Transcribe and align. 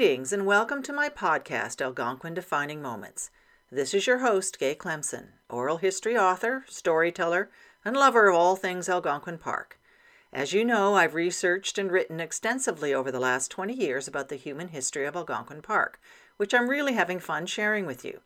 Greetings 0.00 0.32
and 0.32 0.46
welcome 0.46 0.82
to 0.84 0.94
my 0.94 1.10
podcast, 1.10 1.82
Algonquin 1.82 2.32
Defining 2.32 2.80
Moments. 2.80 3.30
This 3.70 3.92
is 3.92 4.06
your 4.06 4.20
host, 4.20 4.58
Gaye 4.58 4.74
Clemson, 4.74 5.32
oral 5.50 5.76
history 5.76 6.16
author, 6.16 6.64
storyteller, 6.70 7.50
and 7.84 7.94
lover 7.94 8.26
of 8.26 8.34
all 8.34 8.56
things 8.56 8.88
Algonquin 8.88 9.36
Park. 9.36 9.78
As 10.32 10.54
you 10.54 10.64
know, 10.64 10.94
I've 10.94 11.14
researched 11.14 11.76
and 11.76 11.92
written 11.92 12.18
extensively 12.18 12.94
over 12.94 13.12
the 13.12 13.20
last 13.20 13.50
20 13.50 13.74
years 13.74 14.08
about 14.08 14.30
the 14.30 14.36
human 14.36 14.68
history 14.68 15.04
of 15.04 15.16
Algonquin 15.16 15.60
Park, 15.60 16.00
which 16.38 16.54
I'm 16.54 16.70
really 16.70 16.94
having 16.94 17.20
fun 17.20 17.44
sharing 17.44 17.84
with 17.84 18.02
you. 18.02 18.20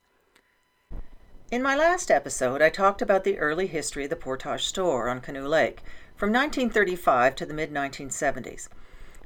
In 1.51 1.60
my 1.60 1.74
last 1.74 2.09
episode, 2.09 2.62
I 2.62 2.70
talked 2.70 3.02
about 3.02 3.24
the 3.24 3.38
early 3.38 3.66
history 3.66 4.04
of 4.04 4.10
the 4.10 4.16
Portage 4.16 4.65
store 4.65 5.09
on 5.09 5.20
Canoe 5.20 5.48
Lake 5.48 5.82
from 6.15 6.30
1935 6.30 7.34
to 7.34 7.45
the 7.45 7.52
mid 7.52 7.73
1970s 7.73 8.68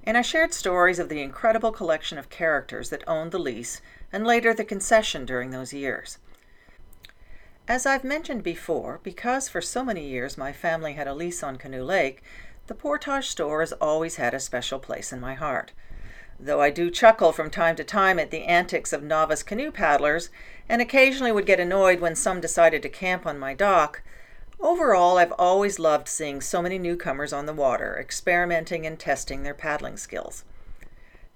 and 0.05 0.17
I 0.17 0.23
shared 0.23 0.55
stories 0.55 0.99
of 0.99 1.09
the 1.09 1.21
incredible 1.21 1.73
collection 1.73 2.19
of 2.19 2.31
characters 2.31 2.91
that 2.91 3.05
owned 3.07 3.33
the 3.33 3.39
lease 3.39 3.81
and 4.13 4.27
later 4.27 4.55
the 4.55 4.65
concession 4.65 5.25
during 5.25 5.51
those 5.51 5.73
years. 5.73 6.19
As 7.69 7.85
I've 7.85 8.05
mentioned 8.05 8.43
before, 8.43 9.01
because 9.03 9.49
for 9.49 9.61
so 9.61 9.85
many 9.85 10.09
years 10.09 10.39
my 10.39 10.53
family 10.53 10.95
had 10.95 11.07
a 11.07 11.15
lease 11.15 11.43
on 11.43 11.57
Canoe 11.57 11.85
Lake, 11.85 12.23
the 12.67 12.75
Portage 12.75 13.29
store 13.29 13.61
has 13.61 13.73
always 13.73 14.17
had 14.17 14.33
a 14.33 14.41
special 14.41 14.79
place 14.79 15.13
in 15.13 15.21
my 15.21 15.35
heart. 15.35 15.73
Though 16.41 16.63
I 16.63 16.71
do 16.71 16.91
chuckle 16.91 17.33
from 17.33 17.51
time 17.51 17.77
to 17.77 17.85
time 17.85 18.19
at 18.19 18.31
the 18.31 18.45
antics 18.45 18.93
of 18.93 19.03
novice 19.03 19.43
canoe 19.43 19.71
paddlers, 19.71 20.31
and 20.69 20.81
occasionally 20.81 21.33
would 21.33 21.47
get 21.47 21.61
annoyed 21.61 22.01
when 22.01 22.15
some 22.15 22.41
decided 22.41 22.81
to 22.83 22.89
camp 22.89 23.27
on 23.27 23.39
my 23.39 23.55
dock, 23.55 24.03
Overall, 24.61 25.19
I've 25.19 25.33
always 25.39 25.79
loved 25.79 26.09
seeing 26.09 26.41
so 26.41 26.61
many 26.61 26.79
newcomers 26.79 27.33
on 27.33 27.47
the 27.47 27.53
water, 27.53 27.97
experimenting 27.97 28.85
and 28.87 28.99
testing 28.99 29.45
their 29.45 29.55
paddling 29.55 29.97
skills. 29.97 30.45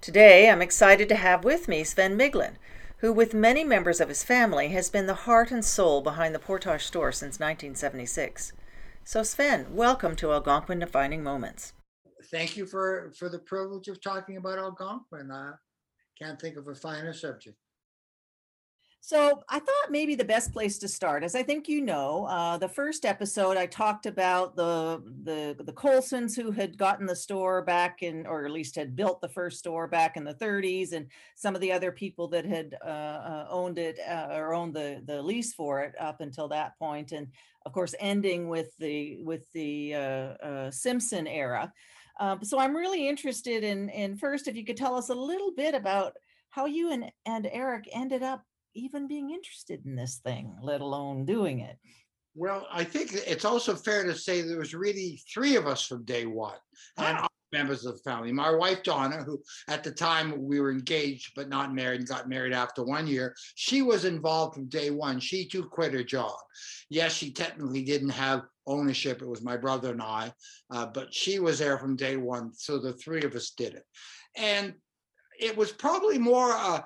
Today, 0.01 0.49
I'm 0.49 0.61
excited 0.61 1.07
to 1.07 1.15
have 1.15 1.45
with 1.45 1.69
me 1.69 1.85
Sven 1.85 2.17
Miglin, 2.17 2.55
who, 2.97 3.13
with 3.13 3.33
many 3.33 3.63
members 3.63 4.01
of 4.01 4.09
his 4.09 4.23
family, 4.23 4.69
has 4.69 4.89
been 4.89 5.07
the 5.07 5.13
heart 5.13 5.51
and 5.51 5.63
soul 5.63 6.01
behind 6.01 6.35
the 6.35 6.39
Portage 6.39 6.83
store 6.83 7.13
since 7.13 7.39
1976. 7.39 8.51
So, 9.05 9.23
Sven, 9.23 9.73
welcome 9.73 10.17
to 10.17 10.33
Algonquin 10.33 10.79
Defining 10.79 11.23
Moments. 11.23 11.71
Thank 12.29 12.57
you 12.57 12.65
for, 12.65 13.13
for 13.17 13.29
the 13.29 13.39
privilege 13.39 13.87
of 13.87 14.01
talking 14.01 14.35
about 14.35 14.59
Algonquin. 14.59 15.31
I 15.31 15.53
can't 16.19 16.39
think 16.41 16.57
of 16.57 16.67
a 16.67 16.75
finer 16.75 17.13
subject. 17.13 17.57
So 19.05 19.43
I 19.49 19.59
thought 19.59 19.91
maybe 19.91 20.15
the 20.15 20.23
best 20.23 20.53
place 20.53 20.77
to 20.77 20.87
start, 20.87 21.25
as 21.25 21.35
I 21.35 21.43
think 21.43 21.67
you 21.67 21.81
know, 21.81 22.23
uh, 22.23 22.57
the 22.57 22.69
first 22.69 23.03
episode 23.03 23.57
I 23.57 23.65
talked 23.65 24.05
about 24.05 24.55
the 24.55 25.03
the 25.23 25.61
the 25.61 25.73
Colsons 25.73 26.37
who 26.37 26.51
had 26.51 26.77
gotten 26.77 27.05
the 27.05 27.13
store 27.13 27.63
back 27.63 28.01
in, 28.01 28.25
or 28.25 28.45
at 28.45 28.51
least 28.51 28.77
had 28.77 28.95
built 28.95 29.19
the 29.19 29.27
first 29.27 29.59
store 29.59 29.89
back 29.89 30.15
in 30.15 30.23
the 30.23 30.33
30s, 30.35 30.93
and 30.93 31.07
some 31.35 31.53
of 31.53 31.59
the 31.59 31.69
other 31.69 31.91
people 31.91 32.29
that 32.29 32.45
had 32.45 32.77
uh, 32.81 32.87
uh, 32.87 33.47
owned 33.49 33.77
it 33.77 33.99
uh, 34.09 34.29
or 34.31 34.53
owned 34.53 34.73
the 34.73 35.01
the 35.03 35.21
lease 35.21 35.53
for 35.53 35.81
it 35.81 35.93
up 35.99 36.21
until 36.21 36.47
that 36.47 36.79
point, 36.79 37.11
and 37.11 37.27
of 37.65 37.73
course 37.73 37.93
ending 37.99 38.47
with 38.47 38.71
the 38.77 39.21
with 39.21 39.51
the 39.51 39.95
uh, 39.95 39.99
uh, 39.99 40.71
Simpson 40.71 41.27
era. 41.27 41.73
Um, 42.21 42.41
so 42.41 42.57
I'm 42.57 42.73
really 42.73 43.09
interested 43.09 43.65
in 43.65 43.89
in 43.89 44.15
first 44.15 44.47
if 44.47 44.55
you 44.55 44.63
could 44.63 44.77
tell 44.77 44.95
us 44.95 45.09
a 45.09 45.13
little 45.13 45.51
bit 45.51 45.75
about 45.75 46.13
how 46.51 46.67
you 46.67 46.93
and 46.93 47.11
and 47.25 47.49
Eric 47.51 47.89
ended 47.91 48.23
up 48.23 48.45
even 48.75 49.07
being 49.07 49.31
interested 49.31 49.85
in 49.85 49.95
this 49.95 50.19
thing, 50.23 50.55
let 50.61 50.81
alone 50.81 51.25
doing 51.25 51.59
it? 51.59 51.77
Well, 52.35 52.67
I 52.71 52.83
think 52.83 53.11
it's 53.13 53.45
also 53.45 53.75
fair 53.75 54.03
to 54.03 54.15
say 54.15 54.41
there 54.41 54.57
was 54.57 54.73
really 54.73 55.21
three 55.31 55.55
of 55.55 55.67
us 55.67 55.85
from 55.85 56.03
day 56.03 56.25
one, 56.25 56.57
and 56.97 57.17
ah. 57.19 57.27
members 57.51 57.85
of 57.85 57.93
the 57.93 58.09
family. 58.09 58.31
My 58.31 58.49
wife 58.49 58.81
Donna, 58.81 59.23
who 59.23 59.39
at 59.67 59.83
the 59.83 59.91
time 59.91 60.43
we 60.43 60.59
were 60.59 60.71
engaged 60.71 61.33
but 61.35 61.47
not 61.47 61.75
married, 61.75 61.99
and 61.99 62.09
got 62.09 62.27
married 62.27 62.53
after 62.53 62.83
one 62.83 63.05
year. 63.05 63.35
She 63.53 63.83
was 63.83 64.05
involved 64.05 64.55
from 64.55 64.67
day 64.67 64.89
one. 64.89 65.19
She 65.19 65.47
too 65.47 65.65
quit 65.65 65.93
her 65.93 66.03
job. 66.03 66.33
Yes, 66.89 67.13
she 67.13 67.31
technically 67.31 67.83
didn't 67.83 68.09
have 68.09 68.41
ownership. 68.65 69.21
It 69.21 69.27
was 69.27 69.43
my 69.43 69.57
brother 69.57 69.91
and 69.91 70.01
I, 70.01 70.33
uh, 70.71 70.87
but 70.87 71.13
she 71.13 71.37
was 71.37 71.59
there 71.59 71.77
from 71.77 71.95
day 71.95 72.17
one. 72.17 72.51
So 72.53 72.79
the 72.79 72.93
three 72.93 73.21
of 73.21 73.35
us 73.35 73.51
did 73.51 73.75
it, 73.75 73.83
and 74.35 74.73
it 75.39 75.55
was 75.55 75.71
probably 75.71 76.17
more 76.17 76.51
uh, 76.51 76.81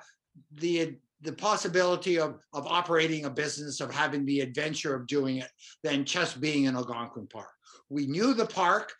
the 0.52 0.98
the 1.22 1.32
possibility 1.32 2.18
of, 2.18 2.38
of 2.52 2.66
operating 2.66 3.24
a 3.24 3.30
business, 3.30 3.80
of 3.80 3.92
having 3.92 4.24
the 4.24 4.40
adventure 4.40 4.94
of 4.94 5.06
doing 5.06 5.38
it, 5.38 5.50
than 5.82 6.04
just 6.04 6.40
being 6.40 6.64
in 6.64 6.76
Algonquin 6.76 7.26
Park. 7.26 7.50
We 7.88 8.06
knew 8.06 8.34
the 8.34 8.46
park, 8.46 8.92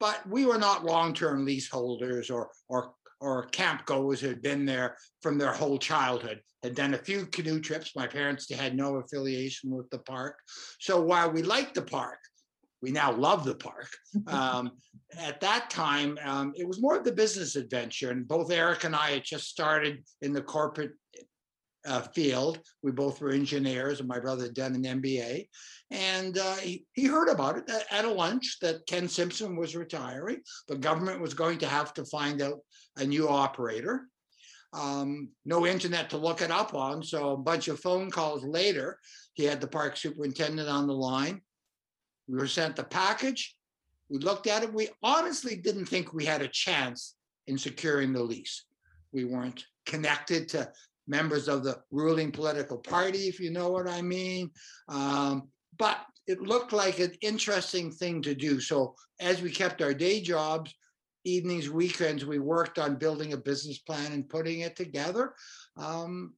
but 0.00 0.26
we 0.28 0.46
were 0.46 0.58
not 0.58 0.84
long-term 0.84 1.44
leaseholders 1.44 2.30
or 2.30 2.50
or 2.68 2.94
or 3.20 3.46
camp 3.46 3.84
goers 3.84 4.20
who 4.20 4.28
had 4.28 4.42
been 4.42 4.64
there 4.64 4.96
from 5.22 5.38
their 5.38 5.52
whole 5.52 5.78
childhood. 5.78 6.40
Had 6.62 6.76
done 6.76 6.94
a 6.94 6.98
few 6.98 7.26
canoe 7.26 7.60
trips. 7.60 7.96
My 7.96 8.06
parents 8.06 8.52
had 8.52 8.76
no 8.76 8.96
affiliation 8.96 9.70
with 9.70 9.90
the 9.90 9.98
park. 9.98 10.36
So 10.80 11.00
while 11.00 11.30
we 11.30 11.42
liked 11.42 11.74
the 11.74 11.82
park, 11.82 12.18
we 12.80 12.90
now 12.90 13.12
love 13.12 13.44
the 13.44 13.54
park. 13.54 13.88
Um, 14.26 14.72
at 15.16 15.40
that 15.40 15.70
time, 15.70 16.18
um, 16.24 16.52
it 16.54 16.66
was 16.66 16.82
more 16.82 16.96
of 16.96 17.04
the 17.04 17.12
business 17.12 17.56
adventure, 17.56 18.10
and 18.10 18.28
both 18.28 18.50
Eric 18.50 18.84
and 18.84 18.94
I 18.94 19.12
had 19.12 19.24
just 19.24 19.48
started 19.48 20.04
in 20.20 20.32
the 20.32 20.42
corporate 20.42 20.92
uh, 21.88 22.02
field. 22.02 22.60
We 22.82 22.92
both 22.92 23.20
were 23.20 23.30
engineers, 23.30 24.00
and 24.00 24.08
my 24.08 24.20
brother 24.20 24.44
had 24.44 24.54
done 24.54 24.74
an 24.74 25.00
MBA. 25.00 25.48
And 25.90 26.36
uh, 26.36 26.56
he, 26.56 26.84
he 26.92 27.06
heard 27.06 27.28
about 27.28 27.58
it 27.58 27.70
at 27.90 28.04
a 28.04 28.12
lunch 28.12 28.58
that 28.60 28.86
Ken 28.86 29.08
Simpson 29.08 29.56
was 29.56 29.74
retiring. 29.74 30.38
The 30.68 30.76
government 30.76 31.20
was 31.20 31.34
going 31.34 31.58
to 31.58 31.66
have 31.66 31.94
to 31.94 32.04
find 32.04 32.42
out 32.42 32.60
a 32.98 33.04
new 33.04 33.28
operator. 33.28 34.02
Um, 34.74 35.30
no 35.46 35.66
internet 35.66 36.10
to 36.10 36.18
look 36.18 36.42
it 36.42 36.50
up 36.50 36.74
on. 36.74 37.02
So 37.02 37.32
a 37.32 37.36
bunch 37.38 37.68
of 37.68 37.80
phone 37.80 38.10
calls 38.10 38.44
later, 38.44 38.98
he 39.32 39.44
had 39.44 39.60
the 39.60 39.66
park 39.66 39.96
superintendent 39.96 40.68
on 40.68 40.86
the 40.86 40.94
line. 40.94 41.40
We 42.28 42.36
were 42.36 42.46
sent 42.46 42.76
the 42.76 42.84
package. 42.84 43.56
We 44.10 44.18
looked 44.18 44.46
at 44.46 44.62
it. 44.62 44.72
We 44.72 44.90
honestly 45.02 45.56
didn't 45.56 45.86
think 45.86 46.12
we 46.12 46.26
had 46.26 46.42
a 46.42 46.48
chance 46.48 47.14
in 47.46 47.56
securing 47.56 48.12
the 48.12 48.22
lease. 48.22 48.64
We 49.12 49.24
weren't 49.24 49.64
connected 49.86 50.48
to 50.50 50.70
members 51.08 51.48
of 51.48 51.64
the 51.64 51.80
ruling 51.90 52.30
political 52.30 52.76
party, 52.76 53.28
if 53.28 53.40
you 53.40 53.50
know 53.50 53.70
what 53.70 53.88
I 53.88 54.02
mean. 54.02 54.50
Um, 54.88 55.48
but 55.78 55.98
it 56.26 56.42
looked 56.42 56.72
like 56.72 56.98
an 56.98 57.12
interesting 57.22 57.90
thing 57.90 58.20
to 58.22 58.34
do. 58.34 58.60
So 58.60 58.94
as 59.18 59.40
we 59.40 59.50
kept 59.50 59.82
our 59.82 59.94
day 59.94 60.20
jobs, 60.20 60.74
evenings, 61.24 61.70
weekends, 61.70 62.24
we 62.24 62.38
worked 62.38 62.78
on 62.78 62.96
building 62.96 63.32
a 63.32 63.36
business 63.36 63.78
plan 63.78 64.12
and 64.12 64.28
putting 64.28 64.60
it 64.60 64.76
together. 64.76 65.34
Um, 65.76 66.34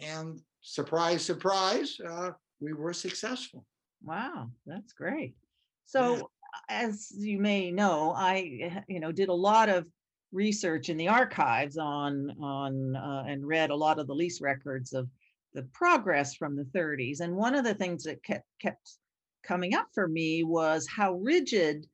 and 0.00 0.40
surprise, 0.60 1.24
surprise, 1.24 1.96
uh, 2.06 2.30
we 2.60 2.72
were 2.72 2.92
successful. 2.92 3.64
Wow, 4.02 4.50
that's 4.66 4.92
great. 4.92 5.34
So, 5.86 6.16
yeah. 6.16 6.22
as 6.68 7.12
you 7.16 7.38
may 7.38 7.70
know, 7.70 8.12
I 8.14 8.82
you 8.88 9.00
know 9.00 9.12
did 9.12 9.28
a 9.28 9.34
lot 9.34 9.68
of 9.68 9.86
research 10.32 10.88
in 10.88 10.96
the 10.96 11.08
archives 11.08 11.76
on 11.76 12.30
on 12.42 12.96
uh, 12.96 13.24
and 13.26 13.46
read 13.46 13.70
a 13.70 13.76
lot 13.76 13.98
of 13.98 14.06
the 14.06 14.14
lease 14.14 14.40
records 14.40 14.92
of 14.92 15.08
the 15.54 15.62
progress 15.72 16.34
from 16.34 16.56
the 16.56 16.64
30s 16.64 17.20
and 17.20 17.34
one 17.34 17.54
of 17.54 17.64
the 17.64 17.74
things 17.74 18.04
that 18.04 18.22
kept 18.22 18.46
kept 18.60 18.98
coming 19.42 19.74
up 19.74 19.86
for 19.94 20.08
me 20.08 20.42
was 20.42 20.86
how 20.86 21.14
rigid 21.14 21.86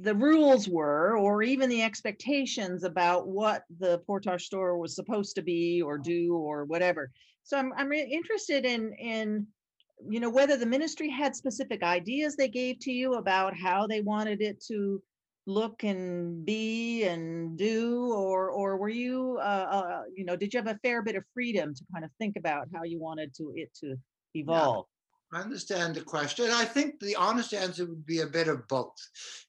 the 0.00 0.14
rules 0.14 0.68
were 0.68 1.16
or 1.16 1.42
even 1.42 1.68
the 1.68 1.82
expectations 1.82 2.84
about 2.84 3.28
what 3.28 3.64
the 3.78 3.98
portage 4.06 4.44
store 4.44 4.78
was 4.78 4.94
supposed 4.94 5.34
to 5.36 5.42
be 5.42 5.80
or 5.80 5.96
do 5.96 6.34
or 6.36 6.64
whatever. 6.64 7.10
So 7.44 7.58
i'm 7.58 7.72
i'm 7.76 7.92
interested 7.92 8.64
in 8.64 8.92
in 8.94 9.46
you 10.08 10.20
know 10.20 10.30
whether 10.30 10.56
the 10.56 10.66
ministry 10.66 11.08
had 11.08 11.36
specific 11.36 11.82
ideas 11.82 12.36
they 12.36 12.48
gave 12.48 12.78
to 12.80 12.92
you 12.92 13.14
about 13.14 13.56
how 13.56 13.86
they 13.86 14.00
wanted 14.00 14.42
it 14.42 14.62
to 14.68 15.02
look 15.46 15.84
and 15.84 16.44
be 16.44 17.04
and 17.04 17.58
do 17.58 18.12
or 18.12 18.50
or 18.50 18.76
were 18.76 18.88
you 18.88 19.38
uh, 19.40 19.66
uh, 19.70 20.02
you 20.14 20.24
know 20.24 20.36
did 20.36 20.52
you 20.52 20.58
have 20.58 20.66
a 20.66 20.78
fair 20.82 21.02
bit 21.02 21.16
of 21.16 21.24
freedom 21.34 21.74
to 21.74 21.84
kind 21.92 22.04
of 22.04 22.10
think 22.18 22.36
about 22.36 22.66
how 22.74 22.82
you 22.82 22.98
wanted 22.98 23.34
to 23.34 23.52
it 23.54 23.70
to 23.74 23.94
evolve 24.34 24.86
yeah, 25.32 25.38
i 25.38 25.42
understand 25.42 25.94
the 25.94 26.00
question 26.00 26.46
i 26.50 26.64
think 26.64 26.98
the 27.00 27.14
honest 27.16 27.52
answer 27.52 27.84
would 27.84 28.06
be 28.06 28.20
a 28.20 28.26
bit 28.26 28.48
of 28.48 28.66
both 28.68 28.96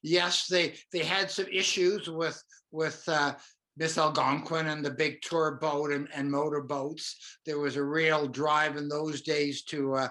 yes 0.02 0.46
they 0.48 0.74
they 0.92 1.02
had 1.02 1.30
some 1.30 1.46
issues 1.50 2.08
with 2.08 2.42
with 2.72 3.02
uh, 3.08 3.32
Miss 3.78 3.98
Algonquin 3.98 4.68
and 4.68 4.84
the 4.84 4.90
big 4.90 5.20
tour 5.20 5.58
boat 5.60 5.92
and, 5.92 6.08
and 6.14 6.30
motor 6.30 6.62
boats. 6.62 7.38
There 7.44 7.58
was 7.58 7.76
a 7.76 7.84
real 7.84 8.26
drive 8.26 8.76
in 8.76 8.88
those 8.88 9.20
days 9.20 9.62
to 9.64 9.94
uh, 9.94 10.08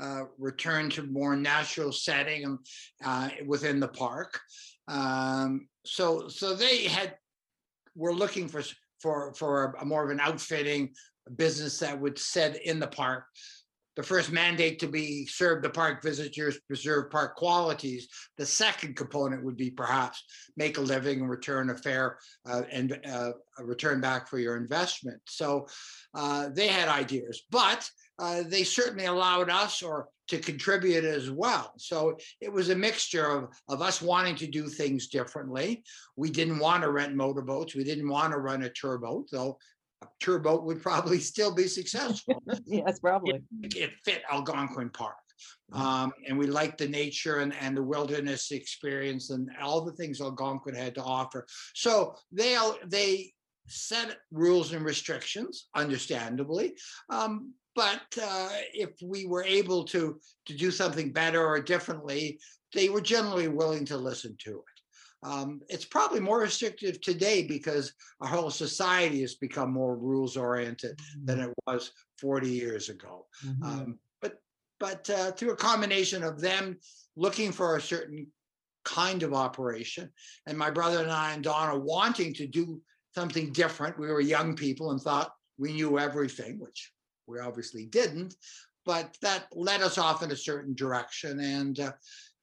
uh, 0.00 0.24
return 0.38 0.90
to 0.90 1.02
more 1.02 1.36
natural 1.36 1.92
setting 1.92 2.58
uh, 3.04 3.28
within 3.46 3.80
the 3.80 3.88
park. 3.88 4.40
Um, 4.88 5.68
so 5.84 6.28
so 6.28 6.54
they 6.54 6.84
had 6.84 7.16
were 7.94 8.14
looking 8.14 8.48
for 8.48 8.62
for 9.00 9.34
for 9.34 9.74
a, 9.80 9.84
more 9.84 10.04
of 10.04 10.10
an 10.10 10.20
outfitting 10.20 10.92
business 11.36 11.78
that 11.78 12.00
would 12.00 12.18
set 12.18 12.56
in 12.64 12.78
the 12.78 12.86
park. 12.86 13.24
the 13.96 14.02
first 14.02 14.30
mandate 14.30 14.78
to 14.78 14.86
be 14.86 15.26
serve 15.26 15.62
the 15.62 15.70
park 15.70 16.02
visitors, 16.02 16.60
preserve 16.66 17.10
park 17.10 17.34
qualities. 17.34 18.08
The 18.36 18.44
second 18.44 18.94
component 18.94 19.42
would 19.42 19.56
be 19.56 19.70
perhaps 19.70 20.22
make 20.56 20.76
a 20.76 20.82
living 20.82 21.20
and 21.20 21.30
return 21.30 21.70
a 21.70 21.76
fair 21.76 22.18
uh, 22.46 22.62
and 22.70 23.00
uh, 23.10 23.32
a 23.58 23.64
return 23.64 24.00
back 24.00 24.28
for 24.28 24.38
your 24.38 24.58
investment. 24.58 25.20
So 25.24 25.66
uh, 26.14 26.50
they 26.52 26.68
had 26.68 26.88
ideas, 26.88 27.42
but 27.50 27.88
uh, 28.18 28.42
they 28.46 28.64
certainly 28.64 29.06
allowed 29.06 29.50
us 29.50 29.82
or 29.82 30.08
to 30.28 30.38
contribute 30.38 31.04
as 31.04 31.30
well. 31.30 31.72
So 31.78 32.16
it 32.40 32.52
was 32.52 32.70
a 32.70 32.74
mixture 32.74 33.26
of, 33.26 33.48
of 33.68 33.80
us 33.80 34.02
wanting 34.02 34.34
to 34.36 34.46
do 34.46 34.68
things 34.68 35.06
differently. 35.08 35.84
We 36.16 36.30
didn't 36.30 36.58
want 36.58 36.82
to 36.82 36.90
rent 36.90 37.14
motorboats. 37.14 37.74
We 37.74 37.84
didn't 37.84 38.08
want 38.08 38.32
to 38.32 38.38
run 38.38 38.62
a 38.62 38.70
tour 38.70 39.00
though 39.30 39.58
a 40.02 40.06
tour 40.20 40.38
boat 40.38 40.64
would 40.64 40.82
probably 40.82 41.20
still 41.32 41.54
be 41.54 41.68
successful. 41.68 42.42
yes, 42.66 42.98
probably. 42.98 43.42
It, 43.62 43.76
it 43.76 43.90
fit 44.04 44.22
Algonquin 44.30 44.90
Park. 44.90 45.16
Um, 45.72 46.12
and 46.26 46.38
we 46.38 46.46
liked 46.46 46.78
the 46.78 46.88
nature 46.88 47.40
and, 47.40 47.54
and 47.60 47.76
the 47.76 47.82
wilderness 47.82 48.52
experience 48.52 49.30
and 49.30 49.50
all 49.60 49.84
the 49.84 49.92
things 49.92 50.20
Algonquin 50.20 50.74
had 50.74 50.94
to 50.94 51.02
offer. 51.02 51.46
So 51.74 52.14
they 52.32 52.56
they 52.86 53.32
set 53.68 54.16
rules 54.30 54.72
and 54.72 54.84
restrictions, 54.84 55.68
understandably. 55.74 56.74
Um, 57.10 57.52
but 57.76 58.02
uh, 58.20 58.48
if 58.72 58.90
we 59.02 59.26
were 59.26 59.44
able 59.44 59.84
to 59.84 60.18
to 60.46 60.56
do 60.56 60.70
something 60.70 61.12
better 61.12 61.46
or 61.46 61.60
differently, 61.60 62.40
they 62.74 62.88
were 62.88 63.02
generally 63.02 63.48
willing 63.48 63.84
to 63.84 63.96
listen 63.96 64.34
to 64.40 64.50
it. 64.50 65.28
Um, 65.28 65.60
it's 65.68 65.84
probably 65.84 66.20
more 66.20 66.40
restrictive 66.40 67.00
today 67.00 67.42
because 67.42 67.92
our 68.20 68.28
whole 68.28 68.50
society 68.50 69.20
has 69.20 69.34
become 69.34 69.72
more 69.72 69.96
rules 69.96 70.36
oriented 70.36 70.96
mm-hmm. 70.96 71.26
than 71.26 71.40
it 71.40 71.54
was 71.66 71.92
40 72.20 72.48
years 72.48 72.88
ago. 72.88 73.26
Mm-hmm. 73.44 73.62
Um, 73.64 73.98
but 74.22 74.40
but 74.80 75.08
uh, 75.10 75.32
through 75.32 75.52
a 75.52 75.56
combination 75.56 76.22
of 76.22 76.40
them 76.40 76.78
looking 77.14 77.52
for 77.52 77.76
a 77.76 77.80
certain 77.80 78.26
kind 78.84 79.22
of 79.22 79.34
operation, 79.34 80.10
and 80.46 80.56
my 80.56 80.70
brother 80.70 81.02
and 81.02 81.10
I 81.10 81.34
and 81.34 81.44
Donna 81.44 81.78
wanting 81.78 82.32
to 82.34 82.46
do 82.46 82.80
something 83.14 83.52
different. 83.52 83.98
We 83.98 84.08
were 84.08 84.20
young 84.20 84.56
people 84.56 84.92
and 84.92 85.00
thought 85.00 85.32
we 85.58 85.72
knew 85.72 85.98
everything, 85.98 86.58
which 86.58 86.92
we 87.26 87.40
obviously 87.40 87.86
didn't. 87.86 88.34
But 88.84 89.16
that 89.22 89.46
led 89.52 89.82
us 89.82 89.98
off 89.98 90.22
in 90.22 90.30
a 90.30 90.36
certain 90.36 90.74
direction, 90.74 91.40
and 91.40 91.80
uh, 91.80 91.92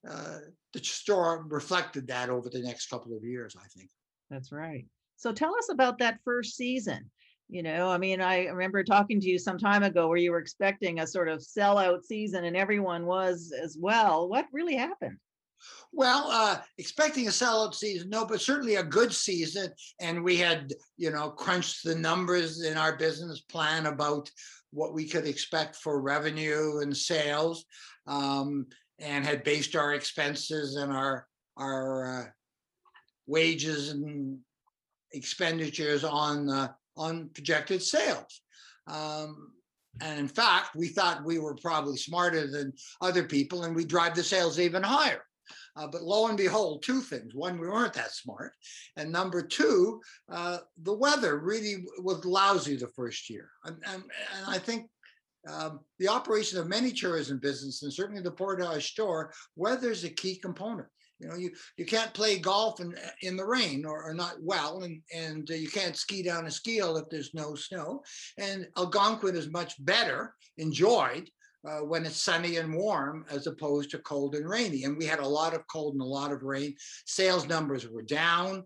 uh, 0.10 0.40
the 0.74 0.84
store 0.84 1.46
reflected 1.48 2.08
that 2.08 2.30
over 2.30 2.50
the 2.50 2.62
next 2.62 2.90
couple 2.90 3.16
of 3.16 3.24
years, 3.24 3.56
I 3.58 3.68
think. 3.78 3.90
That's 4.30 4.52
right. 4.52 4.86
So 5.16 5.32
tell 5.32 5.56
us 5.56 5.70
about 5.72 6.00
that 6.00 6.20
first 6.26 6.58
season. 6.58 7.10
You 7.50 7.64
know, 7.64 7.90
I 7.90 7.98
mean, 7.98 8.20
I 8.20 8.46
remember 8.46 8.84
talking 8.84 9.20
to 9.22 9.28
you 9.28 9.38
some 9.38 9.58
time 9.58 9.84
ago 9.84 10.08
where 10.08 10.18
you 10.18 10.32
were 10.32 10.40
expecting 10.40 11.00
a 11.00 11.08
sort 11.08 11.30
of 11.30 11.40
sellout 11.40 12.04
season 12.04 12.46
and 12.46 12.58
everyone 12.58 13.06
was 13.06 13.54
as 13.62 13.78
well. 13.80 14.28
What 14.28 14.48
really 14.52 14.76
happened? 14.76 15.18
Well, 15.92 16.28
uh, 16.30 16.60
expecting 16.78 17.28
a 17.28 17.32
sellout 17.32 17.76
season, 17.76 18.10
no, 18.10 18.26
but 18.26 18.42
certainly 18.42 18.76
a 18.76 18.84
good 18.84 19.14
season. 19.14 19.72
And 20.02 20.24
we 20.24 20.38
had, 20.38 20.74
you 20.98 21.12
know, 21.12 21.30
crunched 21.30 21.84
the 21.84 21.96
numbers 21.96 22.64
in 22.64 22.76
our 22.78 22.98
business 22.98 23.42
plan 23.42 23.86
about 23.86 24.30
what 24.74 24.94
we 24.94 25.08
could 25.08 25.26
expect 25.26 25.76
for 25.76 26.02
revenue 26.02 26.80
and 26.80 26.96
sales. 26.96 27.66
Um, 28.08 28.68
and 29.00 29.26
had 29.26 29.44
based 29.44 29.76
our 29.76 29.94
expenses 29.94 30.76
and 30.76 30.92
our 30.92 31.28
our 31.58 32.22
uh, 32.22 32.26
wages 33.28 33.90
and 33.90 34.40
expenditures 35.12 36.04
on 36.04 36.50
uh, 36.50 36.70
on 36.98 37.30
projected 37.34 37.82
sales. 37.82 38.42
Um, 38.88 39.52
and 40.02 40.20
in 40.20 40.28
fact, 40.28 40.76
we 40.76 40.88
thought 40.88 41.26
we 41.26 41.38
were 41.38 41.56
probably 41.56 41.98
smarter 41.98 42.48
than 42.48 42.74
other 43.02 43.24
people, 43.24 43.64
and 43.64 43.76
we 43.76 43.86
drive 43.86 44.16
the 44.16 44.24
sales 44.24 44.60
even 44.60 44.82
higher. 44.82 45.22
Uh, 45.76 45.88
but 45.88 46.04
lo 46.04 46.28
and 46.28 46.38
behold, 46.38 46.84
two 46.84 47.02
things: 47.02 47.34
one, 47.34 47.60
we 47.60 47.68
weren't 47.68 47.94
that 47.94 48.12
smart, 48.12 48.54
and 48.98 49.12
number 49.12 49.42
two, 49.42 50.00
uh, 50.32 50.60
the 50.84 50.94
weather 50.94 51.40
really 51.40 51.86
was 52.00 52.26
lousy 52.26 52.76
the 52.76 52.88
first 52.96 53.30
year. 53.30 53.50
And, 53.66 53.78
and, 53.88 54.04
and 54.04 54.46
I 54.48 54.60
think 54.60 54.90
um, 55.50 55.80
the 56.00 56.08
operation 56.08 56.60
of 56.60 56.68
many 56.68 56.92
tourism 56.92 57.40
businesses, 57.40 57.84
and 57.84 57.94
certainly 57.94 58.22
the 58.22 58.32
Portage 58.32 58.92
store, 58.92 59.34
weather 59.56 59.92
is 59.92 60.04
a 60.04 60.10
key 60.10 60.38
component. 60.38 60.88
You 61.20 61.28
know, 61.30 61.36
you 61.36 61.52
you 61.78 61.86
can't 61.86 62.14
play 62.14 62.38
golf 62.38 62.80
in 62.80 62.96
in 63.22 63.38
the 63.38 63.46
rain 63.46 63.86
or, 63.86 64.04
or 64.04 64.14
not 64.14 64.36
well, 64.42 64.84
and 64.84 65.02
and 65.14 65.50
uh, 65.50 65.56
you 65.56 65.70
can't 65.70 65.96
ski 65.96 66.22
down 66.22 66.48
a 66.48 66.52
ski 66.52 66.76
hill 66.76 66.98
if 66.98 67.10
there's 67.10 67.34
no 67.34 67.56
snow. 67.56 68.04
And 68.38 68.68
Algonquin 68.78 69.36
is 69.36 69.50
much 69.50 69.74
better 69.86 70.36
enjoyed 70.58 71.30
uh, 71.68 71.80
when 71.80 72.06
it's 72.06 72.22
sunny 72.22 72.58
and 72.58 72.74
warm 72.74 73.26
as 73.30 73.48
opposed 73.48 73.92
to 73.92 74.00
cold 74.00 74.36
and 74.36 74.50
rainy. 74.50 74.84
And 74.84 74.98
we 74.98 75.06
had 75.06 75.20
a 75.20 75.28
lot 75.28 75.54
of 75.54 75.66
cold 75.68 75.94
and 75.94 76.02
a 76.02 76.06
lot 76.06 76.32
of 76.32 76.44
rain. 76.44 76.76
Sales 77.06 77.48
numbers 77.48 77.88
were 77.88 78.02
down 78.02 78.64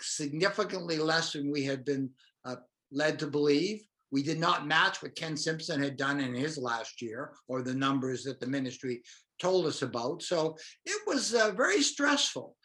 significantly 0.00 0.98
less 0.98 1.32
than 1.32 1.52
we 1.52 1.64
had 1.64 1.84
been 1.84 2.10
uh, 2.44 2.56
led 2.90 3.18
to 3.20 3.26
believe. 3.26 3.82
We 4.10 4.22
did 4.22 4.38
not 4.38 4.66
match 4.66 5.02
what 5.02 5.16
Ken 5.16 5.36
Simpson 5.36 5.82
had 5.82 5.96
done 5.96 6.20
in 6.20 6.34
his 6.34 6.58
last 6.58 7.00
year 7.00 7.32
or 7.48 7.62
the 7.62 7.74
numbers 7.74 8.24
that 8.24 8.40
the 8.40 8.46
ministry 8.46 9.02
told 9.40 9.66
us 9.66 9.82
about. 9.82 10.22
So 10.22 10.56
it 10.84 11.00
was 11.06 11.34
uh, 11.34 11.52
very 11.56 11.82
stressful. 11.82 12.56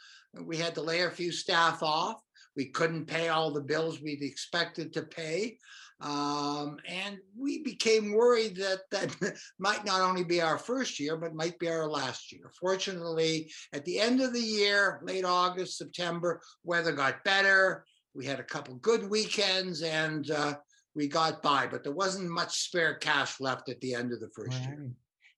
We 0.41 0.57
had 0.57 0.75
to 0.75 0.81
lay 0.81 1.01
a 1.01 1.09
few 1.09 1.31
staff 1.31 1.81
off. 1.81 2.21
We 2.55 2.65
couldn't 2.65 3.05
pay 3.05 3.29
all 3.29 3.51
the 3.51 3.61
bills 3.61 4.01
we'd 4.01 4.23
expected 4.23 4.91
to 4.93 5.03
pay. 5.03 5.57
Um, 5.99 6.77
and 6.87 7.17
we 7.35 7.63
became 7.63 8.13
worried 8.13 8.55
that 8.57 8.81
that 8.91 9.15
might 9.59 9.83
not 9.83 10.01
only 10.01 10.23
be 10.23 10.41
our 10.41 10.57
first 10.57 10.99
year, 10.99 11.17
but 11.17 11.33
might 11.33 11.57
be 11.57 11.69
our 11.69 11.89
last 11.89 12.31
year. 12.31 12.51
Fortunately, 12.59 13.51
at 13.73 13.83
the 13.85 13.99
end 13.99 14.21
of 14.21 14.33
the 14.33 14.39
year, 14.39 14.99
late 15.03 15.25
August, 15.25 15.77
September, 15.77 16.41
weather 16.63 16.91
got 16.91 17.23
better. 17.23 17.83
We 18.13 18.25
had 18.25 18.39
a 18.39 18.43
couple 18.43 18.75
good 18.75 19.09
weekends, 19.09 19.81
and 19.81 20.29
uh, 20.29 20.55
we 20.95 21.07
got 21.07 21.41
by, 21.41 21.67
but 21.67 21.83
there 21.83 21.93
wasn't 21.93 22.29
much 22.29 22.63
spare 22.63 22.95
cash 22.95 23.39
left 23.39 23.69
at 23.69 23.81
the 23.81 23.95
end 23.95 24.13
of 24.13 24.19
the 24.19 24.29
first 24.35 24.59
right. 24.59 24.69
year. 24.69 24.91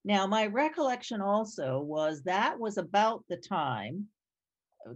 Now, 0.06 0.28
my 0.28 0.48
recollection 0.48 1.22
also 1.22 1.80
was 1.80 2.22
that 2.24 2.60
was 2.60 2.78
about 2.78 3.24
the 3.30 3.38
time 3.38 4.08
uh, 4.88 4.94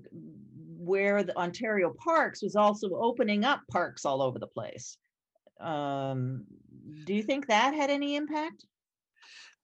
where 0.77 1.23
the 1.23 1.37
Ontario 1.37 1.93
Parks 2.03 2.41
was 2.41 2.55
also 2.55 2.89
opening 2.95 3.45
up 3.45 3.61
parks 3.71 4.05
all 4.05 4.21
over 4.21 4.39
the 4.39 4.47
place. 4.47 4.97
Um, 5.63 6.45
do 7.05 7.13
you 7.13 7.23
think 7.23 7.47
that 7.47 7.73
had 7.73 7.89
any 7.89 8.15
impact? 8.15 8.65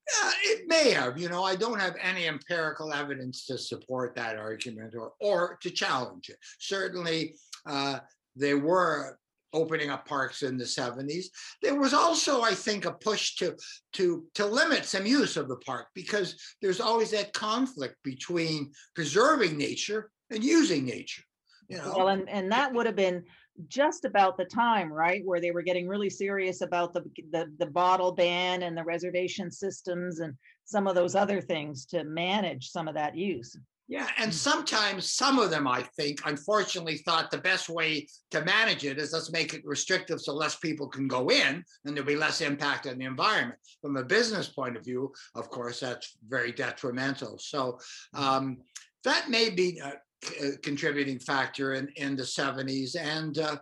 Yeah, 0.09 0.31
it 0.43 0.67
may 0.67 0.91
have. 0.91 1.19
You 1.19 1.29
know, 1.29 1.43
I 1.43 1.55
don't 1.55 1.79
have 1.79 1.95
any 2.01 2.27
empirical 2.27 2.93
evidence 2.93 3.45
to 3.45 3.57
support 3.57 4.15
that 4.15 4.37
argument 4.37 4.95
or 4.95 5.13
or 5.19 5.57
to 5.61 5.69
challenge 5.69 6.29
it. 6.29 6.37
Certainly, 6.59 7.35
uh, 7.65 7.99
there 8.35 8.57
were 8.57 9.19
opening 9.53 9.89
up 9.89 10.07
parks 10.07 10.43
in 10.43 10.57
the 10.57 10.63
70s. 10.63 11.25
There 11.61 11.79
was 11.79 11.93
also, 11.93 12.41
I 12.41 12.53
think, 12.53 12.85
a 12.85 12.93
push 12.93 13.35
to 13.35 13.55
to 13.93 14.25
to 14.35 14.45
limit 14.45 14.85
some 14.85 15.05
use 15.05 15.37
of 15.37 15.47
the 15.47 15.57
park 15.57 15.87
because 15.93 16.35
there's 16.61 16.79
always 16.79 17.11
that 17.11 17.33
conflict 17.33 17.95
between 18.03 18.71
preserving 18.95 19.57
nature 19.57 20.11
and 20.31 20.43
using 20.43 20.85
nature. 20.85 21.23
You 21.67 21.77
know? 21.77 21.93
Well, 21.95 22.07
and, 22.09 22.27
and 22.29 22.51
that 22.51 22.73
would 22.73 22.87
have 22.87 22.95
been 22.95 23.23
just 23.67 24.05
about 24.05 24.37
the 24.37 24.45
time, 24.45 24.91
right, 24.91 25.21
where 25.25 25.41
they 25.41 25.51
were 25.51 25.61
getting 25.61 25.87
really 25.87 26.09
serious 26.09 26.61
about 26.61 26.93
the, 26.93 27.03
the 27.31 27.51
the 27.57 27.65
bottle 27.65 28.11
ban 28.11 28.63
and 28.63 28.77
the 28.77 28.83
reservation 28.83 29.51
systems 29.51 30.19
and 30.19 30.33
some 30.65 30.87
of 30.87 30.95
those 30.95 31.15
other 31.15 31.41
things 31.41 31.85
to 31.87 32.03
manage 32.03 32.69
some 32.69 32.87
of 32.87 32.95
that 32.95 33.15
use. 33.15 33.55
Yeah, 33.89 34.07
and 34.17 34.29
mm. 34.29 34.35
sometimes 34.35 35.11
some 35.11 35.39
of 35.39 35.49
them, 35.49 35.67
I 35.67 35.81
think, 35.97 36.19
unfortunately, 36.23 36.97
thought 36.97 37.31
the 37.31 37.39
best 37.39 37.69
way 37.69 38.07
to 38.29 38.45
manage 38.45 38.85
it 38.85 38.99
is 38.99 39.13
let's 39.13 39.31
make 39.31 39.55
it 39.55 39.65
restrictive 39.65 40.21
so 40.21 40.35
less 40.35 40.57
people 40.57 40.87
can 40.87 41.07
go 41.07 41.29
in 41.31 41.63
and 41.85 41.97
there'll 41.97 42.07
be 42.07 42.15
less 42.15 42.41
impact 42.41 42.85
on 42.85 42.99
the 42.99 43.05
environment. 43.05 43.59
From 43.81 43.97
a 43.97 44.03
business 44.03 44.47
point 44.47 44.77
of 44.77 44.85
view, 44.85 45.11
of 45.33 45.49
course, 45.49 45.79
that's 45.79 46.17
very 46.27 46.51
detrimental. 46.51 47.39
So 47.39 47.79
mm. 48.15 48.19
um, 48.19 48.57
that 49.03 49.31
may 49.31 49.49
be 49.49 49.79
a, 49.79 49.93
a, 50.41 50.57
contributing 50.57 51.19
factor 51.19 51.73
in, 51.73 51.89
in 51.95 52.15
the 52.15 52.23
70s. 52.23 52.95
And 52.95 53.38
uh, 53.38 53.57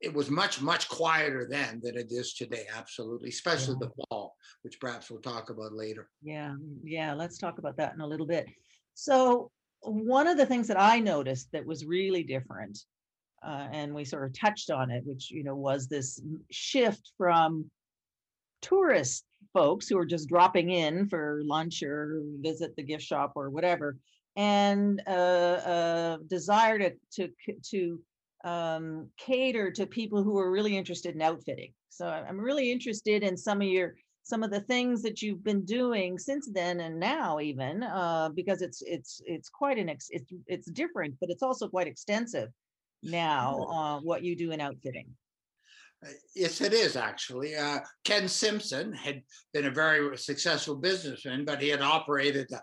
it 0.00 0.12
was 0.12 0.30
much, 0.30 0.60
much 0.60 0.88
quieter 0.88 1.46
then 1.48 1.80
than 1.82 1.96
it 1.96 2.08
is 2.10 2.34
today, 2.34 2.66
absolutely, 2.76 3.30
especially 3.30 3.76
yeah. 3.80 3.88
the 3.88 4.04
fall, 4.08 4.36
which 4.62 4.78
perhaps 4.80 5.10
we'll 5.10 5.20
talk 5.20 5.50
about 5.50 5.72
later. 5.72 6.08
Yeah, 6.22 6.54
yeah, 6.82 7.14
let's 7.14 7.38
talk 7.38 7.58
about 7.58 7.76
that 7.78 7.94
in 7.94 8.00
a 8.00 8.06
little 8.06 8.26
bit. 8.26 8.46
So 8.94 9.50
one 9.80 10.26
of 10.26 10.36
the 10.36 10.46
things 10.46 10.68
that 10.68 10.80
I 10.80 10.98
noticed 10.98 11.48
that 11.52 11.64
was 11.64 11.84
really 11.84 12.22
different, 12.22 12.78
uh, 13.46 13.68
and 13.72 13.94
we 13.94 14.04
sort 14.04 14.24
of 14.24 14.38
touched 14.38 14.70
on 14.70 14.90
it, 14.90 15.04
which 15.04 15.30
you 15.30 15.44
know 15.44 15.54
was 15.54 15.86
this 15.86 16.20
shift 16.50 17.12
from 17.18 17.70
tourist 18.62 19.24
folks 19.52 19.88
who 19.88 19.98
are 19.98 20.06
just 20.06 20.28
dropping 20.28 20.70
in 20.70 21.08
for 21.08 21.42
lunch 21.44 21.82
or 21.82 22.22
visit 22.40 22.74
the 22.76 22.82
gift 22.82 23.04
shop 23.04 23.32
or 23.36 23.50
whatever, 23.50 23.96
and 24.36 25.00
a, 25.06 25.12
a 25.12 26.18
desire 26.26 26.78
to 26.78 26.92
to 27.12 27.28
to 27.70 28.00
um, 28.44 29.08
cater 29.16 29.70
to 29.70 29.86
people 29.86 30.22
who 30.22 30.38
are 30.38 30.50
really 30.50 30.76
interested 30.76 31.14
in 31.14 31.22
outfitting. 31.22 31.72
So 31.88 32.06
I'm 32.06 32.38
really 32.38 32.70
interested 32.70 33.22
in 33.22 33.36
some 33.36 33.62
of 33.62 33.68
your 33.68 33.94
some 34.24 34.42
of 34.42 34.50
the 34.50 34.60
things 34.60 35.02
that 35.02 35.20
you've 35.20 35.44
been 35.44 35.64
doing 35.64 36.18
since 36.18 36.48
then 36.52 36.80
and 36.80 36.98
now 36.98 37.38
even 37.40 37.82
uh, 37.82 38.30
because 38.34 38.62
it's 38.62 38.82
it's 38.82 39.20
it's 39.26 39.48
quite 39.48 39.78
an 39.78 39.88
ex- 39.88 40.08
it's 40.10 40.32
it's 40.46 40.70
different 40.70 41.14
but 41.20 41.30
it's 41.30 41.42
also 41.42 41.68
quite 41.68 41.86
extensive 41.86 42.48
now 43.02 43.58
uh, 43.70 44.00
what 44.00 44.22
you 44.24 44.34
do 44.34 44.50
in 44.50 44.60
outfitting 44.60 45.08
Uh, 46.04 46.08
Yes, 46.34 46.60
it 46.60 46.72
is 46.72 46.96
actually. 46.96 47.54
Uh, 47.54 47.80
Ken 48.04 48.28
Simpson 48.28 48.92
had 48.92 49.22
been 49.52 49.66
a 49.66 49.70
very 49.70 50.18
successful 50.18 50.76
businessman, 50.76 51.44
but 51.44 51.62
he 51.62 51.68
had 51.68 51.82
operated 51.82 52.46
uh, 52.52 52.60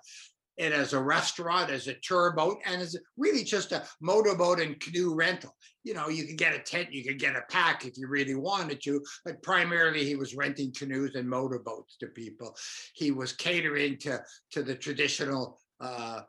it 0.58 0.74
as 0.74 0.94
a 0.94 1.02
restaurant, 1.02 1.72
as 1.72 1.88
a 1.88 1.96
tour 2.04 2.34
boat, 2.36 2.60
and 2.66 2.82
as 2.82 2.96
really 3.18 3.44
just 3.44 3.72
a 3.72 3.84
motorboat 4.02 4.60
and 4.60 4.80
canoe 4.80 5.14
rental. 5.14 5.56
You 5.84 5.94
know, 5.94 6.10
you 6.10 6.26
could 6.26 6.38
get 6.38 6.56
a 6.56 6.60
tent, 6.60 6.92
you 6.92 7.04
could 7.04 7.20
get 7.20 7.36
a 7.36 7.44
pack 7.50 7.86
if 7.86 7.98
you 7.98 8.08
really 8.08 8.36
wanted 8.36 8.82
to, 8.84 9.02
but 9.26 9.42
primarily 9.42 10.06
he 10.06 10.16
was 10.16 10.36
renting 10.36 10.74
canoes 10.74 11.16
and 11.16 11.28
motorboats 11.28 11.98
to 11.98 12.08
people. 12.08 12.56
He 12.94 13.12
was 13.12 13.34
catering 13.34 13.98
to 14.00 14.22
to 14.52 14.64
the 14.64 14.76
traditional 14.76 15.60
uh, 15.80 16.22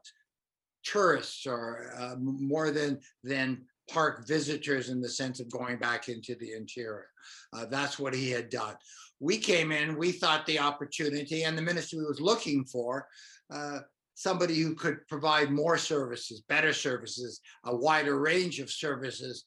tourists 0.85 1.47
or 1.47 1.93
uh, 1.99 2.15
more 2.19 2.71
than 2.71 3.01
than 3.23 3.67
park 3.91 4.27
visitors 4.27 4.89
in 4.89 5.01
the 5.01 5.09
sense 5.09 5.41
of 5.41 5.51
going 5.51 5.77
back 5.77 6.09
into 6.09 6.35
the 6.37 6.53
interior. 6.53 7.09
Uh, 7.53 7.67
that's 7.67 7.99
what 7.99 8.15
he 8.15 8.31
had 8.31 8.49
done. 8.49 8.75
We 9.21 9.39
came 9.39 9.71
in, 9.71 9.99
we 9.99 10.13
thought 10.13 10.47
the 10.47 10.59
opportunity, 10.59 11.45
and 11.45 11.57
the 11.57 11.63
ministry 11.63 12.01
was 12.05 12.21
looking 12.21 12.65
for 12.65 13.07
uh, 13.53 13.81
somebody 14.15 14.61
who 14.61 14.75
could 14.75 15.07
provide 15.09 15.51
more 15.51 15.79
services, 15.79 16.43
better 16.49 16.73
services, 16.73 17.41
a 17.65 17.75
wider 17.75 18.19
range 18.19 18.61
of 18.61 18.71
services 18.71 19.45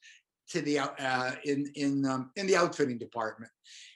to 0.49 0.61
the 0.61 0.79
uh, 0.79 1.31
in 1.45 1.71
in 1.75 2.05
um, 2.05 2.31
in 2.35 2.47
the 2.47 2.55
outfitting 2.55 2.97
department, 2.97 3.51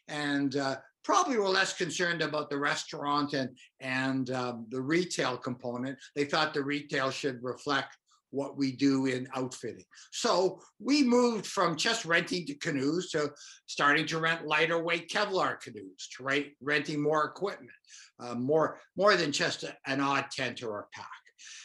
and 0.08 0.56
uh, 0.56 0.78
probably 1.04 1.38
were 1.38 1.48
less 1.48 1.74
concerned 1.74 2.22
about 2.22 2.50
the 2.50 2.58
restaurant 2.58 3.34
and 3.34 3.50
and 3.80 4.32
um, 4.32 4.66
the 4.70 4.82
retail 4.82 5.38
component. 5.38 5.98
They 6.16 6.26
thought 6.26 6.54
the 6.54 6.64
retail 6.64 7.12
should 7.12 7.44
reflect 7.44 7.98
what 8.32 8.58
we 8.58 8.72
do 8.72 9.06
in 9.06 9.28
outfitting. 9.36 9.86
So 10.12 10.62
we 10.80 11.04
moved 11.04 11.46
from 11.46 11.76
just 11.76 12.06
renting 12.06 12.46
to 12.48 12.56
canoes 12.56 13.10
to 13.12 13.32
starting 13.66 14.06
to 14.08 14.20
rent 14.20 14.46
lighter 14.46 14.82
weight 14.82 15.10
Kevlar 15.10 15.60
canoes, 15.60 16.08
to 16.18 16.24
rent, 16.24 16.48
renting 16.62 17.02
more 17.02 17.26
equipment, 17.26 17.72
uh, 18.20 18.36
more 18.36 18.80
more 18.96 19.16
than 19.16 19.32
just 19.32 19.64
a- 19.64 19.78
an 19.86 20.00
odd 20.00 20.30
tent 20.32 20.62
or 20.64 20.80
a 20.80 20.88
pack. 20.94 21.08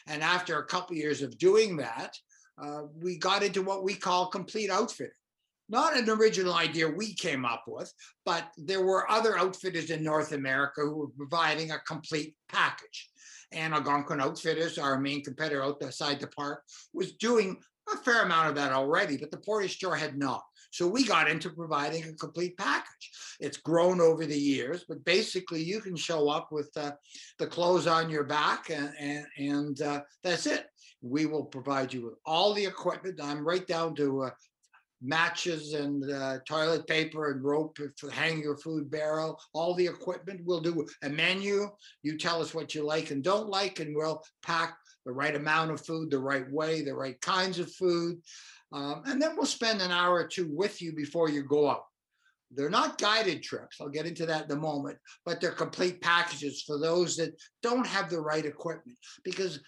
And 0.06 0.22
after 0.22 0.58
a 0.58 0.66
couple 0.66 0.96
years 0.96 1.22
of 1.22 1.38
doing 1.38 1.76
that, 1.78 2.16
uh, 2.62 2.82
we 2.94 3.18
got 3.18 3.42
into 3.42 3.62
what 3.62 3.84
we 3.84 3.94
call 3.94 4.28
complete 4.28 4.70
outfitting. 4.70 5.12
Not 5.68 5.96
an 5.96 6.10
original 6.10 6.52
idea 6.52 6.86
we 6.88 7.14
came 7.14 7.44
up 7.44 7.64
with, 7.66 7.90
but 8.24 8.50
there 8.56 8.84
were 8.84 9.10
other 9.10 9.38
outfitters 9.38 9.90
in 9.90 10.04
North 10.04 10.32
America 10.32 10.82
who 10.82 10.96
were 10.96 11.08
providing 11.08 11.70
a 11.70 11.78
complete 11.80 12.36
package. 12.48 13.10
And 13.54 13.74
Algonquin 13.74 14.20
Outfitters, 14.20 14.78
our 14.78 14.98
main 14.98 15.22
competitor 15.22 15.62
outside 15.62 16.20
the 16.20 16.26
park, 16.28 16.62
was 16.92 17.12
doing 17.12 17.56
a 17.92 17.96
fair 17.98 18.22
amount 18.22 18.48
of 18.48 18.54
that 18.56 18.72
already, 18.72 19.16
but 19.16 19.30
the 19.30 19.38
Portage 19.38 19.76
store 19.76 19.96
had 19.96 20.16
not. 20.16 20.42
So 20.70 20.88
we 20.88 21.04
got 21.04 21.30
into 21.30 21.50
providing 21.50 22.02
a 22.04 22.12
complete 22.14 22.56
package. 22.56 23.12
It's 23.38 23.58
grown 23.58 24.00
over 24.00 24.26
the 24.26 24.38
years, 24.38 24.84
but 24.88 25.04
basically 25.04 25.62
you 25.62 25.80
can 25.80 25.94
show 25.94 26.28
up 26.28 26.48
with 26.50 26.70
uh, 26.76 26.92
the 27.38 27.46
clothes 27.46 27.86
on 27.86 28.10
your 28.10 28.24
back 28.24 28.70
and, 28.70 28.92
and, 28.98 29.26
and 29.38 29.82
uh, 29.82 30.00
that's 30.24 30.46
it. 30.46 30.66
We 31.00 31.26
will 31.26 31.44
provide 31.44 31.92
you 31.92 32.06
with 32.06 32.14
all 32.26 32.54
the 32.54 32.64
equipment. 32.64 33.20
I'm 33.22 33.46
right 33.46 33.66
down 33.66 33.94
to 33.96 34.22
uh, 34.24 34.30
matches 35.04 35.74
and 35.74 36.10
uh, 36.10 36.38
toilet 36.46 36.86
paper 36.86 37.30
and 37.30 37.44
rope 37.44 37.78
to 37.96 38.08
hang 38.08 38.40
your 38.40 38.56
food 38.56 38.90
barrel, 38.90 39.38
all 39.52 39.74
the 39.74 39.86
equipment. 39.86 40.40
We'll 40.44 40.60
do 40.60 40.86
a 41.02 41.08
menu. 41.08 41.68
You 42.02 42.16
tell 42.16 42.40
us 42.40 42.54
what 42.54 42.74
you 42.74 42.82
like 42.82 43.10
and 43.10 43.22
don't 43.22 43.48
like, 43.48 43.80
and 43.80 43.94
we'll 43.94 44.22
pack 44.42 44.76
the 45.04 45.12
right 45.12 45.36
amount 45.36 45.70
of 45.70 45.84
food, 45.84 46.10
the 46.10 46.18
right 46.18 46.50
way, 46.50 46.82
the 46.82 46.94
right 46.94 47.20
kinds 47.20 47.58
of 47.58 47.70
food. 47.72 48.18
Um, 48.72 49.02
and 49.06 49.20
then 49.20 49.36
we'll 49.36 49.46
spend 49.46 49.82
an 49.82 49.90
hour 49.90 50.14
or 50.14 50.26
two 50.26 50.48
with 50.50 50.80
you 50.80 50.92
before 50.92 51.28
you 51.28 51.42
go 51.42 51.68
out. 51.70 51.84
They're 52.50 52.70
not 52.70 52.98
guided 52.98 53.42
trips. 53.42 53.80
I'll 53.80 53.88
get 53.88 54.06
into 54.06 54.26
that 54.26 54.44
in 54.44 54.50
a 54.52 54.60
moment, 54.60 54.98
but 55.24 55.40
they're 55.40 55.50
complete 55.50 56.00
packages 56.00 56.62
for 56.62 56.78
those 56.78 57.16
that 57.16 57.34
don't 57.62 57.86
have 57.86 58.10
the 58.10 58.20
right 58.20 58.44
equipment 58.44 58.96
because 59.24 59.60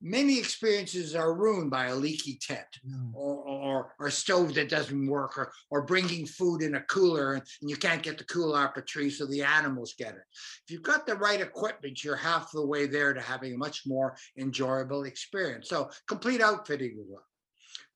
many 0.00 0.38
experiences 0.38 1.14
are 1.14 1.34
ruined 1.34 1.70
by 1.70 1.86
a 1.86 1.94
leaky 1.94 2.38
tent 2.40 2.66
or, 3.12 3.36
or, 3.36 3.94
or 3.98 4.06
a 4.06 4.12
stove 4.12 4.54
that 4.54 4.68
doesn't 4.68 5.06
work 5.06 5.36
or, 5.36 5.52
or 5.70 5.82
bringing 5.82 6.24
food 6.26 6.62
in 6.62 6.76
a 6.76 6.82
cooler 6.82 7.34
and, 7.34 7.42
and 7.60 7.70
you 7.70 7.76
can't 7.76 8.02
get 8.02 8.18
the 8.18 8.24
cooler 8.24 8.60
up 8.60 8.76
a 8.76 8.82
tree 8.82 9.10
so 9.10 9.26
the 9.26 9.42
animals 9.42 9.94
get 9.98 10.14
it. 10.14 10.22
If 10.66 10.70
you've 10.70 10.82
got 10.82 11.06
the 11.06 11.16
right 11.16 11.40
equipment, 11.40 12.04
you're 12.04 12.16
half 12.16 12.52
the 12.52 12.64
way 12.64 12.86
there 12.86 13.12
to 13.12 13.20
having 13.20 13.54
a 13.54 13.58
much 13.58 13.82
more 13.86 14.16
enjoyable 14.38 15.04
experience. 15.04 15.68
So 15.68 15.90
complete 16.06 16.40
outfitting. 16.40 17.04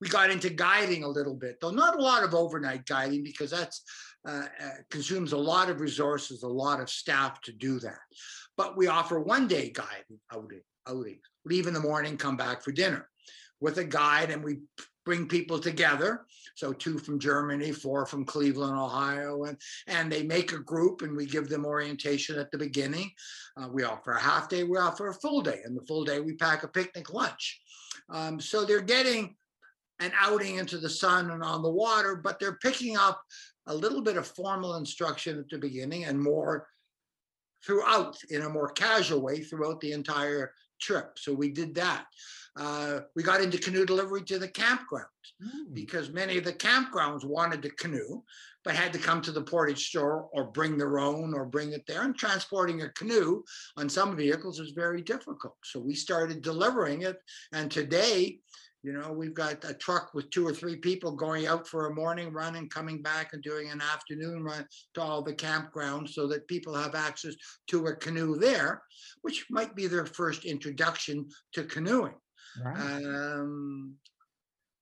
We 0.01 0.09
got 0.09 0.29
into 0.29 0.49
guiding 0.49 1.03
a 1.03 1.07
little 1.07 1.35
bit, 1.35 1.57
though 1.61 1.71
not 1.71 1.97
a 1.97 2.01
lot 2.01 2.23
of 2.23 2.35
overnight 2.35 2.85
guiding 2.85 3.23
because 3.23 3.51
that's 3.51 3.83
uh, 4.27 4.43
uh, 4.61 4.69
consumes 4.89 5.31
a 5.31 5.37
lot 5.37 5.69
of 5.69 5.79
resources, 5.79 6.43
a 6.43 6.47
lot 6.47 6.81
of 6.81 6.89
staff 6.89 7.39
to 7.41 7.53
do 7.53 7.79
that. 7.79 7.99
But 8.57 8.75
we 8.75 8.87
offer 8.87 9.19
one 9.19 9.47
day 9.47 9.71
guiding 9.73 10.19
outing, 10.33 10.61
outings. 10.87 11.21
Leave 11.45 11.67
in 11.67 11.73
the 11.73 11.79
morning, 11.79 12.17
come 12.17 12.37
back 12.37 12.61
for 12.61 12.71
dinner 12.71 13.09
with 13.59 13.77
a 13.77 13.83
guide, 13.83 14.29
and 14.29 14.43
we 14.43 14.59
bring 15.05 15.27
people 15.27 15.59
together. 15.59 16.25
So 16.55 16.71
two 16.71 16.97
from 16.97 17.19
Germany, 17.19 17.71
four 17.71 18.05
from 18.05 18.25
Cleveland, 18.25 18.77
Ohio, 18.77 19.45
and 19.45 19.57
and 19.87 20.11
they 20.11 20.23
make 20.23 20.51
a 20.51 20.59
group, 20.59 21.01
and 21.01 21.15
we 21.15 21.25
give 21.25 21.49
them 21.49 21.65
orientation 21.65 22.37
at 22.39 22.51
the 22.51 22.57
beginning. 22.57 23.11
Uh, 23.57 23.69
we 23.71 23.83
offer 23.83 24.11
a 24.11 24.21
half 24.21 24.49
day, 24.49 24.63
we 24.63 24.77
offer 24.77 25.07
a 25.07 25.13
full 25.13 25.41
day, 25.41 25.59
and 25.65 25.75
the 25.75 25.85
full 25.85 26.03
day 26.03 26.19
we 26.19 26.33
pack 26.35 26.63
a 26.63 26.67
picnic 26.67 27.13
lunch. 27.13 27.61
Um, 28.09 28.39
so 28.39 28.65
they're 28.65 28.81
getting 28.81 29.35
an 29.99 30.11
outing 30.19 30.57
into 30.57 30.77
the 30.77 30.89
sun 30.89 31.31
and 31.31 31.43
on 31.43 31.61
the 31.61 31.69
water, 31.69 32.15
but 32.15 32.39
they're 32.39 32.57
picking 32.61 32.97
up 32.97 33.21
a 33.67 33.75
little 33.75 34.01
bit 34.01 34.17
of 34.17 34.27
formal 34.27 34.75
instruction 34.75 35.39
at 35.39 35.49
the 35.49 35.57
beginning 35.57 36.05
and 36.05 36.19
more 36.19 36.67
throughout 37.65 38.17
in 38.29 38.41
a 38.41 38.49
more 38.49 38.69
casual 38.69 39.21
way 39.21 39.41
throughout 39.41 39.79
the 39.79 39.93
entire 39.93 40.53
trip. 40.83 41.17
So 41.17 41.33
we 41.33 41.49
did 41.49 41.75
that. 41.75 42.05
Uh, 42.55 42.99
we 43.15 43.23
got 43.23 43.41
into 43.41 43.57
canoe 43.57 43.85
delivery 43.85 44.23
to 44.25 44.37
the 44.37 44.47
campgrounds 44.47 45.07
Mm. 45.43 45.73
because 45.73 46.11
many 46.11 46.37
of 46.37 46.43
the 46.43 46.53
campgrounds 46.53 47.25
wanted 47.25 47.61
to 47.63 47.69
canoe, 47.71 48.21
but 48.63 48.75
had 48.75 48.93
to 48.93 48.99
come 48.99 49.21
to 49.21 49.31
the 49.31 49.41
portage 49.41 49.87
store 49.87 50.29
or 50.31 50.51
bring 50.51 50.77
their 50.77 50.99
own 50.99 51.33
or 51.33 51.45
bring 51.45 51.73
it 51.73 51.83
there. 51.87 52.03
And 52.03 52.15
transporting 52.15 52.81
a 52.81 52.89
canoe 52.89 53.43
on 53.75 53.89
some 53.89 54.15
vehicles 54.15 54.59
is 54.59 54.71
very 54.71 55.01
difficult. 55.01 55.57
So 55.63 55.79
we 55.79 55.95
started 55.95 56.41
delivering 56.41 57.01
it. 57.01 57.17
And 57.51 57.71
today, 57.71 58.39
you 58.83 58.91
know, 58.91 59.13
we've 59.13 59.33
got 59.33 59.63
a 59.63 59.73
truck 59.73 60.13
with 60.13 60.29
two 60.29 60.45
or 60.45 60.53
three 60.53 60.75
people 60.75 61.11
going 61.11 61.47
out 61.47 61.65
for 61.65 61.87
a 61.87 61.95
morning 61.95 62.33
run 62.33 62.57
and 62.57 62.69
coming 62.69 63.01
back 63.01 63.31
and 63.31 63.41
doing 63.41 63.69
an 63.69 63.81
afternoon 63.81 64.43
run 64.43 64.67
to 64.93 65.01
all 65.01 65.21
the 65.21 65.33
campgrounds 65.33 66.09
so 66.09 66.27
that 66.27 66.47
people 66.49 66.73
have 66.75 66.93
access 66.93 67.33
to 67.67 67.87
a 67.87 67.95
canoe 67.95 68.35
there, 68.35 68.83
which 69.21 69.45
might 69.49 69.73
be 69.73 69.87
their 69.87 70.05
first 70.05 70.43
introduction 70.43 71.25
to 71.53 71.63
canoeing. 71.63 72.15
Right. 72.63 72.77
Um, 72.77 73.95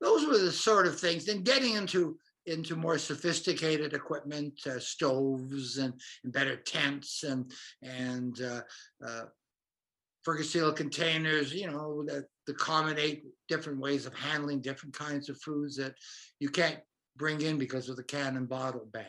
those 0.01 0.25
were 0.25 0.39
the 0.39 0.51
sort 0.51 0.87
of 0.87 0.99
things. 0.99 1.25
Then 1.25 1.43
getting 1.43 1.75
into 1.75 2.17
into 2.47 2.75
more 2.75 2.97
sophisticated 2.97 3.93
equipment, 3.93 4.59
uh, 4.65 4.79
stoves 4.79 5.77
and, 5.77 5.93
and 6.23 6.33
better 6.33 6.55
tents 6.55 7.23
and 7.23 7.51
and 7.83 8.41
uh, 8.41 8.61
uh, 9.05 9.25
Fergusil 10.25 10.75
containers, 10.75 11.53
you 11.53 11.69
know, 11.69 12.03
that 12.05 12.25
accommodate 12.47 13.23
different 13.47 13.79
ways 13.79 14.05
of 14.05 14.13
handling 14.13 14.61
different 14.61 14.95
kinds 14.95 15.29
of 15.29 15.39
foods 15.41 15.75
that 15.77 15.95
you 16.39 16.49
can't 16.49 16.79
bring 17.17 17.41
in 17.41 17.57
because 17.57 17.89
of 17.89 17.95
the 17.95 18.03
can 18.03 18.37
and 18.37 18.47
bottle 18.47 18.87
ban. 18.91 19.05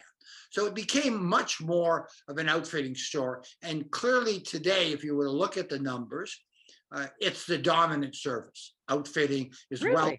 So 0.51 0.67
it 0.67 0.75
became 0.75 1.25
much 1.25 1.61
more 1.61 2.09
of 2.29 2.39
an 2.39 2.49
outfitting 2.49 2.95
store. 2.95 3.43
And 3.63 3.91
clearly 3.91 4.41
today, 4.41 4.93
if 4.93 5.03
you 5.05 5.17
were 5.17 5.27
to 5.27 5.31
look 5.31 5.57
at 5.57 5.69
the 5.69 5.79
numbers, 5.79 6.39
uh, 6.95 7.07
it's 7.21 7.47
the 7.47 7.59
dominant 7.59 8.15
service. 8.15 8.75
Outfitting 8.89 9.53
is 9.71 9.83
well, 9.83 10.13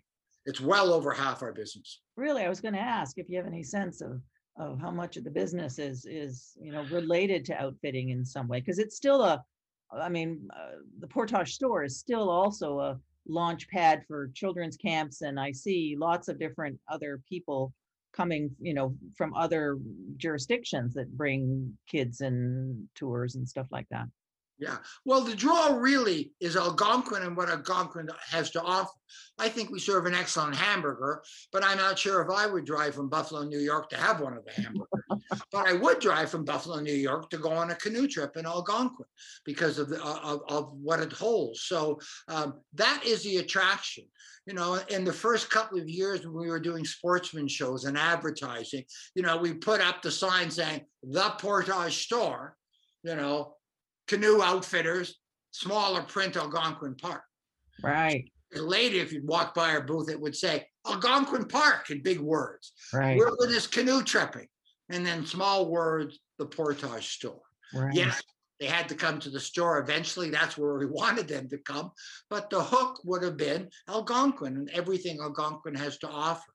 it's 0.45 0.59
well 0.59 0.91
over 0.91 1.11
half 1.11 1.41
our 1.41 1.53
business. 1.53 2.01
Really, 2.17 2.43
I 2.43 2.49
was 2.49 2.61
going 2.61 2.73
to 2.73 2.79
ask 2.79 3.17
if 3.17 3.29
you 3.29 3.37
have 3.37 3.47
any 3.47 3.63
sense 3.63 4.01
of 4.01 4.21
of 4.59 4.79
how 4.79 4.91
much 4.91 5.17
of 5.17 5.23
the 5.23 5.31
business 5.31 5.79
is 5.79 6.05
is 6.05 6.51
you 6.61 6.71
know 6.71 6.83
related 6.91 7.43
to 7.43 7.59
outfitting 7.59 8.09
in 8.09 8.23
some 8.23 8.47
way 8.47 8.59
because 8.59 8.77
it's 8.77 8.95
still 8.95 9.23
a 9.23 9.43
I 10.01 10.09
mean 10.09 10.47
uh, 10.55 10.79
the 10.99 11.07
Portage 11.07 11.53
store 11.53 11.83
is 11.83 11.99
still 11.99 12.29
also 12.29 12.79
a 12.79 12.99
launch 13.27 13.67
pad 13.69 14.03
for 14.07 14.31
children's 14.33 14.77
camps 14.77 15.21
and 15.21 15.39
I 15.39 15.51
see 15.51 15.95
lots 15.97 16.27
of 16.27 16.39
different 16.39 16.79
other 16.89 17.21
people 17.27 17.73
coming 18.11 18.51
you 18.59 18.73
know 18.73 18.95
from 19.15 19.33
other 19.33 19.77
jurisdictions 20.17 20.93
that 20.93 21.17
bring 21.17 21.75
kids 21.87 22.21
and 22.21 22.87
tours 22.95 23.35
and 23.35 23.47
stuff 23.47 23.67
like 23.71 23.87
that. 23.89 24.07
Yeah. 24.59 24.77
Well, 25.03 25.21
the 25.21 25.35
draw 25.35 25.75
really 25.75 26.31
is 26.39 26.55
Algonquin 26.55 27.23
and 27.23 27.35
what 27.35 27.49
Algonquin 27.49 28.07
has 28.29 28.51
to 28.51 28.61
offer. 28.61 28.91
I 29.39 29.49
think 29.49 29.71
we 29.71 29.79
serve 29.79 30.05
an 30.05 30.13
excellent 30.13 30.55
hamburger, 30.55 31.23
but 31.51 31.63
I'm 31.63 31.77
not 31.77 31.97
sure 31.97 32.21
if 32.21 32.29
I 32.29 32.45
would 32.45 32.65
drive 32.65 32.93
from 32.93 33.09
Buffalo, 33.09 33.43
New 33.43 33.59
York 33.59 33.89
to 33.89 33.97
have 33.97 34.21
one 34.21 34.37
of 34.37 34.45
the 34.45 34.51
hamburgers. 34.51 34.87
but 35.51 35.67
I 35.67 35.73
would 35.73 35.99
drive 35.99 36.29
from 36.29 36.45
Buffalo, 36.45 36.79
New 36.79 36.93
York, 36.93 37.29
to 37.31 37.37
go 37.37 37.51
on 37.51 37.71
a 37.71 37.75
canoe 37.75 38.07
trip 38.07 38.37
in 38.37 38.45
Algonquin 38.45 39.07
because 39.43 39.79
of 39.79 39.89
the, 39.89 40.01
of, 40.03 40.41
of 40.47 40.71
what 40.73 40.99
it 40.99 41.11
holds. 41.11 41.63
So 41.63 41.99
um, 42.27 42.61
that 42.75 43.03
is 43.05 43.23
the 43.23 43.37
attraction. 43.37 44.05
You 44.45 44.53
know, 44.53 44.79
in 44.89 45.03
the 45.03 45.13
first 45.13 45.49
couple 45.49 45.79
of 45.79 45.87
years 45.87 46.25
when 46.25 46.35
we 46.35 46.49
were 46.49 46.59
doing 46.59 46.85
sportsman 46.85 47.47
shows 47.47 47.85
and 47.85 47.97
advertising, 47.97 48.83
you 49.15 49.23
know, 49.23 49.37
we 49.37 49.53
put 49.53 49.81
up 49.81 50.01
the 50.01 50.11
sign 50.11 50.51
saying 50.51 50.81
the 51.01 51.33
Portage 51.39 52.03
Store, 52.03 52.55
you 53.03 53.15
know, 53.15 53.55
canoe 54.07 54.41
outfitters, 54.41 55.19
smaller 55.51 56.01
print 56.03 56.37
Algonquin 56.37 56.95
Park. 56.95 57.23
Right. 57.83 58.29
Later, 58.53 58.97
if 58.97 59.11
you'd 59.11 59.27
walk 59.27 59.55
by 59.55 59.71
our 59.71 59.81
booth, 59.81 60.09
it 60.09 60.19
would 60.19 60.35
say 60.35 60.65
Algonquin 60.87 61.45
Park 61.45 61.89
in 61.89 62.03
big 62.03 62.19
words. 62.19 62.73
Right. 62.93 63.17
Wilderness 63.17 63.67
canoe 63.67 64.03
tripping. 64.03 64.47
And 64.89 65.05
then 65.05 65.25
small 65.25 65.69
words, 65.69 66.19
the 66.37 66.45
Portage 66.45 67.07
store. 67.07 67.41
right. 67.73 67.93
Yes, 67.93 68.21
they 68.59 68.67
had 68.67 68.87
to 68.89 68.95
come 68.95 69.19
to 69.19 69.29
the 69.29 69.39
store 69.39 69.79
eventually. 69.79 70.29
That's 70.29 70.57
where 70.57 70.77
we 70.77 70.85
wanted 70.89 71.27
them 71.27 71.49
to 71.49 71.57
come. 71.57 71.91
But 72.29 72.49
the 72.49 72.61
hook 72.61 73.01
would 73.05 73.23
have 73.23 73.37
been 73.37 73.69
Algonquin 73.89 74.57
and 74.57 74.69
everything 74.69 75.19
Algonquin 75.19 75.75
has 75.75 75.97
to 75.99 76.09
offer. 76.09 76.53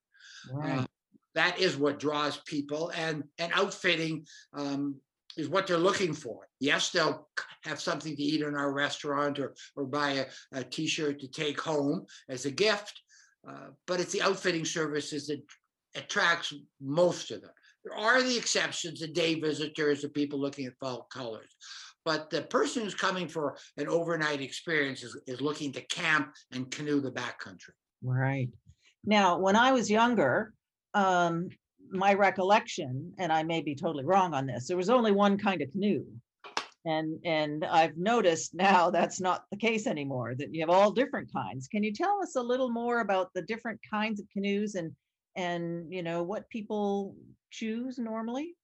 Right. 0.52 0.78
Uh, 0.78 0.86
that 1.34 1.58
is 1.58 1.76
what 1.76 2.00
draws 2.00 2.38
people, 2.46 2.90
and 2.96 3.22
and 3.38 3.52
outfitting 3.54 4.26
um, 4.54 4.96
is 5.38 5.48
what 5.48 5.66
they're 5.66 5.78
looking 5.78 6.12
for. 6.12 6.46
Yes, 6.60 6.90
they'll 6.90 7.28
have 7.62 7.80
something 7.80 8.14
to 8.14 8.22
eat 8.22 8.42
in 8.42 8.54
our 8.54 8.72
restaurant 8.72 9.38
or 9.38 9.54
or 9.76 9.86
buy 9.86 10.10
a, 10.10 10.26
a 10.52 10.64
T-shirt 10.64 11.20
to 11.20 11.28
take 11.28 11.58
home 11.60 12.04
as 12.28 12.44
a 12.44 12.50
gift, 12.50 13.00
uh, 13.48 13.68
but 13.86 14.00
it's 14.00 14.12
the 14.12 14.22
outfitting 14.22 14.66
services 14.66 15.28
that 15.28 15.40
attracts 15.94 16.52
most 16.80 17.30
of 17.30 17.40
them. 17.40 17.50
There 17.84 17.96
are 17.96 18.22
the 18.22 18.36
exceptions, 18.36 19.00
the 19.00 19.06
day 19.06 19.40
visitors, 19.40 20.02
the 20.02 20.08
people 20.08 20.38
looking 20.38 20.66
at 20.66 20.78
fall 20.78 21.06
colors. 21.10 21.56
But 22.04 22.30
the 22.30 22.42
person 22.42 22.82
who's 22.82 22.94
coming 22.94 23.28
for 23.28 23.56
an 23.76 23.88
overnight 23.88 24.40
experience 24.40 25.02
is, 25.02 25.16
is 25.26 25.40
looking 25.40 25.72
to 25.72 25.82
camp 25.82 26.34
and 26.52 26.70
canoe 26.70 27.00
the 27.00 27.12
backcountry. 27.12 27.74
Right. 28.02 28.48
Now, 29.04 29.38
when 29.38 29.56
I 29.56 29.72
was 29.72 29.90
younger, 29.90 30.52
um, 30.94 31.50
my 31.90 32.14
recollection, 32.14 33.12
and 33.18 33.32
I 33.32 33.42
may 33.42 33.60
be 33.60 33.74
totally 33.74 34.04
wrong 34.04 34.34
on 34.34 34.46
this, 34.46 34.66
there 34.66 34.76
was 34.76 34.90
only 34.90 35.12
one 35.12 35.38
kind 35.38 35.62
of 35.62 35.70
canoe. 35.70 36.04
And 36.84 37.18
and 37.24 37.64
I've 37.64 37.96
noticed 37.96 38.54
now 38.54 38.90
that's 38.98 39.20
not 39.20 39.44
the 39.50 39.56
case 39.56 39.86
anymore, 39.86 40.34
that 40.36 40.54
you 40.54 40.60
have 40.60 40.70
all 40.70 40.90
different 40.90 41.32
kinds. 41.32 41.68
Can 41.68 41.82
you 41.82 41.92
tell 41.92 42.22
us 42.22 42.36
a 42.36 42.42
little 42.42 42.70
more 42.70 43.00
about 43.00 43.32
the 43.34 43.42
different 43.42 43.80
kinds 43.88 44.20
of 44.20 44.30
canoes 44.30 44.74
and 44.74 44.92
and 45.36 45.92
you 45.92 46.02
know 46.02 46.22
what 46.22 46.48
people 46.50 47.14
choose 47.50 47.98
normally? 47.98 48.54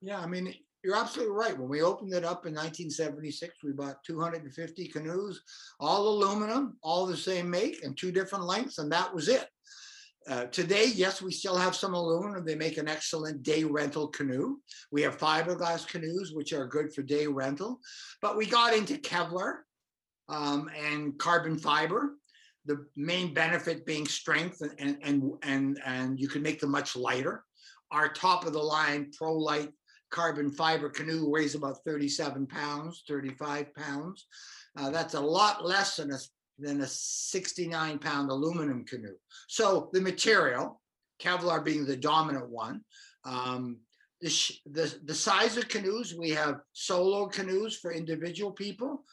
Yeah, 0.00 0.20
I 0.20 0.26
mean, 0.26 0.54
you're 0.84 0.96
absolutely 0.96 1.34
right. 1.34 1.58
When 1.58 1.68
we 1.68 1.82
opened 1.82 2.12
it 2.12 2.24
up 2.24 2.46
in 2.46 2.52
1976, 2.52 3.64
we 3.64 3.72
bought 3.72 4.04
250 4.04 4.88
canoes, 4.88 5.42
all 5.80 6.08
aluminum, 6.08 6.76
all 6.82 7.06
the 7.06 7.16
same 7.16 7.48
make, 7.48 7.82
and 7.82 7.96
two 7.96 8.12
different 8.12 8.44
lengths, 8.44 8.78
and 8.78 8.92
that 8.92 9.12
was 9.12 9.28
it. 9.28 9.48
Uh, 10.26 10.46
today, 10.46 10.86
yes, 10.94 11.20
we 11.20 11.30
still 11.30 11.56
have 11.56 11.76
some 11.76 11.92
aluminum. 11.92 12.44
They 12.44 12.54
make 12.54 12.78
an 12.78 12.88
excellent 12.88 13.42
day 13.42 13.62
rental 13.64 14.08
canoe. 14.08 14.56
We 14.90 15.02
have 15.02 15.18
fiberglass 15.18 15.86
canoes, 15.86 16.32
which 16.32 16.52
are 16.54 16.66
good 16.66 16.94
for 16.94 17.02
day 17.02 17.26
rental. 17.26 17.80
But 18.22 18.36
we 18.36 18.46
got 18.46 18.74
into 18.74 18.94
Kevlar 18.94 19.58
um, 20.28 20.70
and 20.74 21.18
carbon 21.18 21.58
fiber. 21.58 22.14
The 22.64 22.86
main 22.96 23.34
benefit 23.34 23.84
being 23.84 24.06
strength, 24.06 24.62
and 24.78 24.96
and 25.02 25.32
and 25.42 25.78
and, 25.84 26.18
you 26.18 26.28
can 26.28 26.40
make 26.40 26.60
them 26.60 26.70
much 26.70 26.96
lighter. 26.96 27.44
Our 27.90 28.08
top 28.08 28.46
of 28.46 28.54
the 28.54 28.62
line 28.62 29.10
Pro 29.16 29.34
Light 29.34 29.68
carbon 30.10 30.50
fiber 30.50 30.88
canoe 30.88 31.28
weighs 31.28 31.54
about 31.54 31.78
37 31.84 32.46
pounds, 32.46 33.02
35 33.06 33.74
pounds. 33.74 34.26
Uh, 34.78 34.88
that's 34.88 35.14
a 35.14 35.20
lot 35.20 35.66
less 35.66 35.96
than 35.96 36.12
a 36.12 36.18
than 36.58 36.80
a 36.80 36.86
69 36.86 37.98
pound 37.98 38.30
aluminum 38.30 38.84
canoe. 38.84 39.16
So 39.48 39.90
the 39.92 40.00
material, 40.00 40.80
Kevlar 41.20 41.64
being 41.64 41.84
the 41.84 41.96
dominant 41.96 42.48
one, 42.48 42.80
um, 43.24 43.78
the, 44.20 44.30
sh- 44.30 44.60
the, 44.66 44.94
the 45.04 45.14
size 45.14 45.56
of 45.56 45.68
canoes, 45.68 46.14
we 46.18 46.30
have 46.30 46.60
solo 46.72 47.26
canoes 47.26 47.76
for 47.76 47.92
individual 47.92 48.52
people. 48.52 49.04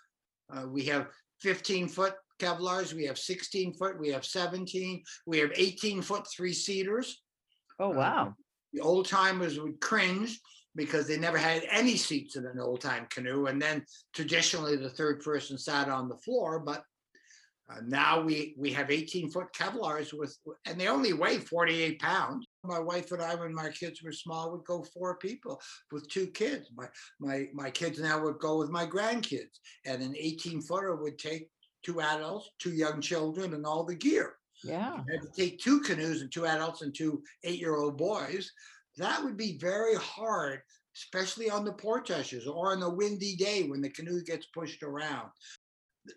Uh, 0.54 0.68
we 0.68 0.84
have 0.86 1.08
15 1.42 1.88
foot 1.88 2.14
Kevlars, 2.40 2.94
we 2.94 3.06
have 3.06 3.18
16 3.20 3.74
foot, 3.76 4.00
we 4.00 4.10
have 4.10 4.26
17, 4.26 5.04
we 5.28 5.38
have 5.40 5.52
18 5.56 6.02
foot 6.02 6.26
three 6.28 6.54
seaters. 6.54 7.22
Oh, 7.80 7.92
Uh, 7.92 7.98
wow. 7.98 8.34
The 8.74 8.82
old 8.82 9.08
timers 9.08 9.60
would 9.60 9.80
cringe 9.82 10.40
because 10.76 11.08
they 11.08 11.18
never 11.18 11.38
had 11.38 11.64
any 11.70 11.98
seats 11.98 12.38
in 12.38 12.46
an 12.46 12.60
old 12.60 12.82
time 12.82 13.06
canoe. 13.10 13.48
And 13.48 13.62
then 13.62 13.84
traditionally 14.14 14.78
the 14.78 14.90
third 14.90 15.22
person 15.22 15.58
sat 15.58 15.90
on 15.90 16.08
the 16.08 16.18
floor, 16.18 16.60
but 16.60 16.84
uh, 17.72 17.82
now 17.86 18.22
we 18.22 18.56
we 18.58 18.72
have 18.72 18.92
18 18.92 19.30
foot 19.30 19.48
Kevlars 19.58 20.14
with, 20.14 20.38
and 20.66 20.80
they 20.80 20.88
only 20.88 21.14
weigh 21.14 21.38
48 21.38 22.00
pounds. 22.00 22.46
My 22.64 22.80
wife 22.80 23.12
and 23.12 23.22
I, 23.22 23.36
when 23.36 23.54
my 23.54 23.70
kids 23.70 24.02
were 24.02 24.12
small, 24.12 24.52
would 24.52 24.66
go 24.66 24.84
four 24.94 25.18
people 25.18 25.62
with 25.92 26.08
two 26.10 26.28
kids. 26.28 26.70
My 26.76 26.88
my 27.20 27.48
my 27.54 27.70
kids 27.70 28.00
now 28.00 28.22
would 28.24 28.40
go 28.40 28.58
with 28.58 28.70
my 28.70 28.86
grandkids, 28.86 29.60
and 29.86 30.02
an 30.02 30.16
18 30.18 30.62
footer 30.62 30.96
would 30.96 31.18
take 31.18 31.48
two 31.84 32.02
adults, 32.02 32.50
two 32.60 32.74
young 32.74 33.02
children, 33.02 33.54
and 33.54 33.66
all 33.66 33.84
the 33.84 33.96
gear. 33.96 34.36
Yeah. 34.64 34.98
You 35.08 35.14
had 35.14 35.22
to 35.22 35.42
take 35.42 35.60
two 35.60 35.80
canoes 35.82 36.22
and 36.22 36.32
two 36.32 36.46
adults 36.46 36.82
and 36.82 36.94
two 36.94 37.24
eight-year-old 37.44 37.98
boys. 37.98 38.52
That 38.98 39.24
would 39.24 39.38
be 39.38 39.58
very 39.58 39.96
hard, 39.96 40.60
especially 40.96 41.50
on 41.50 41.66
the 41.66 41.74
portages 41.74 42.46
or 42.46 42.74
on 42.74 42.84
a 42.84 42.90
windy 42.90 43.36
day 43.36 43.64
when 43.64 43.82
the 43.82 43.90
canoe 43.90 44.22
gets 44.24 44.48
pushed 44.48 44.84
around 44.84 45.30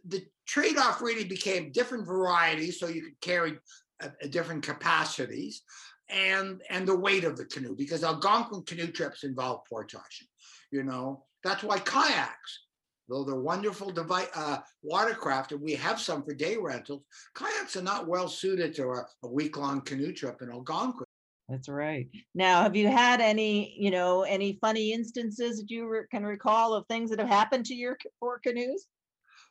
the 0.06 0.24
trade-off 0.46 1.00
really 1.00 1.24
became 1.24 1.72
different 1.72 2.06
varieties 2.06 2.78
so 2.78 2.88
you 2.88 3.02
could 3.02 3.20
carry 3.20 3.58
a, 4.00 4.10
a 4.22 4.28
different 4.28 4.62
capacities 4.62 5.62
and 6.10 6.62
and 6.70 6.86
the 6.86 6.96
weight 6.96 7.24
of 7.24 7.36
the 7.36 7.46
canoe 7.46 7.74
because 7.74 8.04
algonquin 8.04 8.62
canoe 8.62 8.86
trips 8.86 9.24
involve 9.24 9.64
portage 9.68 10.26
you 10.70 10.82
know 10.82 11.24
that's 11.42 11.62
why 11.62 11.78
kayaks 11.78 12.66
though 13.08 13.22
they're 13.22 13.34
wonderful 13.36 13.90
device, 13.90 14.28
uh, 14.34 14.58
watercraft 14.82 15.52
and 15.52 15.60
we 15.60 15.74
have 15.74 16.00
some 16.00 16.22
for 16.22 16.34
day 16.34 16.56
rentals 16.56 17.02
kayaks 17.34 17.76
are 17.76 17.82
not 17.82 18.06
well 18.06 18.28
suited 18.28 18.74
to 18.74 18.84
a, 18.88 19.06
a 19.22 19.28
week-long 19.28 19.80
canoe 19.80 20.12
trip 20.12 20.42
in 20.42 20.50
algonquin 20.50 21.04
That's 21.48 21.68
right. 21.68 22.08
Now, 22.34 22.62
have 22.62 22.74
you 22.74 22.88
had 22.88 23.20
any, 23.20 23.76
you 23.78 23.90
know, 23.90 24.22
any 24.22 24.56
funny 24.62 24.94
instances 24.94 25.58
that 25.58 25.70
you 25.70 25.86
re- 25.86 26.06
can 26.10 26.24
recall 26.24 26.72
of 26.72 26.86
things 26.86 27.10
that 27.10 27.18
have 27.18 27.28
happened 27.28 27.66
to 27.66 27.74
your 27.74 27.98
four 28.18 28.38
canoes? 28.38 28.86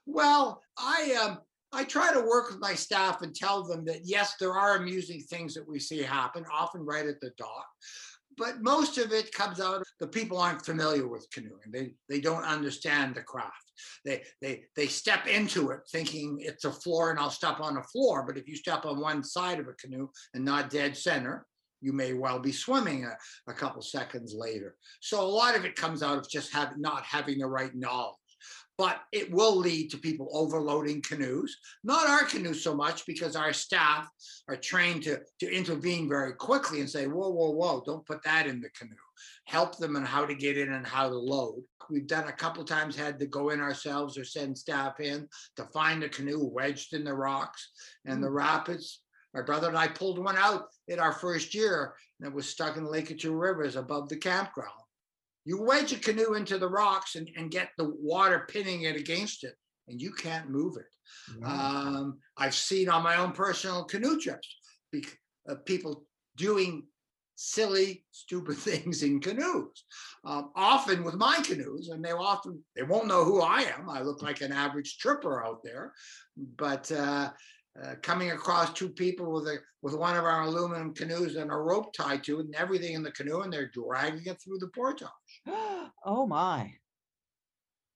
Well, 0.05 0.61
I 0.77 1.17
um 1.23 1.39
I 1.71 1.83
try 1.83 2.13
to 2.13 2.21
work 2.21 2.51
with 2.51 2.59
my 2.59 2.75
staff 2.75 3.21
and 3.21 3.33
tell 3.33 3.63
them 3.63 3.83
that 3.85 4.01
yes, 4.03 4.35
there 4.39 4.53
are 4.53 4.77
amusing 4.77 5.21
things 5.21 5.53
that 5.55 5.67
we 5.67 5.79
see 5.79 6.01
happen, 6.01 6.45
often 6.53 6.85
right 6.85 7.07
at 7.07 7.19
the 7.19 7.31
dock. 7.37 7.65
But 8.37 8.61
most 8.61 8.97
of 8.97 9.11
it 9.11 9.31
comes 9.31 9.59
out 9.59 9.83
the 9.99 10.07
people 10.07 10.39
aren't 10.39 10.65
familiar 10.65 11.07
with 11.07 11.29
canoeing. 11.31 11.71
They 11.71 11.93
they 12.09 12.19
don't 12.19 12.43
understand 12.43 13.15
the 13.15 13.21
craft. 13.21 13.71
They 14.05 14.23
they 14.41 14.63
they 14.75 14.87
step 14.87 15.27
into 15.27 15.71
it 15.71 15.81
thinking 15.91 16.37
it's 16.39 16.65
a 16.65 16.71
floor 16.71 17.11
and 17.11 17.19
I'll 17.19 17.29
step 17.29 17.59
on 17.59 17.77
a 17.77 17.83
floor. 17.83 18.23
But 18.25 18.37
if 18.37 18.47
you 18.47 18.55
step 18.55 18.85
on 18.85 18.99
one 18.99 19.23
side 19.23 19.59
of 19.59 19.67
a 19.67 19.73
canoe 19.73 20.09
and 20.33 20.43
not 20.43 20.69
dead 20.69 20.97
center, 20.97 21.45
you 21.81 21.93
may 21.93 22.13
well 22.13 22.39
be 22.39 22.51
swimming 22.51 23.05
a, 23.05 23.51
a 23.51 23.53
couple 23.53 23.81
seconds 23.81 24.33
later. 24.35 24.75
So 25.01 25.21
a 25.21 25.27
lot 25.27 25.55
of 25.55 25.65
it 25.65 25.75
comes 25.75 26.01
out 26.01 26.17
of 26.17 26.29
just 26.29 26.53
have, 26.53 26.77
not 26.77 27.03
having 27.03 27.39
the 27.39 27.47
right 27.47 27.75
knowledge 27.75 28.15
but 28.83 28.99
it 29.13 29.31
will 29.31 29.55
lead 29.55 29.89
to 29.89 29.97
people 29.97 30.27
overloading 30.33 31.01
canoes. 31.01 31.55
Not 31.85 32.09
our 32.09 32.25
canoes 32.25 32.61
so 32.61 32.75
much 32.75 33.05
because 33.05 33.33
our 33.33 33.53
staff 33.53 34.09
are 34.49 34.57
trained 34.57 35.03
to, 35.03 35.21
to 35.39 35.49
intervene 35.49 36.09
very 36.09 36.33
quickly 36.33 36.81
and 36.81 36.89
say, 36.89 37.07
whoa, 37.07 37.29
whoa, 37.29 37.51
whoa, 37.51 37.81
don't 37.85 38.05
put 38.05 38.21
that 38.25 38.45
in 38.45 38.59
the 38.59 38.67
canoe. 38.77 38.91
Help 39.45 39.77
them 39.77 39.95
on 39.95 40.03
how 40.03 40.25
to 40.25 40.35
get 40.35 40.57
in 40.57 40.73
and 40.73 40.85
how 40.85 41.07
to 41.07 41.15
load. 41.15 41.63
We've 41.89 42.05
done 42.05 42.27
a 42.27 42.33
couple 42.33 42.65
times 42.65 42.97
had 42.97 43.21
to 43.21 43.25
go 43.25 43.51
in 43.51 43.61
ourselves 43.61 44.17
or 44.17 44.25
send 44.25 44.57
staff 44.57 44.99
in 44.99 45.29
to 45.55 45.63
find 45.67 46.03
a 46.03 46.09
canoe 46.09 46.43
wedged 46.43 46.93
in 46.93 47.05
the 47.05 47.13
rocks 47.13 47.71
and 48.03 48.21
the 48.21 48.27
mm. 48.27 48.35
rapids. 48.35 48.99
My 49.33 49.43
brother 49.43 49.69
and 49.69 49.77
I 49.77 49.87
pulled 49.87 50.19
one 50.21 50.35
out 50.35 50.65
in 50.89 50.99
our 50.99 51.13
first 51.13 51.55
year 51.55 51.93
and 52.19 52.27
it 52.27 52.35
was 52.35 52.49
stuck 52.49 52.75
in 52.75 52.83
Lake 52.83 53.11
of 53.11 53.17
Two 53.17 53.33
Rivers 53.33 53.77
above 53.77 54.09
the 54.09 54.17
campground 54.17 54.82
you 55.45 55.61
wedge 55.61 55.91
a 55.93 55.99
canoe 55.99 56.33
into 56.35 56.57
the 56.57 56.67
rocks 56.67 57.15
and, 57.15 57.29
and 57.37 57.51
get 57.51 57.69
the 57.77 57.93
water 57.99 58.47
pinning 58.49 58.83
it 58.83 58.95
against 58.95 59.43
it 59.43 59.55
and 59.87 60.01
you 60.01 60.11
can't 60.13 60.49
move 60.49 60.77
it. 60.77 61.45
Um, 61.45 62.19
i've 62.37 62.55
seen 62.55 62.89
on 62.89 63.03
my 63.03 63.17
own 63.17 63.33
personal 63.33 63.83
canoe 63.83 64.19
trips 64.19 64.55
bec- 64.91 65.19
uh, 65.49 65.55
people 65.65 66.05
doing 66.37 66.87
silly 67.35 68.05
stupid 68.11 68.57
things 68.57 69.03
in 69.03 69.19
canoes. 69.19 69.83
Um, 70.25 70.51
often 70.55 71.03
with 71.03 71.15
my 71.15 71.39
canoes 71.43 71.89
and 71.89 72.03
they 72.03 72.11
often 72.11 72.63
they 72.75 72.83
won't 72.83 73.07
know 73.07 73.23
who 73.23 73.41
i 73.41 73.61
am. 73.61 73.89
I 73.89 74.01
look 74.01 74.21
like 74.21 74.41
an 74.41 74.51
average 74.51 74.97
tripper 74.97 75.45
out 75.45 75.61
there 75.63 75.93
but 76.37 76.91
uh, 76.91 77.31
uh, 77.81 77.95
coming 78.01 78.31
across 78.31 78.71
two 78.73 78.89
people 78.89 79.31
with 79.31 79.47
a 79.47 79.57
with 79.81 79.95
one 79.95 80.15
of 80.15 80.23
our 80.23 80.43
aluminum 80.43 80.93
canoes 80.93 81.35
and 81.35 81.51
a 81.51 81.55
rope 81.55 81.93
tied 81.93 82.23
to 82.23 82.39
it 82.39 82.45
and 82.45 82.55
everything 82.55 82.93
in 82.93 83.03
the 83.03 83.11
canoe, 83.11 83.41
and 83.41 83.51
they're 83.51 83.71
dragging 83.73 84.25
it 84.25 84.41
through 84.41 84.59
the 84.59 84.69
portage. 84.69 85.07
oh 86.05 86.25
my. 86.27 86.73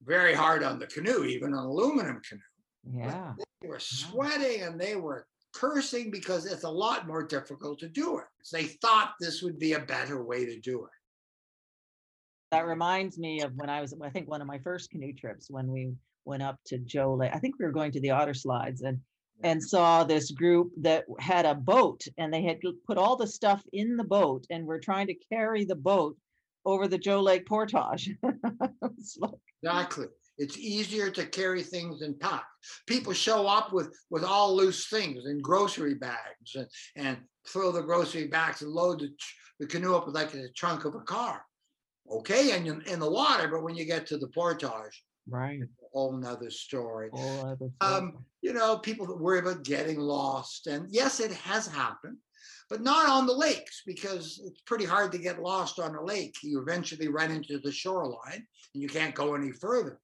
Very 0.04 0.34
hard 0.34 0.64
on 0.64 0.80
the 0.80 0.88
canoe, 0.88 1.24
even 1.26 1.54
an 1.54 1.60
aluminum 1.60 2.22
canoe. 2.28 3.00
Yeah. 3.00 3.34
They 3.62 3.68
were 3.68 3.80
sweating 3.80 4.62
and 4.62 4.80
they 4.80 4.96
were 4.96 5.26
cursing 5.54 6.12
because 6.12 6.46
it's 6.46 6.64
a 6.64 6.70
lot 6.70 7.08
more 7.08 7.24
difficult 7.24 7.80
to 7.80 7.90
do 7.90 8.20
it. 8.20 8.26
They 8.52 8.66
thought 8.66 9.14
this 9.20 9.42
would 9.42 9.60
be 9.60 9.74
a 9.74 9.80
better 9.80 10.24
way 10.24 10.46
to 10.46 10.60
do 10.60 10.86
it. 10.86 10.92
That 12.52 12.68
reminds 12.68 13.18
me 13.18 13.42
of 13.42 13.54
when 13.56 13.70
I 13.70 13.82
was, 13.82 13.94
I 14.02 14.10
think 14.10 14.30
one 14.30 14.42
of 14.42 14.48
my 14.48 14.60
first 14.60 14.90
canoe 14.90 15.14
trips 15.14 15.48
when 15.50 15.70
we 15.70 15.94
went 16.24 16.44
up 16.44 16.58
to 16.68 16.78
Joe 16.78 17.16
Lake. 17.16 17.32
I 17.34 17.40
think 17.40 17.56
we 17.60 17.66
were 17.66 17.72
going 17.72 17.92
to 17.92 18.00
the 18.00 18.12
Otter 18.12 18.34
Slides 18.34 18.82
and 18.84 19.00
and 19.44 19.64
saw 19.64 20.04
this 20.04 20.32
group 20.32 20.72
that 20.78 21.06
had 21.20 21.46
a 21.46 21.54
boat 21.54 22.02
and 22.18 22.34
they 22.34 22.42
had 22.42 22.60
put 22.86 22.98
all 22.98 23.16
the 23.16 23.28
stuff 23.28 23.64
in 23.72 23.96
the 23.96 24.04
boat 24.04 24.46
and 24.50 24.66
were 24.66 24.80
trying 24.80 25.08
to 25.08 25.16
carry 25.32 25.64
the 25.64 25.76
boat 25.76 26.18
over 26.68 26.88
the 26.88 26.98
Joe 26.98 27.22
Lake 27.22 27.46
portage. 27.48 28.14
like, 28.22 29.32
exactly. 29.64 30.08
It's 30.38 30.58
easier 30.58 31.10
to 31.10 31.26
carry 31.26 31.64
things 31.64 32.02
than 32.02 32.14
pack. 32.20 32.46
People 32.86 33.14
show 33.14 33.48
up 33.48 33.74
with 33.74 33.98
with 34.12 34.24
all 34.24 34.56
loose 34.56 34.88
things 34.88 35.26
in 35.26 35.40
grocery 35.40 35.96
bags 35.96 36.56
and, 36.56 36.68
and 36.96 37.18
throw 37.48 37.72
the 37.72 37.82
grocery 37.82 38.28
bags 38.28 38.62
and 38.62 38.72
load 38.72 39.00
the, 39.00 39.10
the 39.60 39.66
canoe 39.66 39.96
up 39.96 40.14
like 40.14 40.32
the 40.32 40.50
trunk 40.56 40.86
of 40.86 40.94
a 40.94 41.00
car. 41.00 41.42
Okay, 42.12 42.52
and 42.52 42.68
in, 42.68 42.82
in 42.84 43.00
the 43.00 43.10
water, 43.10 43.48
but 43.48 43.64
when 43.64 43.76
you 43.76 43.86
get 43.86 44.06
to 44.08 44.18
the 44.18 44.28
portage, 44.28 45.04
right, 45.28 45.60
a 45.62 45.66
whole 45.92 46.14
nother 46.14 46.52
story. 46.52 47.10
Whole 47.12 47.46
other 47.46 47.56
story. 47.56 47.72
Um, 47.82 48.26
you 48.42 48.54
know, 48.54 48.78
people 48.78 49.08
that 49.08 49.20
worry 49.20 49.40
about 49.40 49.64
getting 49.64 50.00
lost, 50.00 50.68
and 50.68 50.88
yes, 50.90 51.20
it 51.20 51.32
has 51.32 51.68
happened 51.68 52.18
but 52.70 52.82
not 52.82 53.10
on 53.10 53.26
the 53.26 53.34
lakes 53.34 53.84
because 53.86 54.42
it's 54.46 54.62
pretty 54.62 54.86
hard 54.86 55.12
to 55.12 55.18
get 55.18 55.42
lost 55.42 55.80
on 55.80 55.96
a 55.96 56.04
lake. 56.04 56.36
You 56.44 56.62
eventually 56.62 57.08
run 57.08 57.32
into 57.32 57.60
the 57.60 57.72
shoreline 57.72 58.46
and 58.74 58.84
you 58.84 58.90
can't 58.90 59.16
go 59.16 59.36
any 59.36 59.52
further 59.52 60.00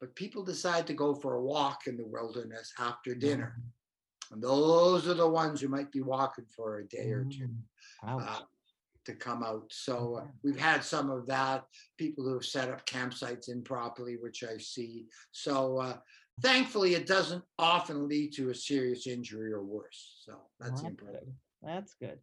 but 0.00 0.14
people 0.14 0.44
decide 0.44 0.86
to 0.86 0.94
go 0.94 1.14
for 1.14 1.34
a 1.34 1.42
walk 1.42 1.86
in 1.86 1.96
the 1.96 2.06
wilderness 2.06 2.72
after 2.78 3.14
dinner. 3.14 3.56
Mm-hmm. 3.58 4.34
And 4.34 4.42
those 4.42 5.08
are 5.08 5.14
the 5.14 5.28
ones 5.28 5.60
who 5.60 5.68
might 5.68 5.90
be 5.90 6.02
walking 6.02 6.44
for 6.54 6.78
a 6.78 6.86
day 6.86 7.10
or 7.10 7.24
two 7.24 7.48
mm, 8.04 8.28
uh, 8.28 8.40
to 9.06 9.14
come 9.14 9.42
out. 9.42 9.64
So 9.70 10.20
uh, 10.22 10.26
we've 10.44 10.58
had 10.58 10.84
some 10.84 11.10
of 11.10 11.26
that, 11.26 11.64
people 11.96 12.24
who 12.24 12.34
have 12.34 12.44
set 12.44 12.68
up 12.68 12.84
campsites 12.84 13.48
improperly, 13.48 14.16
which 14.16 14.44
I 14.44 14.58
see. 14.58 15.06
So 15.32 15.78
uh, 15.78 15.96
thankfully, 16.42 16.94
it 16.94 17.06
doesn't 17.06 17.42
often 17.58 18.06
lead 18.06 18.34
to 18.34 18.50
a 18.50 18.54
serious 18.54 19.06
injury 19.06 19.50
or 19.50 19.62
worse. 19.62 20.18
So 20.26 20.34
that's 20.60 20.82
important. 20.82 21.30
That's 21.62 21.94
good. 21.94 22.18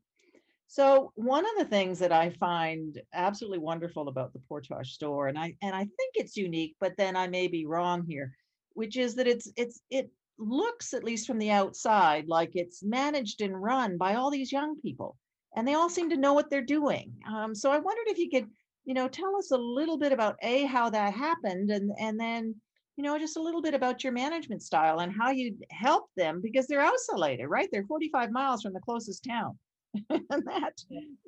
So 0.67 1.11
one 1.15 1.45
of 1.45 1.51
the 1.57 1.65
things 1.65 1.99
that 1.99 2.11
I 2.11 2.31
find 2.31 2.99
absolutely 3.13 3.59
wonderful 3.59 4.07
about 4.07 4.33
the 4.33 4.41
Portage 4.47 4.93
store, 4.93 5.27
and 5.27 5.37
I 5.37 5.55
and 5.61 5.75
I 5.75 5.83
think 5.83 6.13
it's 6.15 6.35
unique, 6.35 6.75
but 6.79 6.97
then 6.97 7.15
I 7.15 7.27
may 7.27 7.47
be 7.47 7.65
wrong 7.65 8.05
here, 8.07 8.35
which 8.73 8.97
is 8.97 9.15
that 9.15 9.27
it's 9.27 9.51
it's 9.55 9.81
it 9.89 10.09
looks 10.37 10.93
at 10.93 11.03
least 11.03 11.27
from 11.27 11.37
the 11.37 11.51
outside 11.51 12.27
like 12.27 12.51
it's 12.55 12.83
managed 12.83 13.41
and 13.41 13.61
run 13.61 13.97
by 13.97 14.15
all 14.15 14.31
these 14.31 14.51
young 14.51 14.79
people, 14.81 15.17
and 15.55 15.67
they 15.67 15.75
all 15.75 15.89
seem 15.89 16.09
to 16.09 16.17
know 16.17 16.33
what 16.33 16.49
they're 16.49 16.61
doing. 16.61 17.13
Um, 17.27 17.53
so 17.53 17.71
I 17.71 17.77
wondered 17.77 18.07
if 18.07 18.17
you 18.17 18.29
could, 18.29 18.49
you 18.85 18.95
know, 18.95 19.07
tell 19.07 19.35
us 19.37 19.51
a 19.51 19.57
little 19.57 19.97
bit 19.97 20.11
about 20.11 20.35
a 20.41 20.65
how 20.65 20.89
that 20.89 21.13
happened, 21.13 21.69
and 21.69 21.91
and 21.99 22.19
then 22.19 22.55
you 22.97 23.03
know 23.03 23.17
just 23.19 23.37
a 23.37 23.41
little 23.41 23.61
bit 23.61 23.73
about 23.73 24.03
your 24.03 24.13
management 24.13 24.61
style 24.61 24.99
and 24.99 25.13
how 25.13 25.31
you 25.31 25.55
help 25.69 26.09
them 26.15 26.41
because 26.41 26.67
they're 26.67 26.81
isolated, 26.81 27.47
right? 27.47 27.67
They're 27.71 27.85
45 27.85 28.31
miles 28.31 28.61
from 28.61 28.73
the 28.73 28.79
closest 28.79 29.25
town. 29.27 29.57
and 30.09 30.43
that 30.45 30.73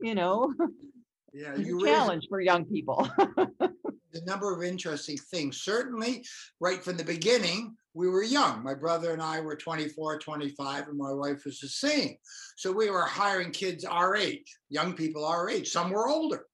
you 0.01 0.13
know 0.13 0.53
yeah 1.33 1.55
you 1.57 1.83
challenge 1.85 2.25
for 2.29 2.41
young 2.41 2.65
people. 2.65 3.09
A 4.13 4.25
number 4.25 4.51
of 4.51 4.63
interesting 4.63 5.17
things. 5.17 5.61
Certainly 5.61 6.25
right 6.59 6.83
from 6.83 6.97
the 6.97 7.03
beginning 7.03 7.75
we 7.93 8.09
were 8.09 8.23
young. 8.23 8.63
My 8.63 8.73
brother 8.73 9.11
and 9.11 9.21
i 9.21 9.39
were 9.39 9.55
24 9.55 10.19
25 10.19 10.87
and 10.87 10.97
my 10.97 11.13
wife 11.13 11.45
was 11.45 11.59
the 11.59 11.67
same. 11.67 12.15
So 12.55 12.71
we 12.71 12.89
were 12.89 13.03
hiring 13.03 13.51
kids 13.51 13.85
our 13.85 14.15
age 14.15 14.57
young 14.69 14.93
people 14.93 15.23
our 15.25 15.49
age. 15.49 15.69
Some 15.69 15.91
were 15.91 16.09
older 16.09 16.45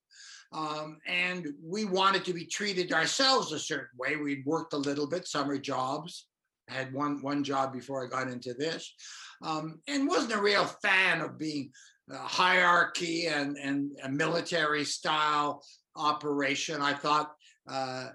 um, 0.54 0.98
and 1.08 1.48
we 1.64 1.86
wanted 1.86 2.24
to 2.26 2.34
be 2.34 2.46
treated 2.46 2.94
ourselves 2.94 3.52
a 3.52 3.60
certain 3.60 3.98
way 3.98 4.16
we'd 4.16 4.46
worked 4.46 4.74
a 4.74 4.78
little 4.78 5.08
bit 5.08 5.28
summer 5.28 5.58
jobs 5.58 6.28
I 6.70 6.74
had 6.74 6.94
one 6.94 7.22
one 7.22 7.44
job 7.44 7.74
before 7.74 8.06
I 8.06 8.08
got 8.08 8.32
into 8.32 8.54
this, 8.54 8.94
um, 9.42 9.82
and 9.88 10.08
wasn't 10.08 10.34
a 10.34 10.42
real 10.42 10.64
fan 10.64 11.20
of 11.20 11.38
being 11.38 11.72
hierarchy 12.12 13.28
and, 13.28 13.58
and 13.58 13.92
a 14.04 14.10
military 14.10 14.84
style 14.84 15.64
operation. 15.96 16.82
I 16.82 16.94
thought 16.94 17.32
uh, 17.70 18.10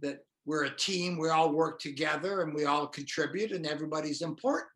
that 0.00 0.18
we're 0.44 0.64
a 0.64 0.76
team, 0.76 1.18
we 1.18 1.30
all 1.30 1.52
work 1.52 1.80
together 1.80 2.42
and 2.42 2.54
we 2.54 2.64
all 2.64 2.86
contribute 2.86 3.52
and 3.52 3.66
everybody's 3.66 4.22
important. 4.22 4.68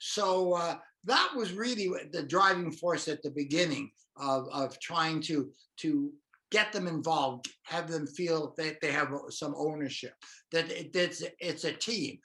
So 0.00 0.54
uh, 0.54 0.76
that 1.04 1.30
was 1.36 1.52
really 1.52 1.90
the 2.12 2.24
driving 2.24 2.72
force 2.72 3.08
at 3.08 3.22
the 3.22 3.30
beginning 3.30 3.92
of, 4.16 4.48
of 4.52 4.78
trying 4.80 5.20
to, 5.22 5.50
to 5.78 6.12
get 6.52 6.72
them 6.72 6.86
involved, 6.86 7.48
have 7.64 7.90
them 7.90 8.06
feel 8.06 8.54
that 8.58 8.80
they 8.80 8.92
have 8.92 9.12
uh, 9.12 9.30
some 9.30 9.54
ownership, 9.56 10.14
that 10.52 10.66
it's, 10.70 11.24
it's 11.40 11.64
a 11.64 11.72
team. 11.72 12.18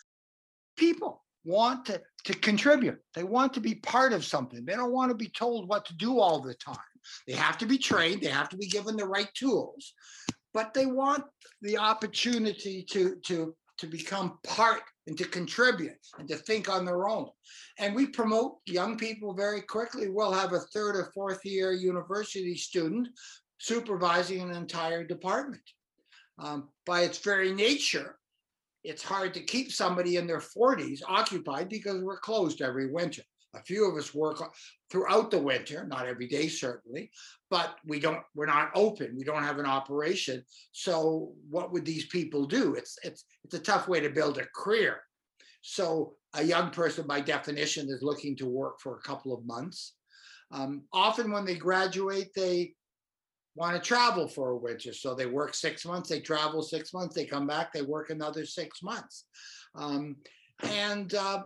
People, 0.78 1.24
want 1.48 1.86
to, 1.86 2.02
to 2.26 2.34
contribute. 2.34 3.00
They 3.16 3.24
want 3.24 3.54
to 3.54 3.62
be 3.62 3.76
part 3.76 4.12
of 4.12 4.26
something. 4.26 4.66
They 4.66 4.76
don't 4.76 4.92
want 4.92 5.10
to 5.12 5.16
be 5.16 5.30
told 5.30 5.70
what 5.70 5.86
to 5.86 5.96
do 5.96 6.20
all 6.20 6.42
the 6.42 6.54
time. 6.54 6.76
They 7.26 7.34
have 7.34 7.58
to 7.60 7.66
be 7.66 7.78
trained, 7.78 8.22
they 8.22 8.28
have 8.28 8.50
to 8.50 8.58
be 8.58 8.68
given 8.68 8.98
the 8.98 9.08
right 9.08 9.30
tools, 9.34 9.94
but 10.54 10.74
they 10.74 10.86
want 10.86 11.24
the 11.62 11.78
opportunity 11.78 12.86
to, 12.92 13.16
to, 13.28 13.56
to 13.78 13.88
become 13.88 14.40
part 14.46 14.82
and 15.08 15.18
to 15.18 15.24
contribute 15.24 15.96
and 16.20 16.28
to 16.28 16.36
think 16.36 16.70
on 16.70 16.84
their 16.84 17.08
own. 17.08 17.30
And 17.80 17.96
we 17.96 18.08
promote 18.08 18.58
young 18.66 18.98
people 18.98 19.34
very 19.34 19.62
quickly. 19.62 20.10
We'll 20.10 20.34
have 20.34 20.52
a 20.52 20.60
third 20.60 20.98
or 20.98 21.12
fourth 21.14 21.46
year 21.46 21.72
university 21.72 22.58
student 22.58 23.08
supervising 23.60 24.42
an 24.42 24.52
entire 24.52 25.04
department. 25.04 25.62
Um, 26.40 26.70
by 26.86 27.02
its 27.02 27.18
very 27.18 27.52
nature, 27.54 28.18
it's 28.84 29.04
hard 29.04 29.34
to 29.34 29.42
keep 29.42 29.72
somebody 29.72 30.18
in 30.18 30.28
their 30.28 30.40
40s 30.40 31.02
occupied 31.08 31.70
because 31.70 32.02
we're 32.02 32.20
closed 32.20 32.62
every 32.62 32.92
winter. 32.92 33.24
A 33.56 33.64
few 33.64 33.90
of 33.90 33.98
us 33.98 34.14
work 34.14 34.42
throughout 34.92 35.32
the 35.32 35.40
winter, 35.40 35.86
not 35.86 36.06
every 36.06 36.28
day 36.28 36.48
certainly, 36.48 37.10
but 37.50 37.76
we 37.86 38.00
don't 38.00 38.22
we're 38.36 38.46
not 38.46 38.72
open. 38.76 39.16
We 39.18 39.24
don't 39.24 39.44
have 39.44 39.58
an 39.58 39.66
operation. 39.66 40.44
So 40.74 41.34
what 41.50 41.72
would 41.72 41.86
these 41.86 42.06
people 42.06 42.46
do? 42.46 42.76
It's 42.76 42.98
it's 43.04 43.26
it's 43.44 43.56
a 43.56 43.60
tough 43.60 43.88
way 43.88 44.00
to 44.00 44.10
build 44.10 44.38
a 44.38 44.46
career. 44.56 45.02
So 45.62 46.16
a 46.34 46.44
young 46.44 46.70
person 46.70 47.08
by 47.08 47.22
definition 47.22 47.90
is 47.90 48.04
looking 48.04 48.36
to 48.38 48.46
work 48.46 48.80
for 48.80 48.98
a 48.98 49.02
couple 49.02 49.34
of 49.34 49.46
months. 49.46 49.96
Um, 50.52 50.84
often 50.94 51.32
when 51.32 51.46
they 51.46 51.56
graduate, 51.56 52.30
they 52.36 52.74
want 53.58 53.76
to 53.76 53.82
travel 53.82 54.28
for 54.28 54.52
a 54.52 54.58
winter. 54.58 54.94
So 54.94 55.16
they 55.16 55.26
work 55.26 55.56
six 55.56 55.84
months, 55.84 56.10
they 56.10 56.20
travel 56.20 56.62
six 56.62 56.94
months, 56.94 57.16
they 57.16 57.26
come 57.26 57.48
back, 57.48 57.74
they 57.74 57.82
work 57.82 58.12
another 58.12 58.46
six 58.46 58.84
months. 58.84 59.26
Um, 59.76 60.18
and 60.64 61.14
uh, 61.16 61.44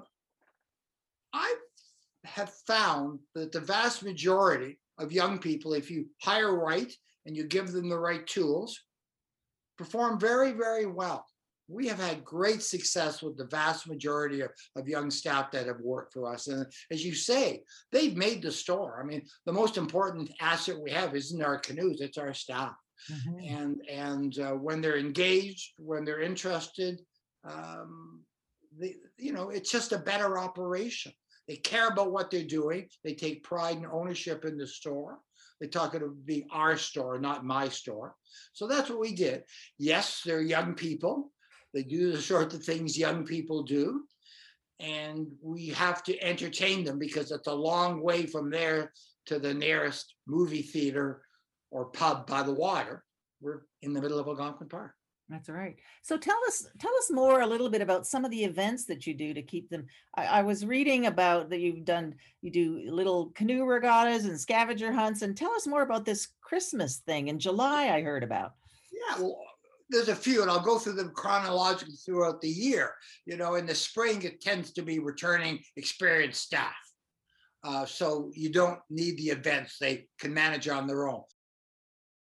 I 1.33 1.55
have 2.25 2.51
found 2.67 3.19
that 3.33 3.53
the 3.53 3.61
vast 3.61 4.03
majority 4.03 4.77
of 4.99 5.13
young 5.13 5.39
people, 5.39 5.73
if 5.73 5.89
you 5.89 6.07
hire 6.21 6.53
right 6.53 6.91
and 7.25 7.35
you 7.35 7.45
give 7.45 7.71
them 7.71 7.89
the 7.89 7.97
right 7.97 8.27
tools, 8.27 8.77
perform 9.77 10.19
very, 10.19 10.51
very 10.51 10.85
well 10.85 11.25
we 11.71 11.87
have 11.87 11.99
had 11.99 12.25
great 12.25 12.61
success 12.61 13.21
with 13.21 13.37
the 13.37 13.45
vast 13.45 13.87
majority 13.87 14.41
of, 14.41 14.51
of 14.75 14.87
young 14.87 15.09
staff 15.09 15.51
that 15.51 15.67
have 15.67 15.79
worked 15.81 16.13
for 16.13 16.31
us. 16.31 16.47
And 16.47 16.65
as 16.91 17.05
you 17.05 17.15
say, 17.15 17.63
they've 17.91 18.15
made 18.15 18.41
the 18.41 18.51
store. 18.51 19.01
I 19.01 19.05
mean, 19.05 19.23
the 19.45 19.53
most 19.53 19.77
important 19.77 20.31
asset 20.41 20.75
we 20.79 20.91
have 20.91 21.15
isn't 21.15 21.41
our 21.41 21.59
canoes, 21.59 22.01
it's 22.01 22.17
our 22.17 22.33
staff. 22.33 22.75
Mm-hmm. 23.11 23.55
And 23.55 23.81
and 23.89 24.39
uh, 24.39 24.51
when 24.51 24.81
they're 24.81 24.97
engaged, 24.97 25.73
when 25.77 26.05
they're 26.05 26.21
interested, 26.21 27.01
um, 27.49 28.21
they, 28.79 28.95
you 29.17 29.33
know, 29.33 29.49
it's 29.49 29.71
just 29.71 29.91
a 29.91 29.97
better 29.97 30.37
operation. 30.37 31.11
They 31.47 31.55
care 31.55 31.87
about 31.87 32.11
what 32.11 32.29
they're 32.29 32.43
doing. 32.43 32.87
They 33.03 33.15
take 33.15 33.43
pride 33.43 33.77
and 33.77 33.87
ownership 33.87 34.45
in 34.45 34.57
the 34.57 34.67
store. 34.67 35.19
They 35.59 35.67
talk 35.67 35.95
it 35.95 36.01
being 36.25 36.47
our 36.51 36.77
store, 36.77 37.19
not 37.19 37.45
my 37.45 37.69
store. 37.69 38.15
So 38.53 38.67
that's 38.67 38.89
what 38.89 38.99
we 38.99 39.13
did. 39.13 39.43
Yes, 39.77 40.21
they're 40.25 40.41
young 40.41 40.75
people. 40.75 41.31
They 41.73 41.83
do 41.83 42.11
the 42.11 42.21
sort 42.21 42.53
of 42.53 42.63
things 42.63 42.97
young 42.97 43.25
people 43.25 43.63
do. 43.63 44.03
And 44.79 45.27
we 45.41 45.67
have 45.69 46.03
to 46.05 46.23
entertain 46.23 46.83
them 46.83 46.97
because 46.97 47.31
it's 47.31 47.47
a 47.47 47.53
long 47.53 48.01
way 48.01 48.25
from 48.25 48.49
there 48.49 48.91
to 49.27 49.37
the 49.37 49.53
nearest 49.53 50.15
movie 50.27 50.63
theater 50.63 51.21
or 51.69 51.85
pub 51.85 52.27
by 52.27 52.43
the 52.43 52.53
water. 52.53 53.03
We're 53.41 53.61
in 53.81 53.93
the 53.93 54.01
middle 54.01 54.19
of 54.19 54.27
Algonquin 54.27 54.69
Park. 54.69 54.93
That's 55.29 55.47
right. 55.47 55.77
So 56.01 56.17
tell 56.17 56.37
us, 56.47 56.67
tell 56.77 56.91
us 56.97 57.09
more 57.09 57.39
a 57.39 57.47
little 57.47 57.69
bit 57.69 57.81
about 57.81 58.05
some 58.05 58.25
of 58.25 58.31
the 58.31 58.43
events 58.43 58.83
that 58.85 59.07
you 59.07 59.13
do 59.13 59.33
to 59.33 59.41
keep 59.41 59.69
them. 59.69 59.85
I, 60.15 60.25
I 60.25 60.41
was 60.41 60.65
reading 60.65 61.05
about 61.05 61.49
that 61.49 61.61
you've 61.61 61.85
done, 61.85 62.15
you 62.41 62.51
do 62.51 62.81
little 62.91 63.27
canoe 63.33 63.63
regattas 63.63 64.25
and 64.25 64.37
scavenger 64.37 64.91
hunts, 64.91 65.21
and 65.21 65.37
tell 65.37 65.53
us 65.53 65.65
more 65.65 65.83
about 65.83 66.03
this 66.03 66.27
Christmas 66.41 66.97
thing 66.97 67.29
in 67.29 67.39
July. 67.39 67.95
I 67.95 68.01
heard 68.01 68.23
about. 68.23 68.55
Yeah, 68.91 69.21
well, 69.21 69.41
there's 69.91 70.09
a 70.09 70.15
few, 70.15 70.41
and 70.41 70.49
I'll 70.49 70.63
go 70.63 70.79
through 70.79 70.93
them 70.93 71.11
chronologically 71.13 71.95
throughout 72.05 72.41
the 72.41 72.49
year. 72.49 72.93
You 73.25 73.37
know, 73.37 73.55
in 73.55 73.65
the 73.65 73.75
spring, 73.75 74.21
it 74.23 74.41
tends 74.41 74.71
to 74.73 74.81
be 74.81 74.99
returning 74.99 75.59
experienced 75.75 76.41
staff. 76.41 76.73
Uh, 77.63 77.85
so 77.85 78.31
you 78.33 78.51
don't 78.51 78.79
need 78.89 79.17
the 79.17 79.29
events; 79.29 79.77
they 79.79 80.07
can 80.19 80.33
manage 80.33 80.67
on 80.67 80.87
their 80.87 81.07
own. 81.07 81.23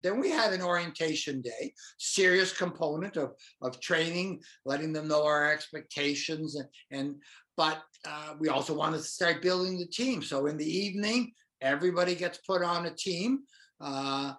Then 0.02 0.18
we 0.18 0.30
had 0.30 0.52
an 0.52 0.62
orientation 0.62 1.42
day, 1.42 1.74
serious 1.98 2.56
component 2.56 3.16
of, 3.16 3.32
of 3.60 3.80
training, 3.80 4.40
letting 4.64 4.92
them 4.92 5.08
know 5.08 5.24
our 5.24 5.52
expectations. 5.52 6.56
And, 6.56 6.68
and 6.90 7.14
but 7.56 7.82
uh, 8.08 8.34
we 8.38 8.48
also 8.48 8.72
wanted 8.72 8.98
to 8.98 9.02
start 9.02 9.42
building 9.42 9.78
the 9.78 9.86
team. 9.86 10.22
So 10.22 10.46
in 10.46 10.56
the 10.56 10.64
evening, 10.64 11.32
everybody 11.60 12.14
gets 12.14 12.38
put 12.38 12.62
on 12.62 12.86
a 12.86 12.94
team, 12.94 13.40
uh, 13.80 14.32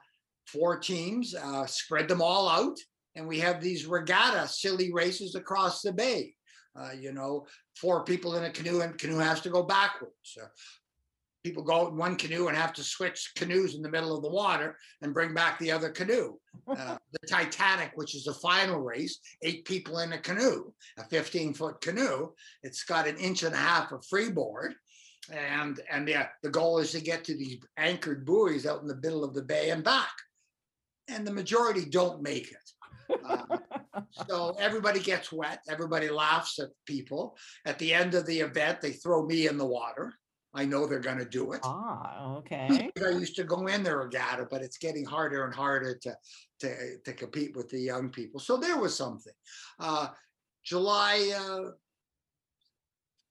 four 0.47 0.79
teams, 0.79 1.35
uh, 1.35 1.67
spread 1.67 2.07
them 2.07 2.21
all 2.21 2.49
out. 2.49 2.77
And 3.15 3.27
we 3.27 3.39
have 3.39 3.61
these 3.61 3.85
regatta 3.85 4.47
silly 4.47 4.91
races 4.91 5.35
across 5.35 5.81
the 5.81 5.91
bay. 5.91 6.33
Uh, 6.75 6.91
you 6.97 7.11
know, 7.11 7.45
four 7.75 8.03
people 8.05 8.35
in 8.35 8.45
a 8.45 8.49
canoe 8.49 8.81
and 8.81 8.97
canoe 8.97 9.17
has 9.17 9.41
to 9.41 9.49
go 9.49 9.63
backwards. 9.63 10.37
Uh, 10.41 10.47
people 11.43 11.63
go 11.63 11.87
in 11.87 11.97
one 11.97 12.15
canoe 12.15 12.47
and 12.47 12.57
have 12.57 12.73
to 12.73 12.83
switch 12.83 13.31
canoes 13.35 13.75
in 13.75 13.81
the 13.81 13.89
middle 13.89 14.15
of 14.15 14.21
the 14.21 14.29
water 14.29 14.77
and 15.01 15.13
bring 15.13 15.33
back 15.33 15.57
the 15.59 15.71
other 15.71 15.89
canoe. 15.89 16.37
Uh, 16.67 16.95
the 17.11 17.27
Titanic, 17.27 17.91
which 17.95 18.15
is 18.15 18.23
the 18.23 18.33
final 18.33 18.79
race, 18.79 19.19
eight 19.41 19.65
people 19.65 19.99
in 19.99 20.13
a 20.13 20.17
canoe, 20.17 20.71
a 20.97 21.03
15 21.05 21.53
foot 21.53 21.81
canoe. 21.81 22.29
It's 22.63 22.83
got 22.83 23.07
an 23.07 23.17
inch 23.17 23.43
and 23.43 23.53
a 23.53 23.57
half 23.57 23.91
of 23.91 24.05
freeboard. 24.05 24.75
And 25.33 25.81
and 25.91 26.07
the, 26.07 26.27
the 26.43 26.49
goal 26.49 26.79
is 26.79 26.91
to 26.91 27.01
get 27.01 27.25
to 27.25 27.35
these 27.35 27.59
anchored 27.77 28.25
buoys 28.25 28.65
out 28.65 28.81
in 28.81 28.87
the 28.87 28.95
middle 28.95 29.25
of 29.25 29.33
the 29.33 29.41
bay 29.41 29.71
and 29.71 29.83
back. 29.83 30.13
And 31.09 31.27
the 31.27 31.33
majority 31.33 31.83
don't 31.83 32.21
make 32.21 32.51
it. 32.51 32.70
Uh, 33.25 33.57
so 34.27 34.55
everybody 34.59 34.99
gets 34.99 35.31
wet. 35.31 35.59
Everybody 35.69 36.09
laughs 36.09 36.59
at 36.59 36.69
people. 36.85 37.37
At 37.65 37.79
the 37.79 37.93
end 37.93 38.13
of 38.13 38.25
the 38.25 38.39
event, 38.39 38.81
they 38.81 38.91
throw 38.91 39.25
me 39.25 39.47
in 39.47 39.57
the 39.57 39.65
water. 39.65 40.13
I 40.53 40.65
know 40.65 40.85
they're 40.85 40.99
going 40.99 41.17
to 41.17 41.25
do 41.25 41.53
it. 41.53 41.61
Ah, 41.63 42.35
okay. 42.35 42.91
I 43.01 43.09
used 43.09 43.37
to 43.37 43.43
go 43.45 43.67
in 43.67 43.83
the 43.83 43.95
regatta, 43.95 44.47
but 44.49 44.61
it's 44.61 44.77
getting 44.77 45.05
harder 45.05 45.45
and 45.45 45.55
harder 45.55 45.97
to 46.03 46.15
to, 46.59 46.97
to 47.05 47.13
compete 47.13 47.55
with 47.55 47.69
the 47.69 47.79
young 47.79 48.09
people. 48.09 48.39
So 48.39 48.57
there 48.57 48.77
was 48.77 48.95
something. 48.95 49.33
Uh, 49.79 50.09
July 50.63 51.31
uh, 51.35 51.71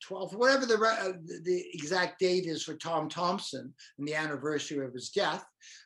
12th, 0.08 0.34
whatever 0.34 0.66
the, 0.66 0.74
uh, 0.74 1.12
the 1.44 1.64
exact 1.74 2.18
date 2.18 2.46
is 2.46 2.62
for 2.64 2.74
Tom 2.74 3.08
Thomson 3.08 3.72
and 3.98 4.08
the 4.08 4.14
anniversary 4.14 4.84
of 4.84 4.92
his 4.92 5.10
death, 5.10 5.44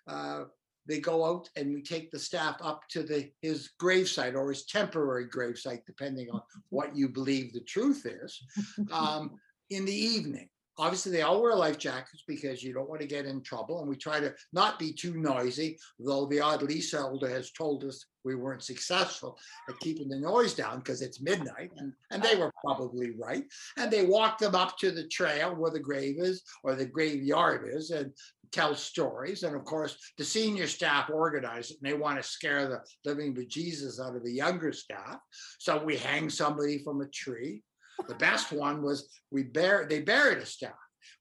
uh, 0.09 0.45
they 0.87 1.01
go 1.01 1.25
out 1.25 1.49
and 1.57 1.73
we 1.73 1.83
take 1.83 2.11
the 2.11 2.19
staff 2.19 2.57
up 2.63 2.83
to 2.91 3.03
the 3.03 3.31
his 3.43 3.71
gravesite 3.81 4.35
or 4.35 4.51
his 4.51 4.67
temporary 4.67 5.27
gravesite, 5.27 5.85
depending 5.87 6.31
on 6.31 6.43
what 6.71 6.95
you 6.97 7.09
believe 7.09 7.53
the 7.53 7.61
truth 7.61 8.07
is, 8.07 8.43
um, 8.93 9.33
in 9.71 9.85
the 9.85 9.95
evening. 9.95 10.49
Obviously 10.77 11.13
they 11.13 11.23
all 11.23 11.41
wear 11.41 11.55
life 11.55 11.79
jackets 11.79 12.25
because 12.27 12.63
you 12.63 12.75
don't 12.75 12.89
want 12.89 13.01
to 13.01 13.07
get 13.07 13.27
in 13.27 13.41
trouble 13.43 13.79
and 13.79 13.89
we 13.89 13.97
try 13.97 14.19
to 14.19 14.35
not 14.53 14.77
be 14.77 14.93
too 14.93 15.15
noisy 15.15 15.79
though 16.01 16.27
the 16.27 16.41
odd 16.41 16.63
leaseholder 16.63 17.29
has 17.29 17.53
told 17.53 17.85
us 17.85 18.05
we 18.25 18.35
weren't 18.35 18.63
successful 18.63 19.39
at 19.69 19.79
keeping 19.81 20.09
the 20.09 20.19
noise 20.19 20.55
down 20.55 20.79
because 20.79 21.03
it's 21.03 21.21
midnight 21.21 21.71
and, 21.77 21.93
and 22.11 22.23
they 22.23 22.37
were 22.37 22.51
probably 22.65 23.13
right. 23.13 23.45
And 23.77 23.91
they 23.91 24.05
walk 24.05 24.39
them 24.39 24.55
up 24.55 24.79
to 24.79 24.91
the 24.91 25.07
trail 25.09 25.55
where 25.55 25.71
the 25.71 25.79
grave 25.79 26.17
is 26.19 26.43
or 26.63 26.75
the 26.75 26.87
graveyard 26.87 27.69
is 27.73 27.91
and 27.91 28.13
tell 28.55 28.75
stories 28.75 29.43
and 29.43 29.57
of 29.57 29.65
course 29.65 29.97
the 30.17 30.25
senior 30.25 30.67
staff 30.67 31.11
organize 31.11 31.71
it 31.71 31.77
and 31.83 31.91
they 31.91 31.97
want 31.97 32.17
to 32.17 32.23
scare 32.23 32.69
the 32.69 32.81
living 33.05 33.35
bejesus 33.35 34.01
out 34.01 34.17
of 34.17 34.23
the 34.23 34.33
younger 34.33 34.73
staff 34.73 35.19
so 35.59 35.83
we 35.83 35.97
hang 35.97 36.31
somebody 36.31 36.79
from 36.85 37.01
a 37.01 37.09
tree 37.09 37.63
the 38.09 38.15
best 38.15 38.53
one 38.53 38.83
was 38.83 39.09
we 39.31 39.45
buried, 39.45 39.89
they 39.89 40.01
buried 40.01 40.39
a 40.39 40.47
staff. 40.47 40.73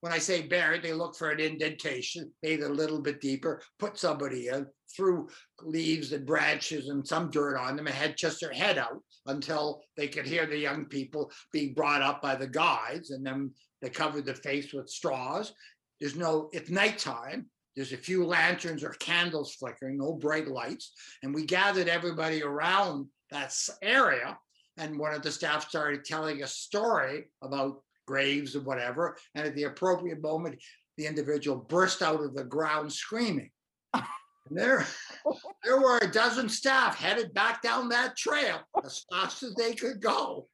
When 0.02 0.14
I 0.14 0.18
say 0.18 0.42
buried, 0.42 0.84
they 0.84 0.94
look 0.94 1.16
for 1.16 1.30
an 1.30 1.40
indentation, 1.40 2.32
made 2.42 2.60
it 2.60 2.70
a 2.70 2.74
little 2.74 3.02
bit 3.02 3.22
deeper, 3.22 3.62
put 3.80 3.98
somebody 3.98 4.48
in, 4.48 4.66
threw 4.96 5.30
leaves 5.62 6.12
and 6.12 6.26
branches 6.26 6.90
and 6.90 7.08
some 7.08 7.30
dirt 7.30 7.58
on 7.58 7.76
them 7.76 7.88
and 7.88 7.96
had 7.96 8.18
just 8.18 8.40
their 8.40 8.52
head 8.52 8.78
out 8.78 9.02
until 9.26 9.82
they 9.96 10.08
could 10.08 10.26
hear 10.26 10.46
the 10.46 10.58
young 10.58 10.86
people 10.86 11.32
being 11.52 11.74
brought 11.74 12.02
up 12.02 12.22
by 12.22 12.36
the 12.36 12.48
guides. 12.48 13.12
And 13.12 13.26
then 13.26 13.52
they 13.82 13.90
covered 13.90 14.26
the 14.26 14.36
face 14.36 14.74
with 14.74 14.90
straws. 14.90 15.54
There's 16.04 16.18
no, 16.18 16.50
it's 16.52 16.70
nighttime. 16.70 17.46
There's 17.78 17.94
a 17.94 17.98
few 17.98 18.26
lanterns 18.26 18.84
or 18.84 18.90
candles 19.00 19.56
flickering, 19.56 19.98
no 19.98 20.12
bright 20.12 20.50
lights. 20.50 20.92
And 21.24 21.34
we 21.34 21.46
gathered 21.46 21.88
everybody 21.88 22.44
around 22.44 23.08
that 23.32 23.56
area 23.82 24.38
and 24.76 25.00
one 25.00 25.14
of 25.14 25.22
the 25.22 25.32
staff 25.32 25.70
started 25.70 26.04
telling 26.04 26.44
a 26.44 26.48
story 26.48 27.32
about 27.42 27.82
graves 28.06 28.54
or 28.54 28.64
whatever. 28.64 29.16
And 29.34 29.48
at 29.48 29.56
the 29.56 29.64
appropriate 29.64 30.22
moment, 30.22 30.62
the 30.98 31.06
individual 31.06 31.56
burst 31.70 32.02
out 32.02 32.22
of 32.22 32.36
the 32.36 32.44
ground 32.44 32.92
screaming. 32.92 33.52
And 33.94 34.04
there, 34.50 34.86
there 35.64 35.80
were 35.80 36.00
a 36.00 36.12
dozen 36.12 36.50
staff 36.50 37.00
headed 37.00 37.34
back 37.34 37.62
down 37.62 37.88
that 37.90 38.18
trail 38.18 38.60
as 38.84 39.06
fast 39.10 39.42
as 39.42 39.56
they 39.56 39.74
could 39.74 40.02
go. 40.02 40.50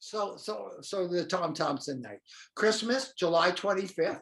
So, 0.00 0.36
so, 0.36 0.70
so 0.82 1.06
the 1.06 1.24
Tom 1.24 1.54
Thomson 1.54 2.00
night, 2.00 2.20
Christmas, 2.54 3.12
July 3.18 3.52
25th. 3.52 4.20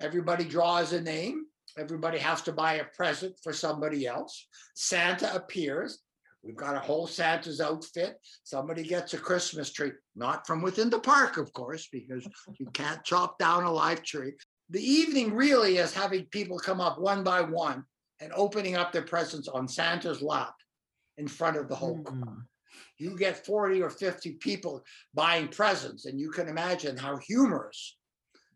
Everybody 0.00 0.44
draws 0.44 0.92
a 0.92 1.00
name. 1.00 1.44
Everybody 1.78 2.18
has 2.18 2.42
to 2.42 2.52
buy 2.52 2.74
a 2.74 2.84
present 2.96 3.34
for 3.42 3.52
somebody 3.52 4.06
else. 4.06 4.48
Santa 4.74 5.34
appears. 5.34 6.00
We've 6.42 6.56
got 6.56 6.76
a 6.76 6.80
whole 6.80 7.06
Santa's 7.06 7.60
outfit. 7.60 8.16
Somebody 8.44 8.82
gets 8.82 9.12
a 9.12 9.18
Christmas 9.18 9.72
tree, 9.72 9.92
not 10.16 10.46
from 10.46 10.62
within 10.62 10.88
the 10.88 10.98
park, 10.98 11.36
of 11.36 11.52
course, 11.52 11.88
because 11.92 12.26
you 12.58 12.66
can't 12.72 13.04
chop 13.04 13.38
down 13.38 13.64
a 13.64 13.72
live 13.72 14.02
tree. 14.02 14.32
The 14.70 14.82
evening 14.82 15.34
really 15.34 15.76
is 15.76 15.92
having 15.92 16.24
people 16.26 16.58
come 16.58 16.80
up 16.80 16.98
one 16.98 17.22
by 17.22 17.42
one 17.42 17.84
and 18.20 18.32
opening 18.34 18.76
up 18.76 18.92
their 18.92 19.02
presents 19.02 19.48
on 19.48 19.68
Santa's 19.68 20.22
lap 20.22 20.54
in 21.18 21.28
front 21.28 21.56
of 21.56 21.68
the 21.68 21.74
whole 21.74 21.98
mm. 21.98 22.04
crowd. 22.04 22.42
You 23.00 23.16
get 23.16 23.44
40 23.44 23.82
or 23.82 23.90
50 23.90 24.32
people 24.34 24.82
buying 25.14 25.48
presents, 25.48 26.04
and 26.04 26.20
you 26.20 26.30
can 26.30 26.48
imagine 26.48 26.96
how 26.96 27.16
humorous 27.16 27.96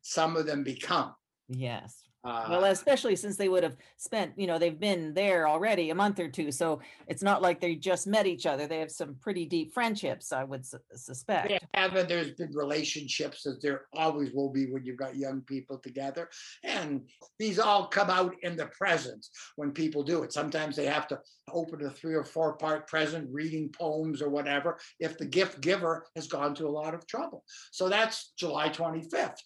some 0.02 0.36
of 0.36 0.46
them 0.46 0.62
become. 0.62 1.14
Yes. 1.48 2.03
Uh, 2.24 2.46
well, 2.48 2.64
especially 2.64 3.16
since 3.16 3.36
they 3.36 3.50
would 3.50 3.62
have 3.62 3.76
spent, 3.98 4.32
you 4.36 4.46
know, 4.46 4.58
they've 4.58 4.80
been 4.80 5.12
there 5.12 5.46
already 5.46 5.90
a 5.90 5.94
month 5.94 6.18
or 6.18 6.28
two. 6.28 6.50
So 6.50 6.80
it's 7.06 7.22
not 7.22 7.42
like 7.42 7.60
they 7.60 7.74
just 7.74 8.06
met 8.06 8.26
each 8.26 8.46
other. 8.46 8.66
They 8.66 8.78
have 8.78 8.90
some 8.90 9.16
pretty 9.20 9.44
deep 9.44 9.74
friendships, 9.74 10.32
I 10.32 10.44
would 10.44 10.64
su- 10.64 10.78
suspect. 10.94 11.48
They 11.48 11.58
have, 11.74 11.94
and 11.94 12.08
there's 12.08 12.30
been 12.30 12.52
relationships 12.54 13.46
as 13.46 13.60
there 13.60 13.82
always 13.92 14.32
will 14.32 14.50
be 14.50 14.70
when 14.70 14.86
you've 14.86 14.96
got 14.96 15.16
young 15.16 15.42
people 15.42 15.78
together. 15.78 16.30
And 16.62 17.02
these 17.38 17.58
all 17.58 17.88
come 17.88 18.08
out 18.08 18.34
in 18.42 18.56
the 18.56 18.66
present 18.66 19.26
when 19.56 19.72
people 19.72 20.02
do 20.02 20.22
it. 20.22 20.32
Sometimes 20.32 20.76
they 20.76 20.86
have 20.86 21.06
to 21.08 21.20
open 21.52 21.84
a 21.84 21.90
three 21.90 22.14
or 22.14 22.24
four 22.24 22.56
part 22.56 22.88
present, 22.88 23.28
reading 23.30 23.68
poems 23.68 24.22
or 24.22 24.30
whatever, 24.30 24.78
if 24.98 25.18
the 25.18 25.26
gift 25.26 25.60
giver 25.60 26.06
has 26.16 26.26
gone 26.26 26.54
to 26.54 26.66
a 26.66 26.70
lot 26.70 26.94
of 26.94 27.06
trouble. 27.06 27.44
So 27.70 27.90
that's 27.90 28.32
July 28.38 28.70
25th. 28.70 29.36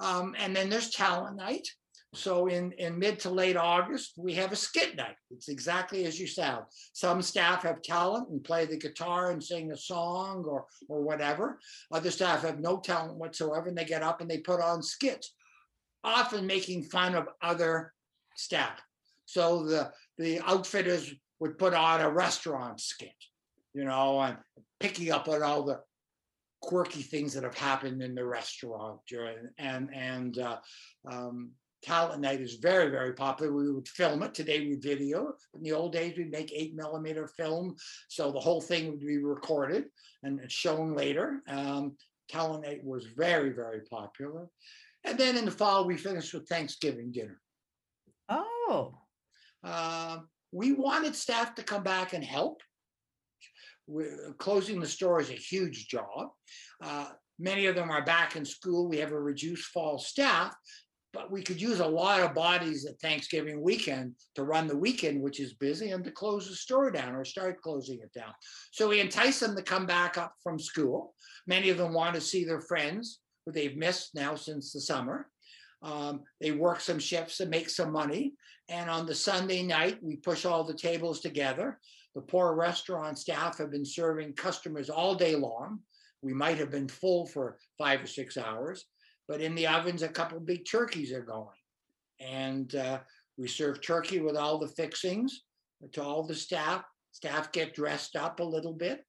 Um, 0.00 0.34
and 0.36 0.54
then 0.54 0.68
there's 0.68 0.90
talent 0.90 1.36
night 1.36 1.68
so 2.14 2.46
in, 2.46 2.72
in 2.72 2.98
mid 2.98 3.18
to 3.20 3.30
late 3.30 3.56
August, 3.56 4.14
we 4.16 4.34
have 4.34 4.52
a 4.52 4.56
skit 4.56 4.96
night. 4.96 5.16
It's 5.30 5.48
exactly 5.48 6.04
as 6.06 6.18
you 6.18 6.26
sound. 6.26 6.64
Some 6.92 7.22
staff 7.22 7.62
have 7.62 7.82
talent 7.82 8.30
and 8.30 8.42
play 8.42 8.66
the 8.66 8.78
guitar 8.78 9.30
and 9.30 9.42
sing 9.42 9.72
a 9.72 9.76
song 9.76 10.44
or, 10.46 10.66
or 10.88 11.02
whatever. 11.02 11.58
Other 11.92 12.10
staff 12.10 12.42
have 12.42 12.60
no 12.60 12.78
talent 12.78 13.16
whatsoever 13.16 13.68
and 13.68 13.76
they 13.76 13.84
get 13.84 14.02
up 14.02 14.20
and 14.20 14.30
they 14.30 14.38
put 14.38 14.60
on 14.60 14.82
skits, 14.82 15.34
often 16.02 16.46
making 16.46 16.84
fun 16.84 17.14
of 17.14 17.28
other 17.42 17.92
staff. 18.36 18.80
So 19.26 19.64
the, 19.64 19.92
the 20.18 20.40
outfitters 20.40 21.12
would 21.40 21.58
put 21.58 21.74
on 21.74 22.00
a 22.00 22.10
restaurant 22.10 22.80
skit, 22.80 23.14
you 23.74 23.84
know, 23.84 24.20
and 24.20 24.36
picking 24.80 25.10
up 25.10 25.28
on 25.28 25.42
all 25.42 25.64
the 25.64 25.80
quirky 26.64 27.02
things 27.02 27.34
that 27.34 27.44
have 27.44 27.56
happened 27.56 28.02
in 28.02 28.14
the 28.14 28.24
restaurant 28.24 28.98
during 29.06 29.36
and 29.58 29.90
and 29.94 30.38
uh, 30.38 30.56
um, 31.10 31.50
talent 31.84 32.22
night 32.22 32.40
is 32.40 32.54
very, 32.54 32.90
very 32.90 33.12
popular. 33.12 33.52
We 33.52 33.70
would 33.70 33.88
film 33.88 34.22
it. 34.22 34.34
Today 34.34 34.60
we 34.60 34.76
video. 34.76 35.34
In 35.54 35.62
the 35.62 35.72
old 35.72 35.92
days, 35.92 36.16
we'd 36.16 36.30
make 36.30 36.50
eight 36.52 36.74
millimeter 36.74 37.28
film. 37.28 37.76
So 38.08 38.32
the 38.32 38.40
whole 38.40 38.60
thing 38.60 38.88
would 38.88 39.00
be 39.00 39.18
recorded 39.18 39.84
and 40.22 40.40
shown 40.50 40.94
later. 40.94 41.42
Um, 41.46 41.96
talent 42.28 42.64
night 42.64 42.82
was 42.82 43.06
very, 43.16 43.50
very 43.50 43.82
popular. 43.82 44.48
And 45.04 45.18
then 45.18 45.36
in 45.36 45.44
the 45.44 45.50
fall, 45.50 45.84
we 45.84 45.98
finished 45.98 46.32
with 46.32 46.48
Thanksgiving 46.48 47.12
dinner. 47.12 47.38
Oh. 48.30 48.94
Uh, 49.62 50.20
we 50.52 50.72
wanted 50.72 51.14
staff 51.14 51.54
to 51.56 51.62
come 51.62 51.82
back 51.82 52.14
and 52.14 52.24
help. 52.24 52.62
closing 54.38 54.80
the 54.80 54.86
store 54.86 55.20
is 55.20 55.28
a 55.28 55.34
huge 55.34 55.88
job. 55.88 56.30
Uh, 56.82 57.08
many 57.38 57.66
of 57.66 57.74
them 57.74 57.90
are 57.90 58.04
back 58.04 58.36
in 58.36 58.44
school. 58.44 58.88
We 58.88 58.98
have 58.98 59.12
a 59.12 59.20
reduced 59.20 59.66
fall 59.66 59.98
staff, 59.98 60.54
but 61.14 61.30
we 61.30 61.42
could 61.42 61.60
use 61.60 61.78
a 61.78 61.86
lot 61.86 62.20
of 62.20 62.34
bodies 62.34 62.84
at 62.84 63.00
Thanksgiving 63.00 63.62
weekend 63.62 64.14
to 64.34 64.42
run 64.42 64.66
the 64.66 64.76
weekend, 64.76 65.22
which 65.22 65.38
is 65.38 65.54
busy, 65.54 65.90
and 65.90 66.04
to 66.04 66.10
close 66.10 66.48
the 66.48 66.56
store 66.56 66.90
down 66.90 67.14
or 67.14 67.24
start 67.24 67.62
closing 67.62 68.00
it 68.00 68.12
down. 68.12 68.32
So 68.72 68.88
we 68.88 69.00
entice 69.00 69.38
them 69.38 69.54
to 69.54 69.62
come 69.62 69.86
back 69.86 70.18
up 70.18 70.34
from 70.42 70.58
school. 70.58 71.14
Many 71.46 71.70
of 71.70 71.78
them 71.78 71.94
want 71.94 72.16
to 72.16 72.20
see 72.20 72.44
their 72.44 72.60
friends 72.60 73.20
who 73.46 73.52
they've 73.52 73.76
missed 73.76 74.14
now 74.14 74.34
since 74.34 74.72
the 74.72 74.80
summer. 74.80 75.28
Um, 75.82 76.22
they 76.40 76.50
work 76.50 76.80
some 76.80 76.98
shifts 76.98 77.40
and 77.40 77.50
make 77.50 77.70
some 77.70 77.92
money. 77.92 78.32
And 78.68 78.90
on 78.90 79.06
the 79.06 79.14
Sunday 79.14 79.62
night, 79.62 79.98
we 80.02 80.16
push 80.16 80.44
all 80.44 80.64
the 80.64 80.74
tables 80.74 81.20
together. 81.20 81.78
The 82.14 82.22
poor 82.22 82.54
restaurant 82.54 83.18
staff 83.18 83.58
have 83.58 83.70
been 83.70 83.84
serving 83.84 84.32
customers 84.32 84.90
all 84.90 85.14
day 85.14 85.36
long. 85.36 85.80
We 86.22 86.32
might 86.32 86.56
have 86.58 86.70
been 86.70 86.88
full 86.88 87.26
for 87.26 87.58
five 87.76 88.02
or 88.02 88.06
six 88.06 88.38
hours, 88.38 88.86
but 89.28 89.40
in 89.40 89.54
the 89.54 89.66
ovens, 89.66 90.02
a 90.02 90.08
couple 90.08 90.40
big 90.40 90.64
turkeys 90.70 91.12
are 91.12 91.22
going. 91.22 91.48
And 92.20 92.74
uh, 92.74 93.00
we 93.36 93.48
serve 93.48 93.82
turkey 93.82 94.20
with 94.20 94.36
all 94.36 94.58
the 94.58 94.68
fixings 94.68 95.42
to 95.92 96.02
all 96.02 96.22
the 96.22 96.34
staff. 96.34 96.84
Staff 97.12 97.52
get 97.52 97.74
dressed 97.74 98.16
up 98.16 98.40
a 98.40 98.44
little 98.44 98.72
bit. 98.72 99.04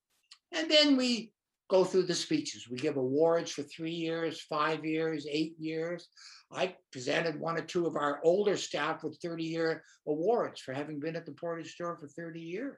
And 0.54 0.70
then 0.70 0.96
we 0.96 1.32
go 1.70 1.84
through 1.84 2.04
the 2.04 2.16
speeches. 2.16 2.70
We 2.70 2.78
give 2.78 2.98
awards 2.98 3.52
for 3.52 3.64
three 3.64 3.92
years, 3.92 4.42
five 4.42 4.86
years, 4.86 5.26
eight 5.30 5.56
years. 5.60 6.08
I 6.52 6.76
presented 6.92 7.40
one 7.40 7.58
or 7.58 7.64
two 7.64 7.88
of 7.88 7.96
our 7.96 8.20
older 8.24 8.56
staff 8.56 9.04
with 9.04 9.20
30 9.22 9.44
year 9.44 9.84
awards 10.08 10.62
for 10.62 10.74
having 10.74 11.00
been 11.00 11.16
at 11.16 11.26
the 11.26 11.32
Portage 11.32 11.74
store 11.74 11.98
for 12.00 12.08
30 12.08 12.40
years. 12.40 12.78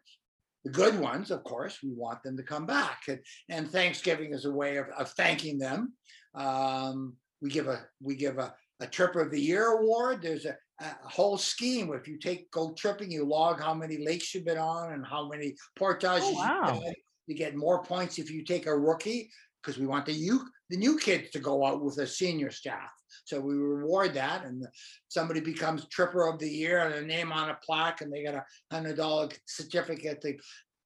The 0.63 0.71
good 0.71 0.99
ones, 0.99 1.31
of 1.31 1.43
course, 1.43 1.79
we 1.83 1.91
want 1.93 2.23
them 2.23 2.37
to 2.37 2.43
come 2.43 2.65
back. 2.65 3.03
And, 3.07 3.19
and 3.49 3.69
Thanksgiving 3.69 4.33
is 4.33 4.45
a 4.45 4.51
way 4.51 4.77
of, 4.77 4.87
of 4.97 5.11
thanking 5.11 5.59
them. 5.59 5.93
Um, 6.33 7.15
we 7.41 7.49
give 7.49 7.67
a 7.67 7.85
we 8.01 8.15
give 8.15 8.37
a, 8.37 8.53
a 8.79 8.87
trip 8.87 9.15
of 9.15 9.31
the 9.31 9.39
year 9.39 9.67
award. 9.67 10.21
There's 10.21 10.45
a, 10.45 10.55
a 10.79 11.09
whole 11.09 11.37
scheme. 11.37 11.93
If 11.93 12.07
you 12.07 12.17
take 12.17 12.51
go 12.51 12.73
tripping, 12.77 13.11
you 13.11 13.25
log 13.25 13.61
how 13.61 13.73
many 13.73 13.97
lakes 14.03 14.33
you've 14.33 14.45
been 14.45 14.57
on 14.57 14.93
and 14.93 15.05
how 15.05 15.27
many 15.27 15.55
portages 15.77 16.21
oh, 16.23 16.33
wow. 16.33 16.81
You 17.27 17.35
get 17.35 17.55
more 17.55 17.83
points 17.83 18.19
if 18.19 18.31
you 18.31 18.45
take 18.45 18.67
a 18.67 18.77
rookie 18.77 19.29
because 19.61 19.77
we 19.77 19.85
want 19.85 20.05
the 20.05 20.13
you 20.13 20.45
the 20.69 20.77
new 20.77 20.97
kids 20.97 21.29
to 21.31 21.39
go 21.39 21.65
out 21.65 21.83
with 21.83 21.97
a 21.97 22.07
senior 22.07 22.51
staff. 22.51 22.89
So 23.25 23.39
we 23.39 23.55
reward 23.55 24.13
that, 24.13 24.45
and 24.45 24.65
somebody 25.07 25.39
becomes 25.39 25.87
tripper 25.87 26.27
of 26.27 26.39
the 26.39 26.49
year 26.49 26.79
and 26.79 26.93
a 26.93 27.01
name 27.01 27.31
on 27.31 27.49
a 27.49 27.57
plaque, 27.65 28.01
and 28.01 28.11
they 28.11 28.23
get 28.23 28.35
a 28.35 28.45
hundred 28.71 28.97
dollar 28.97 29.29
certificate 29.45 30.21
to 30.21 30.35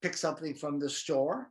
pick 0.02 0.16
something 0.16 0.56
from 0.56 0.80
the 0.80 0.90
store. 0.90 1.50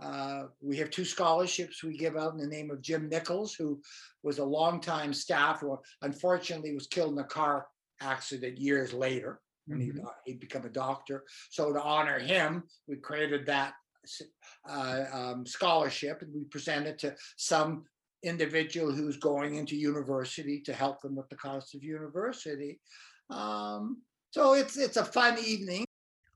Uh, 0.00 0.44
we 0.60 0.76
have 0.76 0.90
two 0.90 1.04
scholarships 1.04 1.82
we 1.82 1.96
give 1.96 2.16
out 2.16 2.32
in 2.32 2.38
the 2.38 2.46
name 2.46 2.70
of 2.70 2.80
Jim 2.80 3.08
Nichols, 3.08 3.54
who 3.54 3.80
was 4.22 4.38
a 4.38 4.44
longtime 4.44 5.12
staff 5.12 5.60
who 5.60 5.78
unfortunately 6.02 6.74
was 6.74 6.86
killed 6.86 7.12
in 7.12 7.18
a 7.18 7.24
car 7.24 7.66
accident 8.00 8.58
years 8.58 8.92
later. 8.92 9.40
And 9.68 9.80
mm-hmm. 9.80 10.06
he, 10.24 10.32
he'd 10.32 10.40
become 10.40 10.64
a 10.64 10.70
doctor. 10.70 11.24
So 11.50 11.72
to 11.72 11.82
honor 11.82 12.18
him, 12.18 12.64
we 12.88 12.96
created 12.96 13.46
that 13.46 13.74
uh, 14.68 15.04
um, 15.12 15.46
scholarship 15.46 16.22
and 16.22 16.32
we 16.34 16.44
present 16.44 16.86
it 16.86 16.98
to 17.00 17.14
some 17.36 17.84
individual 18.22 18.92
who's 18.92 19.16
going 19.16 19.56
into 19.56 19.76
university 19.76 20.60
to 20.62 20.72
help 20.72 21.00
them 21.00 21.14
with 21.14 21.28
the 21.28 21.36
cost 21.36 21.74
of 21.74 21.82
university. 21.82 22.80
Um, 23.30 24.02
so 24.30 24.54
it's 24.54 24.76
it's 24.76 24.96
a 24.96 25.04
fun 25.04 25.38
evening. 25.44 25.84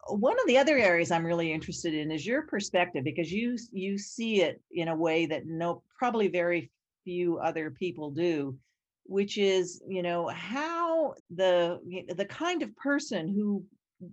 One 0.08 0.38
of 0.38 0.46
the 0.46 0.58
other 0.58 0.76
areas 0.76 1.10
I'm 1.10 1.24
really 1.24 1.52
interested 1.52 1.94
in 1.94 2.10
is 2.10 2.26
your 2.26 2.42
perspective 2.42 3.04
because 3.04 3.32
you 3.32 3.56
you 3.72 3.96
see 3.98 4.42
it 4.42 4.60
in 4.70 4.88
a 4.88 4.96
way 4.96 5.26
that 5.26 5.46
no 5.46 5.82
probably 5.98 6.28
very 6.28 6.70
few 7.04 7.38
other 7.38 7.70
people 7.70 8.10
do, 8.10 8.58
which 9.04 9.38
is 9.38 9.82
you 9.88 10.02
know 10.02 10.28
how 10.28 11.14
the 11.34 11.80
the 12.16 12.26
kind 12.26 12.62
of 12.62 12.76
person 12.76 13.28
who 13.28 13.64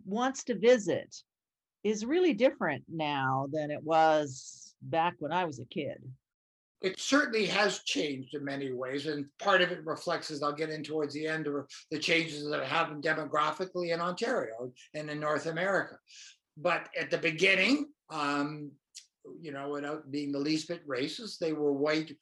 wants 0.05 0.43
to 0.45 0.57
visit 0.57 1.15
is 1.83 2.05
really 2.05 2.33
different 2.33 2.83
now 2.87 3.47
than 3.51 3.71
it 3.71 3.83
was 3.83 4.75
back 4.81 5.15
when 5.19 5.31
I 5.31 5.45
was 5.45 5.59
a 5.59 5.65
kid. 5.65 6.01
It 6.81 6.99
certainly 6.99 7.45
has 7.45 7.79
changed 7.83 8.33
in 8.33 8.43
many 8.43 8.71
ways, 8.71 9.05
and 9.05 9.25
part 9.39 9.61
of 9.61 9.71
it 9.71 9.85
reflects, 9.85 10.31
as 10.31 10.41
I'll 10.41 10.51
get 10.51 10.71
in 10.71 10.83
towards 10.83 11.13
the 11.13 11.27
end, 11.27 11.47
the 11.91 11.99
changes 11.99 12.49
that 12.49 12.59
have 12.59 12.67
happened 12.67 13.03
demographically 13.03 13.93
in 13.93 14.01
Ontario 14.01 14.71
and 14.95 15.09
in 15.09 15.19
North 15.19 15.45
America. 15.45 15.95
But 16.57 16.89
at 16.99 17.11
the 17.11 17.19
beginning, 17.19 17.87
um, 18.09 18.71
you 19.39 19.51
know, 19.51 19.69
without 19.69 20.09
being 20.11 20.31
the 20.31 20.39
least 20.39 20.69
bit 20.69 20.87
racist, 20.87 21.37
they 21.37 21.53
were 21.53 21.71
white 21.71 22.15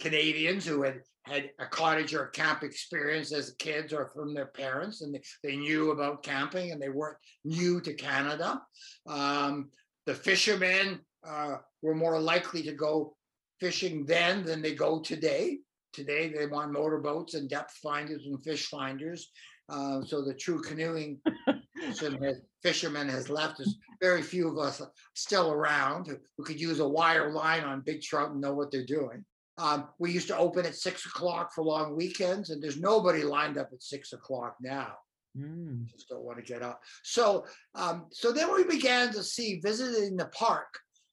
Canadians 0.00 0.64
who 0.64 0.82
had 0.82 1.02
had 1.24 1.50
a 1.60 1.66
cottage 1.66 2.14
or 2.14 2.26
camp 2.26 2.62
experience 2.62 3.32
as 3.32 3.54
kids 3.58 3.92
or 3.92 4.06
from 4.08 4.34
their 4.34 4.46
parents, 4.46 5.02
and 5.02 5.14
they, 5.14 5.22
they 5.42 5.56
knew 5.56 5.90
about 5.90 6.22
camping 6.22 6.72
and 6.72 6.80
they 6.80 6.88
weren't 6.88 7.18
new 7.44 7.80
to 7.80 7.94
Canada. 7.94 8.60
Um, 9.06 9.70
the 10.06 10.14
fishermen 10.14 11.00
uh, 11.26 11.56
were 11.82 11.94
more 11.94 12.18
likely 12.20 12.62
to 12.62 12.72
go 12.72 13.16
fishing 13.62 14.04
then 14.04 14.44
than 14.44 14.60
they 14.60 14.74
go 14.74 14.98
today. 14.98 15.58
Today, 15.92 16.32
they 16.36 16.46
want 16.46 16.72
motorboats 16.72 17.34
and 17.34 17.48
depth 17.48 17.78
finders 17.80 18.26
and 18.26 18.42
fish 18.42 18.66
finders. 18.66 19.30
Uh, 19.68 20.02
so 20.02 20.20
the 20.20 20.34
true 20.34 20.60
canoeing 20.60 21.20
fisherman 22.62 23.08
has 23.08 23.30
left 23.30 23.60
us. 23.60 23.72
Very 24.00 24.20
few 24.20 24.48
of 24.48 24.58
us 24.58 24.82
still 25.14 25.52
around 25.52 26.08
who, 26.08 26.16
who 26.36 26.42
could 26.42 26.60
use 26.60 26.80
a 26.80 26.88
wire 26.88 27.30
line 27.30 27.62
on 27.62 27.82
big 27.86 28.02
trout 28.02 28.32
and 28.32 28.40
know 28.40 28.52
what 28.52 28.72
they're 28.72 28.84
doing. 28.84 29.24
Um, 29.58 29.88
we 30.00 30.10
used 30.10 30.28
to 30.28 30.36
open 30.36 30.66
at 30.66 30.74
six 30.74 31.06
o'clock 31.06 31.52
for 31.54 31.62
long 31.62 31.94
weekends, 31.96 32.50
and 32.50 32.60
there's 32.60 32.80
nobody 32.80 33.22
lined 33.22 33.58
up 33.58 33.68
at 33.72 33.82
six 33.82 34.12
o'clock 34.12 34.56
now. 34.60 34.94
Mm. 35.38 35.86
Just 35.86 36.08
don't 36.08 36.24
want 36.24 36.44
to 36.44 36.52
get 36.52 36.62
up. 36.62 36.80
So, 37.04 37.46
um, 37.76 38.06
so 38.10 38.32
then 38.32 38.52
we 38.52 38.64
began 38.64 39.12
to 39.12 39.22
see 39.22 39.60
visiting 39.60 40.16
the 40.16 40.26
park, 40.26 40.66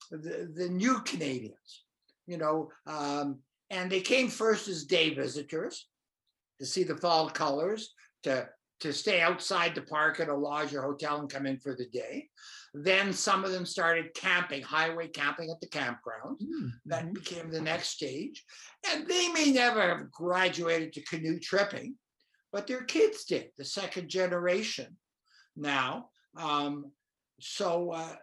the, 0.10 0.52
the 0.56 0.70
new 0.70 1.00
Canadians, 1.02 1.84
you 2.30 2.38
know, 2.38 2.70
um, 2.86 3.40
and 3.72 3.92
they 3.92 4.02
came 4.02 4.30
first 4.30 4.68
as 4.68 4.86
day 4.86 5.14
visitors 5.14 5.88
to 6.60 6.66
see 6.66 6.84
the 6.84 6.98
fall 6.98 7.30
colors, 7.30 7.94
to 8.24 8.48
to 8.80 8.94
stay 8.94 9.20
outside 9.20 9.76
the 9.76 9.82
park 9.82 10.22
at 10.22 10.30
a 10.30 10.34
lodge 10.34 10.74
or 10.74 10.82
hotel 10.82 11.20
and 11.20 11.30
come 11.30 11.46
in 11.46 11.60
for 11.60 11.76
the 11.76 11.88
day. 11.88 12.30
Then 12.74 13.12
some 13.12 13.44
of 13.44 13.52
them 13.52 13.66
started 13.66 14.14
camping, 14.14 14.62
highway 14.62 15.10
camping 15.10 15.52
at 15.52 15.60
the 15.60 15.68
campground. 15.68 16.40
Mm-hmm. 16.40 16.68
That 16.86 17.14
became 17.14 17.50
the 17.50 17.60
next 17.60 17.90
stage. 17.90 18.42
And 18.90 19.06
they 19.06 19.28
may 19.34 19.52
never 19.52 19.82
have 19.82 20.10
graduated 20.12 20.94
to 20.94 21.04
canoe 21.04 21.40
tripping, 21.40 21.96
but 22.54 22.68
their 22.68 22.84
kids 22.84 23.26
did, 23.26 23.50
the 23.58 23.66
second 23.66 24.08
generation 24.08 24.96
now. 25.58 26.10
Um, 26.38 26.92
so 27.42 27.92
uh, 27.92 28.16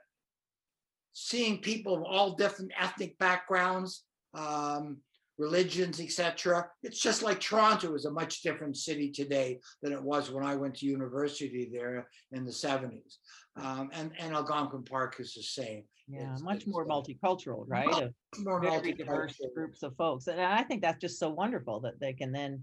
seeing 1.19 1.57
people 1.63 1.95
of 1.95 2.03
all 2.03 2.37
different 2.37 2.71
ethnic 2.79 3.17
backgrounds, 3.17 4.05
um, 4.35 4.99
religions, 5.39 5.99
etc. 5.99 6.69
It's 6.83 7.01
just 7.01 7.23
like 7.23 7.41
Toronto 7.41 7.95
is 7.95 8.05
a 8.05 8.11
much 8.11 8.43
different 8.43 8.77
city 8.77 9.11
today 9.11 9.61
than 9.83 9.95
it 9.95 10.03
was 10.03 10.31
when 10.31 10.45
I 10.45 10.57
went 10.57 10.75
to 10.77 10.87
university 10.87 11.71
there 11.73 12.07
in 12.33 12.45
the 12.45 12.51
70s. 12.51 13.17
Um, 13.57 13.89
and, 13.95 14.13
and 14.19 14.35
Algonquin 14.35 14.83
Park 14.83 15.17
is 15.19 15.33
the 15.33 15.43
same. 15.43 15.85
Yeah, 16.07 16.33
it's, 16.33 16.43
much 16.43 16.65
it's, 16.65 16.67
more 16.67 16.87
multicultural, 16.87 17.65
right? 17.67 17.87
Much 17.87 18.13
more 18.41 18.61
very 18.61 18.93
diverse 18.93 19.41
groups 19.55 19.83
of 19.83 19.97
folks. 19.97 20.27
And 20.27 20.39
I 20.39 20.65
think 20.65 20.83
that's 20.83 21.01
just 21.01 21.19
so 21.19 21.31
wonderful 21.31 21.81
that 21.81 21.99
they 21.99 22.13
can 22.13 22.31
then 22.31 22.63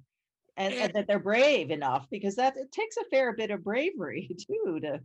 and, 0.57 0.75
and, 0.75 0.93
that 0.93 1.07
they're 1.07 1.17
brave 1.17 1.71
enough 1.71 2.07
because 2.11 2.35
that 2.35 2.55
it 2.55 2.71
takes 2.71 2.97
a 2.97 3.05
fair 3.05 3.33
bit 3.33 3.49
of 3.49 3.63
bravery 3.63 4.29
too 4.47 4.79
to 4.83 4.99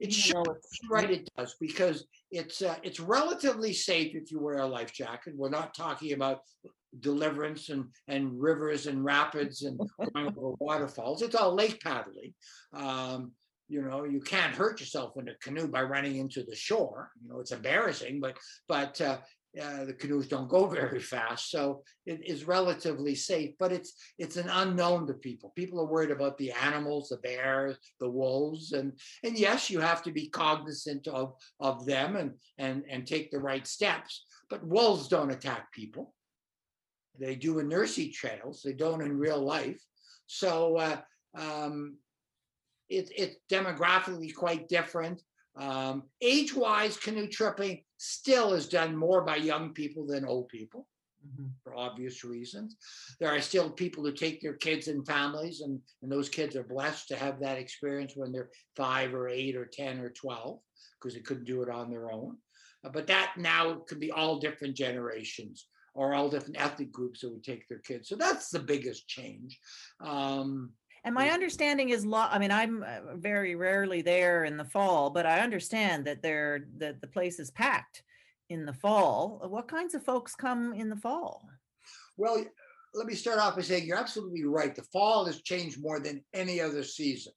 it's 0.00 0.16
sure, 0.16 0.60
right 0.90 1.10
it 1.10 1.28
does 1.36 1.54
because 1.60 2.06
it's 2.30 2.62
uh, 2.62 2.76
it's 2.82 3.00
relatively 3.00 3.72
safe 3.72 4.14
if 4.14 4.30
you 4.30 4.40
wear 4.40 4.58
a 4.58 4.66
life 4.66 4.92
jacket 4.92 5.34
we're 5.36 5.50
not 5.50 5.74
talking 5.74 6.12
about 6.12 6.40
deliverance 7.00 7.70
and, 7.70 7.86
and 8.08 8.40
rivers 8.40 8.86
and 8.86 9.04
rapids 9.04 9.62
and 9.62 9.78
going 10.14 10.26
over 10.36 10.54
waterfalls. 10.58 11.22
It's 11.22 11.34
all 11.34 11.54
lake 11.54 11.80
paddling. 11.80 12.34
Um, 12.72 13.32
you 13.68 13.82
know, 13.82 14.04
you 14.04 14.20
can't 14.20 14.54
hurt 14.54 14.80
yourself 14.80 15.14
in 15.16 15.28
a 15.28 15.34
canoe 15.42 15.66
by 15.66 15.82
running 15.82 16.16
into 16.16 16.44
the 16.44 16.54
shore. 16.54 17.10
You 17.22 17.30
know, 17.30 17.40
it's 17.40 17.52
embarrassing, 17.52 18.20
but 18.20 18.36
but 18.68 19.00
uh, 19.00 19.18
uh, 19.60 19.84
the 19.84 19.92
canoes 19.92 20.28
don't 20.28 20.48
go 20.48 20.66
very 20.80 21.00
fast, 21.00 21.50
so 21.50 21.82
it 22.06 22.20
is 22.24 22.46
relatively 22.46 23.14
safe. 23.14 23.54
But 23.58 23.72
it's 23.72 23.94
it's 24.18 24.36
an 24.36 24.48
unknown 24.48 25.06
to 25.08 25.14
people. 25.14 25.52
People 25.56 25.80
are 25.80 25.86
worried 25.86 26.10
about 26.10 26.38
the 26.38 26.52
animals, 26.52 27.08
the 27.08 27.18
bears, 27.18 27.76
the 28.00 28.08
wolves, 28.08 28.72
and 28.72 28.92
and 29.22 29.38
yes, 29.38 29.70
you 29.70 29.80
have 29.80 30.02
to 30.04 30.12
be 30.12 30.28
cognizant 30.28 31.06
of 31.08 31.34
of 31.60 31.84
them 31.84 32.16
and 32.16 32.32
and 32.58 32.84
and 32.88 33.06
take 33.06 33.30
the 33.30 33.40
right 33.40 33.66
steps. 33.66 34.24
But 34.48 34.66
wolves 34.66 35.08
don't 35.08 35.30
attack 35.30 35.72
people. 35.72 36.14
They 37.18 37.34
do 37.36 37.58
in 37.58 37.68
nursery 37.68 38.08
trails. 38.08 38.62
They 38.64 38.72
don't 38.72 39.02
in 39.02 39.18
real 39.18 39.40
life. 39.40 39.82
So 40.26 40.76
uh, 40.78 41.00
um, 41.34 41.96
it, 42.88 43.10
it's 43.16 43.36
demographically 43.50 44.34
quite 44.34 44.68
different. 44.68 45.22
Um, 45.56 46.04
age-wise, 46.22 46.96
canoe 46.96 47.26
tripping 47.26 47.82
still 48.02 48.52
is 48.52 48.68
done 48.68 48.96
more 48.96 49.22
by 49.22 49.36
young 49.36 49.72
people 49.72 50.04
than 50.06 50.24
old 50.24 50.48
people 50.48 50.88
Mhm. 51.24 51.52
for 51.62 51.76
obvious 51.76 52.24
reasons. 52.24 52.76
There 53.20 53.30
are 53.30 53.40
still 53.40 53.70
people 53.70 54.04
who 54.04 54.12
take 54.12 54.40
their 54.40 54.56
kids 54.56 54.88
and 54.88 55.06
families, 55.06 55.60
and, 55.60 55.80
and 56.02 56.10
those 56.10 56.28
kids 56.28 56.56
are 56.56 56.64
blessed 56.64 57.06
to 57.08 57.16
have 57.16 57.38
that 57.38 57.58
experience 57.58 58.16
when 58.16 58.32
they're 58.32 58.50
five 58.74 59.14
or 59.14 59.28
eight 59.28 59.54
or 59.54 59.66
10 59.66 60.00
or 60.00 60.10
12 60.10 60.60
because 60.98 61.14
they 61.14 61.20
couldn't 61.20 61.44
do 61.44 61.62
it 61.62 61.70
on 61.70 61.90
their 61.90 62.10
own. 62.10 62.38
Uh, 62.82 62.88
But 62.90 63.06
that 63.06 63.34
now 63.36 63.84
could 63.86 64.00
be 64.00 64.10
all 64.10 64.40
different 64.40 64.76
generations 64.76 65.68
or 65.94 66.12
all 66.12 66.28
different 66.28 66.60
ethnic 66.60 66.90
groups 66.90 67.20
that 67.20 67.30
would 67.30 67.44
take 67.44 67.68
their 67.68 67.78
kids. 67.80 68.08
So 68.08 68.16
that's 68.16 68.48
the 68.50 68.58
biggest 68.58 69.06
change. 69.06 69.60
Um, 70.00 70.74
And 71.04 71.14
my 71.14 71.30
understanding 71.30 71.88
is 71.88 72.06
law, 72.06 72.28
I 72.30 72.38
mean, 72.38 72.52
I'm 72.52 72.84
uh, 72.84 73.16
very 73.16 73.56
rarely 73.56 74.02
there 74.02 74.44
in 74.44 74.56
the 74.56 74.64
fall, 74.64 75.10
but 75.10 75.26
I 75.26 75.40
understand 75.40 76.04
that 76.04 76.22
there, 76.22 76.66
that 76.78 77.00
the 77.00 77.08
place 77.08 77.40
is 77.40 77.50
packed 77.50 78.02
in 78.48 78.64
the 78.64 78.72
fall. 78.72 79.44
What 79.48 79.66
kinds 79.66 79.94
of 79.94 80.04
folks 80.04 80.34
come 80.34 80.72
in 80.74 80.88
the 80.88 80.96
fall? 80.96 81.42
Well, 82.16 82.44
let 82.94 83.06
me 83.06 83.14
start 83.14 83.38
off 83.38 83.56
by 83.56 83.62
saying 83.62 83.86
you're 83.86 83.96
absolutely 83.96 84.44
right. 84.44 84.74
The 84.74 84.82
fall 84.92 85.24
has 85.24 85.42
changed 85.42 85.82
more 85.82 85.98
than 85.98 86.22
any 86.34 86.60
other 86.60 86.84
season. 86.84 87.32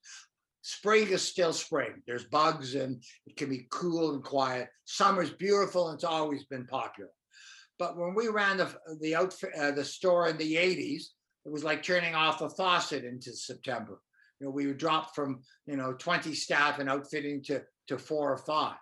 Spring 0.62 1.08
is 1.08 1.22
still 1.22 1.52
spring. 1.52 2.02
There's 2.06 2.24
bugs 2.24 2.74
and 2.74 3.02
it 3.26 3.36
can 3.36 3.48
be 3.48 3.66
cool 3.70 4.14
and 4.14 4.22
quiet. 4.22 4.68
Summer's 4.84 5.30
beautiful 5.30 5.88
and 5.88 5.96
it's 5.96 6.04
always 6.04 6.44
been 6.44 6.66
popular. 6.66 7.10
But 7.78 7.96
when 7.96 8.14
we 8.14 8.28
ran 8.28 8.56
the 8.56 8.74
the 9.00 9.14
outfit 9.14 9.50
uh, 9.58 9.70
the 9.70 9.84
store 9.84 10.28
in 10.28 10.38
the 10.38 10.54
80s, 10.54 11.04
it 11.46 11.52
was 11.52 11.64
like 11.64 11.82
turning 11.82 12.14
off 12.14 12.42
a 12.42 12.50
faucet 12.50 13.04
into 13.04 13.32
September. 13.32 14.00
You 14.40 14.46
know, 14.46 14.50
we 14.50 14.66
would 14.66 14.78
drop 14.78 15.14
from 15.14 15.40
you 15.66 15.76
know 15.76 15.94
20 15.94 16.34
staff 16.34 16.78
and 16.78 16.90
outfitting 16.90 17.42
to 17.44 17.62
to 17.88 17.98
four 17.98 18.32
or 18.32 18.38
five. 18.38 18.76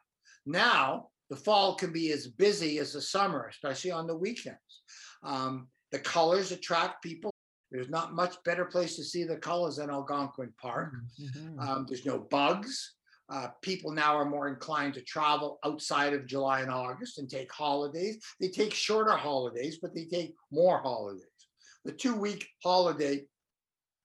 Now 0.47 1.09
the 1.31 1.37
fall 1.37 1.75
can 1.75 1.93
be 1.93 2.11
as 2.13 2.27
busy 2.27 2.79
as 2.79 2.93
the 2.93 3.01
summer, 3.01 3.49
especially 3.51 3.91
on 3.91 4.07
the 4.07 4.17
weekends. 4.17 4.83
Um, 5.23 5.69
the 5.93 5.99
colors 5.99 6.53
attract 6.53 7.03
people. 7.03 7.31
There's 7.71 7.89
not 7.89 8.15
much 8.15 8.37
better 8.45 8.65
place 8.67 8.97
to 8.97 9.05
see 9.05 9.25
the 9.25 9.37
colors 9.37 9.77
than 9.77 9.91
Algonquin 9.91 10.53
Park. 10.61 10.95
Mhm. 11.21 11.61
Um, 11.61 11.87
there's 11.89 12.07
no 12.07 12.19
bugs. 12.19 12.95
Uh, 13.31 13.49
people 13.63 13.91
now 13.91 14.15
are 14.15 14.27
more 14.29 14.49
inclined 14.49 14.93
to 14.95 15.01
travel 15.03 15.59
outside 15.65 16.13
of 16.13 16.27
July 16.27 16.61
and 16.61 16.71
August 16.71 17.19
and 17.19 17.29
take 17.29 17.51
holidays. 17.51 18.23
They 18.39 18.49
take 18.49 18.75
shorter 18.75 19.17
holidays, 19.17 19.79
but 19.81 19.95
they 19.95 20.05
take 20.05 20.35
more 20.51 20.79
holidays. 20.83 21.25
The 21.85 21.93
two 21.93 22.15
week 22.15 22.47
holiday 22.63 23.27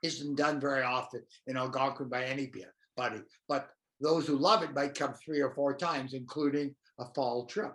isn't 0.01 0.35
done 0.35 0.59
very 0.59 0.83
often 0.83 1.23
in 1.47 1.57
Algonquin 1.57 2.09
by 2.09 2.23
anybody, 2.23 3.21
but 3.47 3.69
those 4.01 4.27
who 4.27 4.37
love 4.37 4.63
it 4.63 4.73
might 4.73 4.95
come 4.95 5.13
three 5.13 5.41
or 5.41 5.53
four 5.53 5.75
times, 5.75 6.13
including 6.13 6.75
a 6.99 7.05
fall 7.13 7.45
trip. 7.45 7.73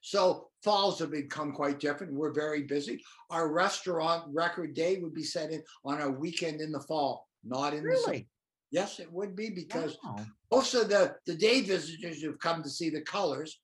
So 0.00 0.50
falls 0.62 1.00
have 1.00 1.10
become 1.10 1.52
quite 1.52 1.80
different. 1.80 2.12
We're 2.12 2.32
very 2.32 2.62
busy. 2.62 3.02
Our 3.30 3.52
restaurant 3.52 4.24
record 4.32 4.74
day 4.74 4.98
would 4.98 5.14
be 5.14 5.24
set 5.24 5.50
in 5.50 5.62
on 5.84 6.00
a 6.00 6.10
weekend 6.10 6.60
in 6.60 6.70
the 6.70 6.80
fall, 6.80 7.28
not 7.44 7.74
in 7.74 7.84
the 7.84 7.96
summer. 7.96 8.12
Really? 8.12 8.28
Yes, 8.70 9.00
it 9.00 9.12
would 9.12 9.34
be 9.34 9.50
because 9.50 9.96
Wow. 10.04 10.24
most 10.50 10.74
of 10.74 10.88
the 10.88 11.16
the 11.26 11.34
day 11.34 11.60
visitors 11.60 12.20
who've 12.20 12.38
come 12.38 12.62
to 12.62 12.70
see 12.70 12.90
the 12.90 13.02
colors, 13.02 13.60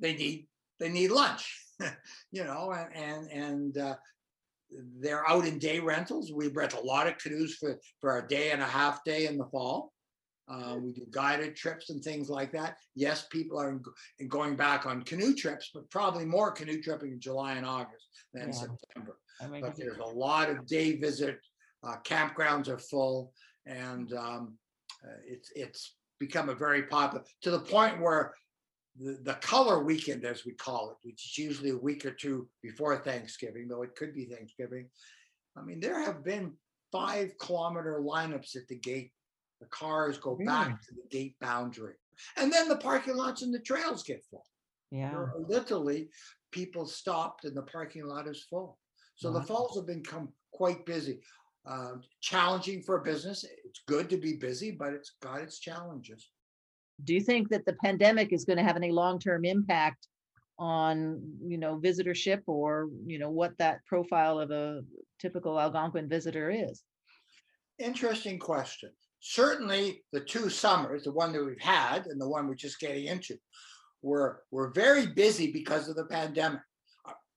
they 0.00 0.14
need 0.14 0.48
they 0.80 0.88
need 0.88 1.10
lunch, 1.10 1.60
you 2.32 2.44
know, 2.44 2.72
and 2.72 2.96
and 2.96 3.30
and 3.30 3.78
uh, 3.78 3.96
they're 5.00 5.28
out 5.28 5.46
in 5.46 5.58
day 5.58 5.80
rentals. 5.80 6.32
We 6.32 6.48
rent 6.48 6.74
a 6.74 6.80
lot 6.80 7.06
of 7.06 7.18
canoes 7.18 7.56
for 7.56 7.78
for 8.00 8.10
our 8.10 8.26
day 8.26 8.50
and 8.50 8.62
a 8.62 8.66
half 8.66 9.04
day 9.04 9.26
in 9.26 9.38
the 9.38 9.46
fall. 9.46 9.92
Uh, 10.46 10.76
we 10.78 10.92
do 10.92 11.06
guided 11.10 11.56
trips 11.56 11.88
and 11.88 12.02
things 12.02 12.28
like 12.28 12.52
that. 12.52 12.76
Yes, 12.94 13.26
people 13.30 13.58
are 13.58 13.80
in- 14.18 14.28
going 14.28 14.56
back 14.56 14.84
on 14.84 15.02
canoe 15.02 15.34
trips, 15.34 15.70
but 15.72 15.88
probably 15.90 16.26
more 16.26 16.50
canoe 16.50 16.82
tripping 16.82 17.12
in 17.12 17.20
July 17.20 17.54
and 17.54 17.64
August 17.64 18.06
than 18.34 18.48
Yeah. 18.48 18.52
September 18.52 19.18
I 19.40 19.46
mean, 19.46 19.62
but 19.62 19.74
there's 19.76 19.98
a 19.98 20.04
lot 20.04 20.50
of 20.50 20.66
day 20.66 20.96
visit. 20.96 21.38
Uh, 21.82 21.96
campgrounds 22.04 22.68
are 22.68 22.78
full, 22.78 23.32
and 23.66 24.12
um, 24.12 24.58
uh, 25.04 25.16
it's 25.26 25.50
it's 25.54 25.96
become 26.20 26.48
a 26.48 26.54
very 26.54 26.84
popular 26.84 27.24
to 27.42 27.50
the 27.50 27.60
point 27.60 28.00
where 28.00 28.32
the, 28.98 29.18
the 29.22 29.34
color 29.34 29.82
weekend, 29.82 30.24
as 30.24 30.44
we 30.44 30.52
call 30.52 30.90
it, 30.90 30.96
which 31.02 31.24
is 31.26 31.38
usually 31.38 31.70
a 31.70 31.76
week 31.76 32.04
or 32.04 32.10
two 32.12 32.48
before 32.62 32.96
Thanksgiving, 32.98 33.66
though 33.68 33.82
it 33.82 33.96
could 33.96 34.14
be 34.14 34.26
Thanksgiving. 34.26 34.88
I 35.56 35.62
mean, 35.62 35.80
there 35.80 36.00
have 36.00 36.24
been 36.24 36.52
five 36.92 37.32
kilometer 37.38 38.00
lineups 38.04 38.56
at 38.56 38.68
the 38.68 38.78
gate. 38.78 39.10
The 39.60 39.66
cars 39.66 40.18
go 40.18 40.32
Really? 40.32 40.46
back 40.46 40.82
to 40.82 40.94
the 40.94 41.08
gate 41.10 41.36
boundary, 41.40 41.94
and 42.36 42.52
then 42.52 42.68
the 42.68 42.76
parking 42.76 43.16
lots 43.16 43.42
and 43.42 43.52
the 43.54 43.60
trails 43.60 44.02
get 44.02 44.24
full. 44.30 44.44
yeah. 44.90 45.10
There 45.10 45.20
are 45.20 45.34
literally 45.48 46.10
people 46.52 46.86
stopped 46.86 47.44
and 47.44 47.56
the 47.56 47.62
parking 47.62 48.04
lot 48.04 48.28
is 48.28 48.44
full. 48.50 48.78
So 49.16 49.32
the 49.32 49.42
falls 49.42 49.76
have 49.76 49.86
become 49.86 50.32
quite 50.52 50.84
busy. 50.86 51.20
Uh, 51.66 51.94
challenging 52.20 52.82
for 52.82 52.98
a 52.98 53.02
business. 53.02 53.44
It's 53.64 53.80
good 53.86 54.10
to 54.10 54.16
be 54.18 54.34
busy, 54.34 54.70
but 54.72 54.92
it's 54.92 55.12
got 55.22 55.40
its 55.40 55.58
challenges. 55.60 56.30
Do 57.02 57.14
you 57.14 57.20
think 57.20 57.48
that 57.50 57.66
the 57.66 57.74
pandemic 57.74 58.32
is 58.32 58.44
going 58.44 58.58
to 58.58 58.62
have 58.62 58.76
any 58.76 58.92
long-term 58.92 59.44
impact 59.44 60.08
on, 60.58 61.20
you 61.44 61.58
know, 61.58 61.80
visitorship 61.80 62.42
or, 62.46 62.88
you 63.06 63.18
know, 63.18 63.30
what 63.30 63.56
that 63.58 63.84
profile 63.86 64.38
of 64.38 64.50
a 64.50 64.82
typical 65.18 65.58
Algonquin 65.58 66.08
visitor 66.08 66.50
is? 66.50 66.82
Interesting 67.78 68.38
question. 68.38 68.90
Certainly, 69.20 70.02
the 70.12 70.20
two 70.20 70.48
summers, 70.48 71.04
the 71.04 71.12
one 71.12 71.32
that 71.32 71.44
we've 71.44 71.60
had 71.60 72.06
and 72.06 72.20
the 72.20 72.28
one 72.28 72.46
we're 72.46 72.54
just 72.54 72.78
getting 72.78 73.06
into, 73.06 73.36
were 74.02 74.42
were 74.50 74.70
very 74.70 75.06
busy 75.06 75.50
because 75.50 75.88
of 75.88 75.96
the 75.96 76.04
pandemic. 76.04 76.60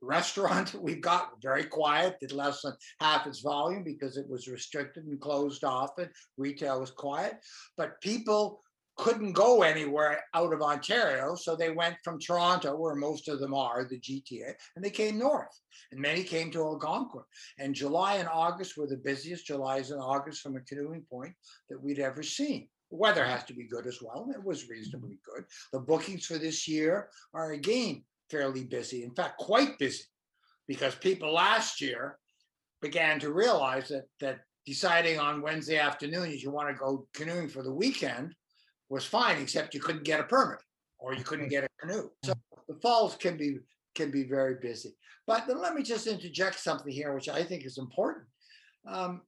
Restaurant 0.01 0.75
we've 0.81 1.01
got 1.01 1.41
very 1.41 1.63
quiet, 1.63 2.17
did 2.19 2.31
less 2.31 2.61
than 2.61 2.73
half 2.99 3.25
its 3.25 3.39
volume 3.39 3.83
because 3.83 4.17
it 4.17 4.29
was 4.29 4.47
restricted 4.47 5.05
and 5.05 5.19
closed 5.19 5.63
off, 5.63 5.91
and 5.97 6.09
retail 6.37 6.79
was 6.81 6.91
quiet. 6.91 7.37
But 7.77 7.99
people 8.01 8.61
couldn't 8.97 9.33
go 9.33 9.61
anywhere 9.61 10.19
out 10.33 10.53
of 10.53 10.61
Ontario, 10.61 11.35
so 11.35 11.55
they 11.55 11.69
went 11.69 11.95
from 12.03 12.19
Toronto, 12.19 12.75
where 12.75 12.95
most 12.95 13.27
of 13.29 13.39
them 13.39 13.53
are, 13.53 13.85
the 13.85 13.99
GTA, 13.99 14.53
and 14.75 14.83
they 14.83 14.89
came 14.89 15.19
north. 15.19 15.61
And 15.91 16.01
many 16.01 16.23
came 16.23 16.51
to 16.51 16.63
Algonquin. 16.63 17.23
And 17.59 17.75
July 17.75 18.15
and 18.15 18.27
August 18.27 18.75
were 18.75 18.87
the 18.87 18.97
busiest 18.97 19.45
Julys 19.45 19.91
and 19.91 20.01
August 20.01 20.41
from 20.41 20.55
a 20.57 20.61
canoeing 20.61 21.05
point 21.09 21.33
that 21.69 21.81
we'd 21.81 21.99
ever 21.99 22.23
seen. 22.23 22.67
The 22.89 22.97
weather 22.97 23.23
has 23.23 23.43
to 23.45 23.53
be 23.53 23.67
good 23.67 23.85
as 23.85 23.99
well, 24.01 24.29
it 24.33 24.43
was 24.43 24.69
reasonably 24.69 25.19
good. 25.25 25.45
The 25.73 25.79
bookings 25.79 26.25
for 26.25 26.37
this 26.37 26.67
year 26.67 27.09
are 27.33 27.51
again 27.51 28.03
fairly 28.29 28.63
busy, 28.63 29.03
in 29.03 29.13
fact, 29.13 29.37
quite 29.37 29.77
busy, 29.77 30.03
because 30.67 30.95
people 30.95 31.33
last 31.33 31.81
year 31.81 32.17
began 32.81 33.19
to 33.19 33.31
realize 33.31 33.89
that 33.89 34.05
that 34.19 34.39
deciding 34.65 35.17
on 35.17 35.41
Wednesday 35.41 35.77
afternoon 35.77 36.29
if 36.29 36.43
you 36.43 36.51
want 36.51 36.67
to 36.67 36.75
go 36.75 37.07
canoeing 37.13 37.47
for 37.47 37.63
the 37.63 37.73
weekend 37.73 38.33
was 38.89 39.05
fine, 39.05 39.41
except 39.41 39.73
you 39.73 39.79
couldn't 39.79 40.03
get 40.03 40.19
a 40.19 40.23
permit 40.23 40.59
or 40.99 41.13
you 41.13 41.23
couldn't 41.23 41.49
get 41.49 41.63
a 41.63 41.69
canoe. 41.79 42.09
So 42.23 42.33
the 42.67 42.75
falls 42.75 43.15
can 43.15 43.37
be 43.37 43.59
can 43.95 44.11
be 44.11 44.23
very 44.23 44.55
busy. 44.61 44.95
But 45.25 45.47
then 45.47 45.59
let 45.59 45.73
me 45.73 45.83
just 45.83 46.07
interject 46.07 46.59
something 46.59 46.91
here, 46.91 47.13
which 47.13 47.29
I 47.29 47.43
think 47.43 47.65
is 47.65 47.77
important. 47.77 48.25
Um, 48.87 49.21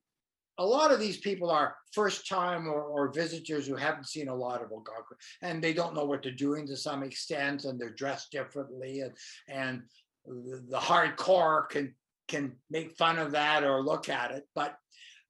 a 0.58 0.64
lot 0.64 0.92
of 0.92 1.00
these 1.00 1.16
people 1.16 1.50
are 1.50 1.74
first 1.92 2.28
time 2.28 2.68
or, 2.68 2.82
or 2.82 3.12
visitors 3.12 3.66
who 3.66 3.76
haven't 3.76 4.06
seen 4.06 4.28
a 4.28 4.34
lot 4.34 4.62
of 4.62 4.70
Algonquin 4.70 5.16
and 5.42 5.62
they 5.62 5.72
don't 5.72 5.94
know 5.94 6.04
what 6.04 6.22
they're 6.22 6.32
doing 6.32 6.66
to 6.66 6.76
some 6.76 7.02
extent 7.02 7.64
and 7.64 7.80
they're 7.80 7.90
dressed 7.90 8.30
differently 8.30 9.00
and 9.00 9.12
and 9.48 9.82
the, 10.26 10.62
the 10.68 10.78
hardcore 10.78 11.68
can 11.68 11.94
can 12.28 12.52
make 12.70 12.96
fun 12.96 13.18
of 13.18 13.32
that 13.32 13.64
or 13.64 13.82
look 13.82 14.08
at 14.08 14.30
it. 14.30 14.44
But 14.54 14.76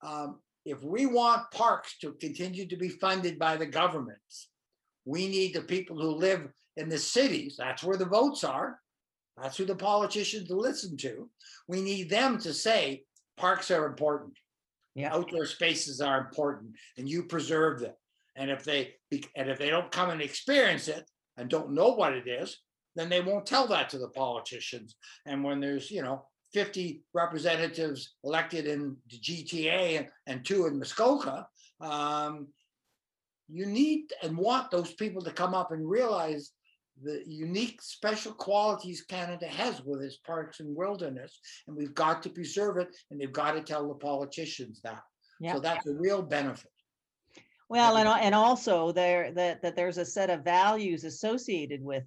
um, 0.02 0.40
if 0.70 0.82
we 0.82 1.06
want 1.06 1.50
parks 1.50 1.98
to 1.98 2.12
continue 2.12 2.66
to 2.66 2.76
be 2.76 2.88
funded 2.88 3.38
by 3.38 3.56
the 3.56 3.66
governments, 3.66 4.48
we 5.04 5.28
need 5.28 5.54
the 5.54 5.62
people 5.62 6.00
who 6.00 6.10
live 6.10 6.48
in 6.76 6.88
the 6.88 6.98
cities. 6.98 7.56
That's 7.58 7.82
where 7.82 7.96
the 7.96 8.06
votes 8.06 8.44
are. 8.44 8.78
That's 9.40 9.56
who 9.56 9.64
the 9.64 9.74
politicians 9.74 10.50
listen 10.50 10.96
to. 10.98 11.28
We 11.66 11.80
need 11.80 12.10
them 12.10 12.38
to 12.38 12.52
say 12.52 13.04
parks 13.36 13.70
are 13.70 13.86
important. 13.86 14.34
Yeah. 14.94 15.14
Outdoor 15.14 15.46
spaces 15.46 16.00
are 16.00 16.20
important 16.20 16.72
and 16.98 17.08
you 17.08 17.24
preserve 17.24 17.80
them. 17.80 17.94
And 18.36 18.50
if 18.50 18.64
they 18.64 18.94
and 19.36 19.50
if 19.50 19.58
they 19.58 19.70
don't 19.70 19.90
come 19.90 20.10
and 20.10 20.22
experience 20.22 20.88
it 20.88 21.08
and 21.36 21.48
don't 21.48 21.72
know 21.72 21.88
what 21.88 22.12
it 22.12 22.28
is, 22.28 22.58
then 22.96 23.08
they 23.08 23.20
won't 23.20 23.46
tell 23.46 23.66
that 23.68 23.88
to 23.90 23.98
the 23.98 24.08
politicians. 24.08 24.96
And 25.26 25.42
when 25.42 25.60
there's, 25.60 25.90
you 25.90 26.02
know, 26.02 26.26
50 26.52 27.02
representatives 27.14 28.14
elected 28.24 28.66
in 28.66 28.96
the 29.10 29.18
GTA 29.18 30.08
and, 30.26 30.44
two 30.44 30.66
in 30.66 30.78
Muskoka, 30.78 31.46
um, 31.80 32.48
you 33.48 33.66
need 33.66 34.12
and 34.22 34.36
want 34.36 34.70
those 34.70 34.92
people 34.92 35.22
to 35.22 35.32
come 35.32 35.54
up 35.54 35.72
and 35.72 35.88
realize 35.88 36.52
the 37.02 37.22
unique 37.26 37.80
special 37.80 38.32
qualities 38.32 39.02
Canada 39.02 39.46
has 39.46 39.82
with 39.84 40.02
its 40.02 40.16
parks 40.18 40.60
and 40.60 40.76
wilderness. 40.76 41.40
And 41.66 41.76
we've 41.76 41.94
got 41.94 42.22
to 42.24 42.30
preserve 42.30 42.76
it 42.76 42.94
and 43.10 43.20
they've 43.20 43.32
got 43.32 43.52
to 43.52 43.62
tell 43.62 43.88
the 43.88 43.94
politicians 43.94 44.80
that. 44.84 45.02
Yeah. 45.40 45.54
So 45.54 45.60
that's 45.60 45.86
a 45.86 45.94
real 45.94 46.22
benefit. 46.22 46.70
Well, 47.68 47.96
and, 47.96 48.08
and 48.08 48.34
also 48.34 48.92
there, 48.92 49.32
that, 49.32 49.62
that 49.62 49.76
there's 49.76 49.98
a 49.98 50.04
set 50.04 50.28
of 50.28 50.44
values 50.44 51.04
associated 51.04 51.82
with 51.82 52.04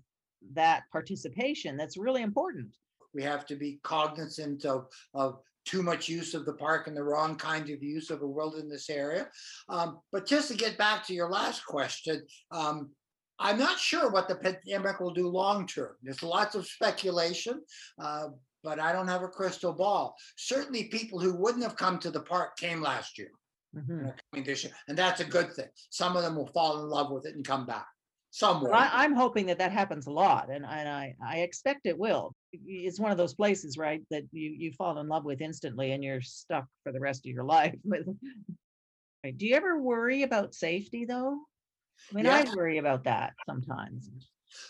that 0.53 0.83
participation 0.91 1.77
that's 1.77 1.97
really 1.97 2.21
important. 2.21 2.75
We 3.13 3.23
have 3.23 3.45
to 3.47 3.55
be 3.55 3.79
cognizant 3.83 4.65
of, 4.65 4.87
of 5.13 5.39
too 5.65 5.81
much 5.83 6.09
use 6.09 6.33
of 6.33 6.45
the 6.45 6.53
park 6.53 6.87
and 6.87 6.95
the 6.95 7.03
wrong 7.03 7.35
kind 7.35 7.69
of 7.69 7.81
use 7.81 8.09
of 8.09 8.21
a 8.21 8.27
wilderness 8.27 8.89
area. 8.89 9.29
Um, 9.69 9.99
but 10.11 10.25
just 10.25 10.49
to 10.49 10.57
get 10.57 10.77
back 10.77 11.05
to 11.07 11.13
your 11.13 11.29
last 11.29 11.65
question, 11.65 12.23
um, 12.51 12.91
I'm 13.39 13.57
not 13.57 13.79
sure 13.79 14.09
what 14.11 14.27
the 14.27 14.35
pandemic 14.35 14.99
will 14.99 15.13
do 15.13 15.27
long 15.27 15.67
term. 15.67 15.95
There's 16.01 16.23
lots 16.23 16.55
of 16.55 16.67
speculation, 16.67 17.61
uh, 17.99 18.27
but 18.63 18.79
I 18.79 18.93
don't 18.93 19.07
have 19.07 19.23
a 19.23 19.27
crystal 19.27 19.73
ball. 19.73 20.15
Certainly, 20.37 20.85
people 20.85 21.19
who 21.19 21.35
wouldn't 21.35 21.63
have 21.63 21.75
come 21.75 21.99
to 21.99 22.11
the 22.11 22.21
park 22.21 22.57
came 22.57 22.81
last 22.81 23.17
year. 23.17 23.31
Mhm. 23.75 24.13
coming 24.31 24.45
this 24.45 24.63
year, 24.63 24.71
and 24.87 24.95
that's 24.95 25.19
a 25.19 25.25
good 25.25 25.51
thing. 25.53 25.67
Some 25.89 26.15
of 26.15 26.21
them 26.21 26.35
will 26.35 26.51
fall 26.53 26.79
in 26.83 26.89
love 26.89 27.09
with 27.11 27.25
it 27.25 27.35
and 27.35 27.43
come 27.43 27.65
back. 27.65 27.87
Some 28.33 28.61
will. 28.61 28.71
Well, 28.71 28.79
I, 28.79 29.03
I'm 29.03 29.13
hoping 29.13 29.45
that 29.45 29.59
that 29.59 29.71
happens 29.71 30.07
a 30.07 30.11
lot, 30.11 30.49
and, 30.49 30.65
and 30.65 30.89
I, 30.89 31.13
I 31.23 31.41
expect 31.41 31.85
it 31.85 31.99
will. 31.99 32.33
It's 32.51 32.99
one 32.99 33.11
of 33.11 33.17
those 33.19 33.35
places, 33.35 33.77
right, 33.77 34.01
that 34.09 34.23
you, 34.31 34.49
you 34.49 34.71
fall 34.73 34.97
in 34.97 35.07
love 35.07 35.23
with 35.23 35.39
instantly 35.39 35.91
and 35.91 36.03
you're 36.03 36.19
stuck 36.19 36.65
for 36.81 36.91
the 36.91 36.99
rest 36.99 37.27
of 37.27 37.31
your 37.31 37.43
life. 37.57 37.75
Do 37.85 39.45
you 39.45 39.55
ever 39.55 39.79
worry 39.79 40.23
about 40.23 40.55
safety, 40.55 41.05
though? 41.05 41.41
I 42.09 42.15
mean, 42.15 42.25
I 42.25 42.43
worry 42.55 42.79
about 42.79 43.03
that 43.03 43.33
sometimes. 43.47 44.09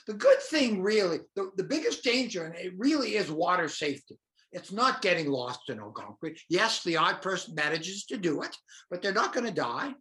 The 0.08 0.16
good 0.16 0.42
thing, 0.42 0.82
really, 0.82 1.20
the, 1.38 1.52
the 1.56 1.64
biggest 1.64 2.04
danger, 2.04 2.44
and 2.44 2.58
it 2.58 2.74
really 2.78 3.16
is 3.16 3.32
water 3.32 3.70
safety. 3.70 4.18
It's 4.52 4.74
not 4.74 5.02
getting 5.02 5.32
lost 5.32 5.70
in 5.70 5.80
Algonquin. 5.80 6.36
Yes, 6.50 6.84
the 6.84 6.98
odd 6.98 7.22
person 7.22 7.56
manages 7.56 8.04
to 8.08 8.18
do 8.18 8.42
it, 8.42 8.54
but 8.92 9.02
they're 9.02 9.14
not 9.14 9.34
going 9.34 9.46
to 9.46 9.54
die. 9.54 9.94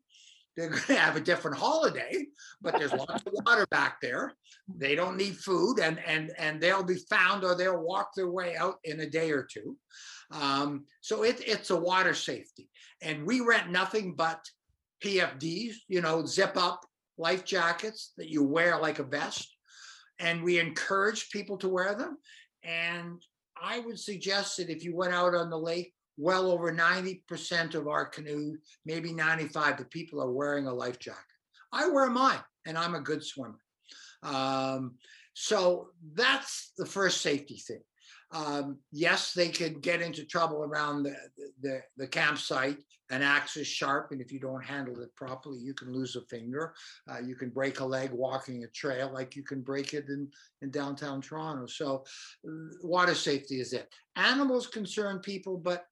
They're 0.57 0.71
going 0.71 0.83
to 0.87 0.95
have 0.95 1.17
a 1.17 1.21
different 1.21 1.57
holiday, 1.57 2.27
but 2.61 2.79
there's 2.79 2.93
lots 2.93 3.27
of 3.27 3.33
water 3.47 3.67
back 3.71 4.01
there. 4.01 4.33
They 4.69 4.95
don't 4.95 5.17
need 5.17 5.37
food, 5.37 5.79
and 5.79 5.99
and 6.07 6.33
and 6.39 6.61
they'll 6.61 6.85
be 6.85 6.99
found, 7.11 7.45
or 7.45 7.55
they'll 7.55 7.83
walk 7.83 8.11
their 8.15 8.31
way 8.31 8.57
out 8.57 8.77
in 8.85 9.01
a 9.01 9.11
day 9.11 9.31
or 9.31 9.45
two. 9.51 9.77
Um, 10.31 10.85
so 11.01 11.25
it, 11.25 11.43
it's 11.47 11.71
a 11.71 11.77
water 11.77 12.15
safety, 12.15 12.69
and 13.01 13.27
we 13.27 13.41
rent 13.41 13.71
nothing 13.71 14.15
but 14.15 14.41
PFDs. 15.05 15.75
You 15.89 16.01
know, 16.01 16.25
zip 16.25 16.57
up 16.57 16.85
life 17.19 17.45
jackets 17.45 18.13
that 18.17 18.29
you 18.29 18.43
wear 18.43 18.79
like 18.79 18.99
a 18.99 19.05
vest 19.05 19.49
and 20.23 20.43
we 20.43 20.59
encourage 20.59 21.31
people 21.31 21.59
to 21.59 21.69
wear 21.69 21.95
them. 21.95 22.17
And 22.63 23.21
I 23.61 23.81
would 23.81 23.99
suggest 23.99 24.57
that 24.57 24.71
if 24.71 24.85
you 24.85 24.97
went 24.97 25.13
out 25.13 25.35
on 25.35 25.51
the 25.51 25.59
lake, 25.59 25.93
well 26.17 26.51
over 26.51 26.73
90% 26.73 27.75
of 27.75 27.89
our 27.89 28.07
canoe, 28.07 28.57
maybe 28.85 29.13
95, 29.13 29.79
the 29.79 29.85
people 29.87 30.21
are 30.21 30.31
wearing 30.31 30.67
a 30.67 30.75
life 30.75 30.99
jacket. 30.99 31.19
I 31.73 31.89
wear 31.89 32.11
mine 32.11 32.43
and 32.67 32.77
I'm 32.77 32.95
a 32.95 33.01
good 33.01 33.25
swimmer. 33.25 33.59
Um, 34.23 34.97
so 35.35 35.89
that's 36.15 36.73
the 36.77 36.87
first 36.87 37.23
safety 37.23 37.57
thing. 37.57 37.83
Um, 38.33 38.79
yes, 38.93 39.35
they 39.35 39.49
can 39.49 39.75
get 39.81 40.01
into 40.01 40.25
trouble 40.25 40.65
around 40.65 41.03
the, 41.03 41.15
the, 41.61 41.83
the 41.99 42.07
campsite. 42.07 42.79
An 43.11 43.21
axe 43.21 43.59
is 43.59 43.67
sharp, 43.67 44.09
and 44.11 44.23
if 44.23 44.33
you 44.33 44.41
don't 44.41 44.65
handle 44.65 45.03
it 45.03 45.15
properly, 45.17 45.59
you 45.59 45.75
can 45.75 45.93
lose 45.93 46.17
a 46.17 46.23
finger. 46.23 46.73
Uh, 47.11 47.19
you 47.19 47.35
can 47.35 47.51
break 47.51 47.81
a 47.81 47.85
leg 47.85 48.11
walking 48.11 48.65
a 48.65 48.69
trail, 48.69 49.11
like 49.13 49.37
you 49.37 49.43
can 49.43 49.61
break 49.61 49.93
it 49.93 50.07
in, 50.09 50.29
in 50.63 50.71
downtown 50.71 51.21
Toronto. 51.21 51.67
So, 51.67 52.05
uh, 52.49 52.51
water 52.83 53.15
safety 53.15 53.61
is 53.61 53.75
it. 53.75 53.93
Animals 54.17 54.67
concern 54.67 55.19
people, 55.19 55.59
but 55.59 55.85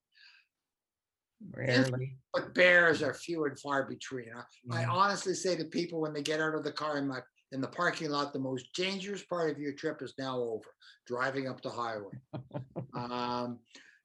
Rarely. 1.52 2.16
but 2.34 2.54
bears 2.54 3.02
are 3.02 3.14
few 3.14 3.46
and 3.46 3.58
far 3.58 3.84
between. 3.88 4.26
I, 4.70 4.82
I 4.82 4.84
honestly 4.84 5.34
say 5.34 5.56
to 5.56 5.64
people 5.64 6.00
when 6.00 6.12
they 6.12 6.22
get 6.22 6.40
out 6.40 6.54
of 6.54 6.64
the 6.64 6.72
car 6.72 6.98
in 6.98 7.08
my 7.08 7.20
in 7.52 7.60
the 7.60 7.68
parking 7.68 8.10
lot, 8.10 8.32
the 8.32 8.38
most 8.38 8.72
dangerous 8.74 9.24
part 9.24 9.50
of 9.50 9.58
your 9.58 9.72
trip 9.72 10.02
is 10.02 10.14
now 10.18 10.38
over. 10.38 10.66
Driving 11.06 11.48
up 11.48 11.60
the 11.62 11.70
highway. 11.70 12.12
um, 12.94 13.58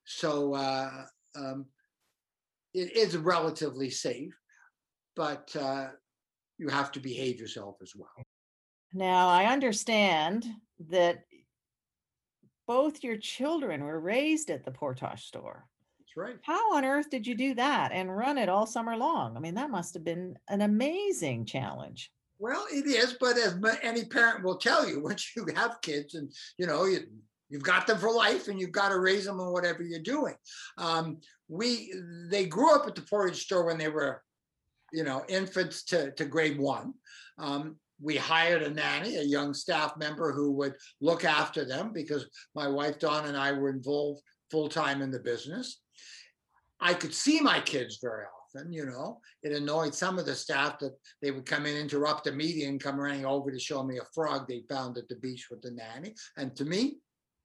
so 0.06 0.56
uh, 0.56 1.06
um, 1.36 1.66
it 2.74 2.96
is 2.96 3.18
relatively 3.18 3.90
safe, 3.90 4.34
but 5.16 5.56
uh, 5.60 5.90
you 6.58 6.70
have 6.70 6.92
to 6.94 7.00
behave 7.00 7.40
yourself 7.40 7.76
as 7.82 7.94
well. 7.96 8.10
Now, 8.94 9.28
I 9.28 9.46
understand 9.46 10.46
that 10.90 11.26
both 12.68 13.04
your 13.04 13.18
children 13.18 13.84
were 13.84 14.00
raised 14.00 14.50
at 14.50 14.64
the 14.64 14.72
Portage 14.72 15.26
store. 15.26 15.68
That's 16.16 16.30
right. 16.30 16.38
How 16.44 16.76
on 16.76 16.86
earth 16.86 17.10
did 17.10 17.28
you 17.28 17.36
do 17.36 17.56
that 17.56 17.92
and 17.92 18.16
run 18.16 18.38
it 18.38 18.50
all 18.50 18.66
summer 18.66 18.96
long? 18.96 19.36
I 19.36 19.40
mean, 19.40 19.56
that 19.56 19.70
must 19.70 19.94
have 19.96 20.04
been 20.04 20.38
an 20.50 20.62
amazing 20.62 21.46
challenge. 21.46 22.12
Well, 22.40 22.66
it 22.72 22.86
is, 22.86 23.16
but 23.20 23.38
as 23.38 23.58
any 23.82 24.06
parent 24.06 24.44
will 24.44 24.58
tell 24.58 24.88
you, 24.88 25.02
once 25.04 25.36
you 25.36 25.46
have 25.56 25.82
kids 25.82 26.16
and 26.16 26.32
you 26.58 26.68
know 26.68 26.86
you 26.86 27.00
you've 27.50 27.64
got 27.64 27.88
them 27.88 27.98
for 27.98 28.12
life 28.12 28.48
and 28.48 28.60
you've 28.60 28.72
got 28.72 28.90
to 28.90 29.00
raise 29.00 29.26
them 29.26 29.40
on 29.40 29.52
whatever 29.52 29.84
you're 29.84 30.00
doing. 30.00 30.36
Um, 30.78 31.18
we 31.48 31.94
they 32.30 32.46
grew 32.46 32.74
up 32.74 32.88
at 32.88 32.96
the 32.96 33.02
portage 33.02 33.44
store 33.44 33.66
when 33.66 33.78
they 33.78 33.90
were, 33.90 34.22
you 34.92 35.04
know, 35.04 35.24
infants 35.28 35.84
to 35.86 36.12
to 36.12 36.26
grade 36.26 36.58
one. 36.58 36.94
Um, 37.38 37.78
we 38.02 38.18
hired 38.18 38.62
a 38.62 38.70
nanny, 38.70 39.16
a 39.18 39.24
young 39.24 39.54
staff 39.54 39.96
member 39.98 40.34
who 40.34 40.52
would 40.52 40.76
look 41.00 41.24
after 41.24 41.64
them 41.64 41.92
because 41.94 42.28
my 42.54 42.68
wife 42.68 43.00
Dawn 43.00 43.26
and 43.26 43.38
I 43.38 43.54
were 43.54 43.70
involved 43.70 44.22
full 44.52 44.68
time 44.68 45.02
in 45.02 45.12
the 45.12 45.20
business. 45.20 45.82
I 46.80 46.94
could 46.94 47.14
see 47.14 47.40
my 47.40 47.60
kids 47.60 48.00
very 48.02 48.26
often, 48.26 48.72
you 48.72 48.86
know. 48.86 49.20
It 49.44 49.54
annoyed 49.54 49.96
some 49.96 50.20
of 50.20 50.26
the 50.26 50.36
staff 50.36 50.80
that 50.80 50.96
they 51.22 51.32
would 51.32 51.46
come 51.46 51.66
in, 51.66 51.76
interrupt 51.76 52.28
a 52.28 52.32
meeting, 52.32 52.70
and 52.70 52.84
come 52.84 53.00
running 53.00 53.26
over 53.26 53.52
to 53.52 53.60
show 53.60 53.84
me 53.84 53.98
a 53.98 54.06
frog 54.14 54.48
they 54.48 54.64
found 54.70 54.98
at 54.98 55.08
the 55.08 55.16
beach 55.16 55.48
with 55.50 55.62
the 55.62 55.72
nanny. 55.72 56.14
And 56.38 56.56
to 56.58 56.66
me, 56.66 56.98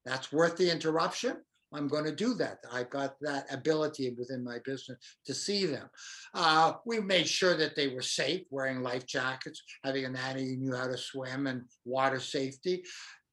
that's 0.04 0.32
worth 0.32 0.56
the 0.56 0.70
interruption. 0.70 1.36
I'm 1.72 1.86
going 1.86 2.04
to 2.04 2.14
do 2.14 2.34
that. 2.34 2.58
I've 2.72 2.90
got 2.90 3.14
that 3.20 3.52
ability 3.52 4.14
within 4.18 4.42
my 4.42 4.58
business 4.64 4.98
to 5.26 5.34
see 5.34 5.66
them. 5.66 5.88
Uh, 6.34 6.72
we 6.84 6.98
made 7.00 7.28
sure 7.28 7.56
that 7.56 7.76
they 7.76 7.88
were 7.88 8.02
safe, 8.02 8.42
wearing 8.50 8.82
life 8.82 9.06
jackets, 9.06 9.62
having 9.84 10.04
a 10.04 10.08
nanny 10.08 10.46
who 10.46 10.56
knew 10.56 10.74
how 10.74 10.88
to 10.88 10.98
swim, 10.98 11.46
and 11.46 11.62
water 11.84 12.18
safety. 12.18 12.82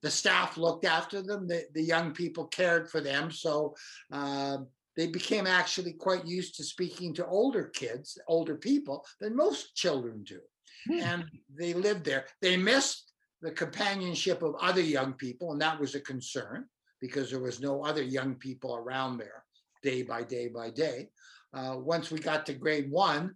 The 0.04 0.12
staff 0.12 0.58
looked 0.58 0.86
after 0.86 1.24
them. 1.24 1.48
The, 1.48 1.64
the 1.74 1.82
young 1.82 2.12
people 2.12 2.46
cared 2.46 2.92
for 2.92 3.02
them. 3.02 3.32
So 3.32 3.74
um, 4.12 4.68
they 4.98 5.08
became 5.08 5.46
actually 5.46 5.94
quite 5.94 6.26
used 6.26 6.56
to 6.56 6.64
speaking 6.64 7.14
to 7.14 7.28
older 7.28 7.66
kids, 7.66 8.18
older 8.28 8.56
people, 8.56 9.06
than 9.22 9.36
most 9.36 9.76
children 9.76 10.24
do. 10.24 10.40
Hmm. 10.88 11.00
And 11.00 11.26
they 11.56 11.74
lived 11.74 12.04
there. 12.04 12.26
They 12.42 12.58
missed 12.58 13.14
the 13.42 13.52
companionship 13.52 14.42
of 14.42 14.56
other 14.60 14.82
young 14.82 15.14
people, 15.14 15.52
and 15.52 15.62
that 15.62 15.80
was 15.80 15.94
a 15.94 16.02
concern 16.02 16.66
because 17.00 17.30
there 17.30 17.40
was 17.40 17.62
no 17.62 17.86
other 17.86 18.02
young 18.02 18.36
people 18.36 18.76
around 18.76 19.18
there 19.18 19.44
day 19.84 20.02
by 20.02 20.24
day 20.24 20.48
by 20.48 20.72
day. 20.72 21.10
Uh, 21.54 21.76
once 21.78 22.10
we 22.10 22.18
got 22.18 22.46
to 22.48 22.54
grade 22.54 22.90
one, 22.90 23.36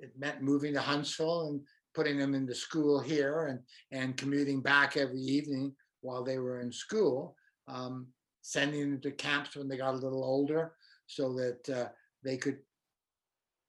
it 0.00 0.10
meant 0.18 0.40
moving 0.42 0.72
to 0.72 0.80
Huntsville 0.80 1.48
and 1.48 1.60
putting 1.94 2.18
them 2.18 2.34
into 2.34 2.54
school 2.54 2.98
here 2.98 3.46
and, 3.46 3.60
and 3.92 4.16
commuting 4.16 4.62
back 4.62 4.96
every 4.96 5.20
evening 5.20 5.74
while 6.00 6.24
they 6.24 6.38
were 6.38 6.60
in 6.60 6.72
school, 6.72 7.36
um, 7.68 8.06
sending 8.42 8.90
them 8.90 9.00
to 9.00 9.10
camps 9.12 9.56
when 9.56 9.68
they 9.68 9.76
got 9.76 9.94
a 9.94 9.98
little 9.98 10.24
older 10.24 10.74
so 11.06 11.32
that 11.32 11.68
uh, 11.70 11.88
they 12.24 12.36
could, 12.36 12.58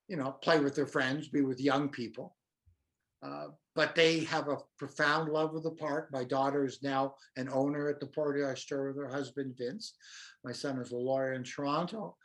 you 0.07 0.17
know, 0.17 0.31
play 0.31 0.59
with 0.59 0.75
their 0.75 0.87
friends, 0.87 1.27
be 1.27 1.41
with 1.41 1.61
young 1.61 1.89
people. 1.89 2.35
Uh, 3.23 3.47
but 3.75 3.95
they 3.95 4.19
have 4.25 4.49
a 4.49 4.57
profound 4.77 5.31
love 5.31 5.55
of 5.55 5.63
the 5.63 5.71
park. 5.71 6.09
My 6.11 6.23
daughter 6.23 6.65
is 6.65 6.83
now 6.83 7.15
an 7.37 7.49
owner 7.51 7.89
at 7.89 7.99
the 7.99 8.05
Portage 8.05 8.61
store 8.61 8.87
with 8.87 8.97
her 8.97 9.07
husband 9.07 9.55
Vince. 9.57 9.93
My 10.43 10.51
son 10.51 10.77
is 10.79 10.91
a 10.91 10.97
lawyer 10.97 11.33
in 11.33 11.43
Toronto, 11.43 12.17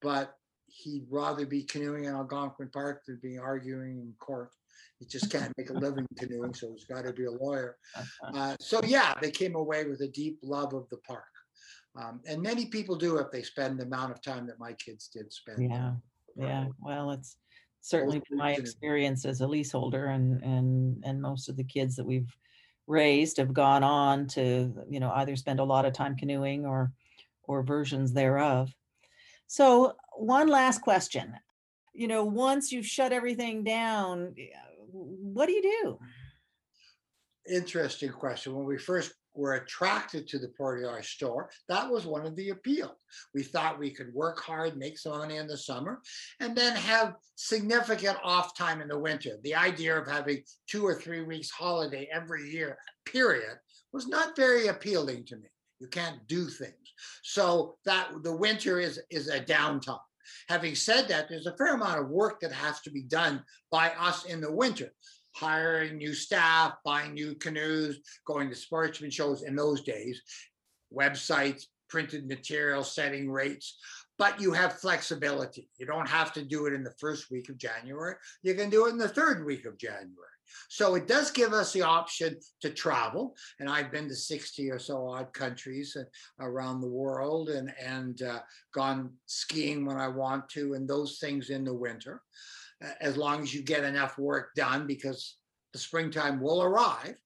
but 0.00 0.34
he'd 0.66 1.06
rather 1.10 1.44
be 1.44 1.64
canoeing 1.64 2.04
in 2.04 2.14
Algonquin 2.14 2.70
Park 2.72 3.02
than 3.06 3.18
be 3.22 3.36
arguing 3.38 3.98
in 3.98 4.14
court. 4.18 4.50
He 4.98 5.06
just 5.06 5.30
can't 5.30 5.52
make 5.58 5.70
a 5.70 5.74
living 5.74 6.06
canoeing, 6.16 6.54
so 6.54 6.72
he's 6.72 6.84
got 6.84 7.04
to 7.04 7.12
be 7.12 7.24
a 7.24 7.30
lawyer. 7.30 7.76
Uh, 8.34 8.56
so 8.58 8.80
yeah, 8.84 9.14
they 9.20 9.30
came 9.30 9.54
away 9.54 9.84
with 9.84 10.00
a 10.00 10.08
deep 10.08 10.38
love 10.42 10.72
of 10.74 10.88
the 10.88 10.96
park, 10.98 11.24
um, 11.96 12.20
and 12.26 12.42
many 12.42 12.66
people 12.66 12.96
do 12.96 13.18
if 13.18 13.30
they 13.30 13.42
spend 13.42 13.78
the 13.78 13.84
amount 13.84 14.12
of 14.12 14.22
time 14.22 14.46
that 14.46 14.58
my 14.58 14.72
kids 14.74 15.08
did 15.08 15.32
spend. 15.32 15.70
Yeah, 15.70 15.92
yeah. 16.36 16.66
Well, 16.80 17.12
it's 17.12 17.36
certainly 17.80 18.22
my 18.30 18.52
experience 18.52 19.24
as 19.24 19.40
a 19.40 19.46
leaseholder 19.46 20.06
and, 20.06 20.42
and, 20.42 21.02
and 21.04 21.20
most 21.20 21.48
of 21.48 21.56
the 21.56 21.64
kids 21.64 21.96
that 21.96 22.06
we've 22.06 22.34
raised 22.86 23.36
have 23.36 23.54
gone 23.54 23.84
on 23.84 24.26
to, 24.28 24.72
you 24.88 25.00
know, 25.00 25.10
either 25.12 25.36
spend 25.36 25.60
a 25.60 25.64
lot 25.64 25.84
of 25.84 25.92
time 25.92 26.16
canoeing 26.16 26.66
or, 26.66 26.92
or 27.44 27.62
versions 27.62 28.12
thereof. 28.12 28.70
So 29.46 29.94
one 30.16 30.48
last 30.48 30.80
question, 30.80 31.34
you 31.92 32.08
know, 32.08 32.24
once 32.24 32.72
you've 32.72 32.86
shut 32.86 33.12
everything 33.12 33.62
down, 33.62 34.34
what 34.90 35.46
do 35.46 35.52
you 35.52 35.62
do? 35.62 35.98
interesting 37.48 38.10
question. 38.10 38.54
When 38.54 38.66
we 38.66 38.78
first 38.78 39.12
were 39.34 39.54
attracted 39.54 40.28
to 40.28 40.38
the 40.38 40.48
Portage 40.48 41.14
store, 41.14 41.50
that 41.68 41.90
was 41.90 42.06
one 42.06 42.26
of 42.26 42.36
the 42.36 42.50
appeals. 42.50 42.96
We 43.34 43.42
thought 43.42 43.78
we 43.78 43.90
could 43.90 44.12
work 44.14 44.40
hard, 44.40 44.76
make 44.76 44.98
some 44.98 45.18
money 45.18 45.36
in 45.36 45.46
the 45.46 45.56
summer, 45.56 46.00
and 46.40 46.56
then 46.56 46.76
have 46.76 47.16
significant 47.34 48.16
off 48.22 48.56
time 48.56 48.80
in 48.80 48.88
the 48.88 48.98
winter. 48.98 49.38
The 49.42 49.54
idea 49.54 49.98
of 49.98 50.06
having 50.06 50.42
two 50.68 50.86
or 50.86 50.94
three 50.94 51.22
weeks 51.22 51.50
holiday 51.50 52.08
every 52.12 52.50
year, 52.50 52.78
period, 53.04 53.58
was 53.92 54.06
not 54.06 54.36
very 54.36 54.68
appealing 54.68 55.24
to 55.26 55.36
me. 55.36 55.48
You 55.80 55.88
can't 55.88 56.26
do 56.28 56.46
things. 56.46 56.74
So 57.22 57.76
that 57.84 58.10
the 58.22 58.34
winter 58.34 58.78
is 58.78 59.00
is 59.10 59.28
a 59.28 59.40
downtime. 59.40 59.98
Having 60.48 60.74
said 60.74 61.08
that, 61.08 61.28
there's 61.28 61.46
a 61.46 61.56
fair 61.56 61.74
amount 61.74 62.00
of 62.00 62.08
work 62.08 62.40
that 62.40 62.52
has 62.52 62.80
to 62.82 62.90
be 62.90 63.02
done 63.02 63.42
by 63.70 63.90
us 63.90 64.24
in 64.24 64.40
the 64.40 64.50
winter. 64.50 64.92
Hiring 65.34 65.98
new 65.98 66.14
staff, 66.14 66.74
buying 66.84 67.14
new 67.14 67.34
canoes, 67.34 67.98
going 68.26 68.48
to 68.50 68.54
sportsman 68.54 69.10
shows 69.10 69.42
in 69.42 69.56
those 69.56 69.82
days, 69.82 70.22
websites, 70.92 71.64
printed 71.88 72.26
material, 72.26 72.82
setting 72.82 73.30
rates 73.30 73.78
but 74.18 74.40
you 74.40 74.52
have 74.52 74.80
flexibility. 74.80 75.68
You 75.78 75.86
don't 75.86 76.08
have 76.08 76.32
to 76.34 76.44
do 76.44 76.66
it 76.66 76.72
in 76.72 76.84
the 76.84 76.94
first 76.98 77.30
week 77.30 77.48
of 77.48 77.58
January. 77.58 78.14
You 78.42 78.54
can 78.54 78.70
do 78.70 78.86
it 78.86 78.90
in 78.90 78.98
the 78.98 79.08
third 79.08 79.44
week 79.44 79.66
of 79.66 79.78
January. 79.78 80.28
So 80.68 80.94
it 80.94 81.08
does 81.08 81.30
give 81.30 81.52
us 81.52 81.72
the 81.72 81.82
option 81.82 82.36
to 82.60 82.70
travel. 82.70 83.34
And 83.58 83.68
I've 83.68 83.90
been 83.90 84.08
to 84.08 84.14
60 84.14 84.70
or 84.70 84.78
so 84.78 85.08
odd 85.08 85.32
countries 85.32 85.96
around 86.38 86.80
the 86.80 86.88
world 86.88 87.48
and, 87.48 87.72
and 87.82 88.22
uh, 88.22 88.40
gone 88.72 89.10
skiing 89.26 89.84
when 89.84 89.96
I 89.96 90.08
want 90.08 90.48
to 90.50 90.74
and 90.74 90.88
those 90.88 91.18
things 91.18 91.50
in 91.50 91.64
the 91.64 91.74
winter, 91.74 92.22
as 93.00 93.16
long 93.16 93.42
as 93.42 93.54
you 93.54 93.62
get 93.62 93.84
enough 93.84 94.18
work 94.18 94.54
done 94.54 94.86
because 94.86 95.36
the 95.72 95.78
springtime 95.78 96.40
will 96.40 96.62
arrive. 96.62 97.16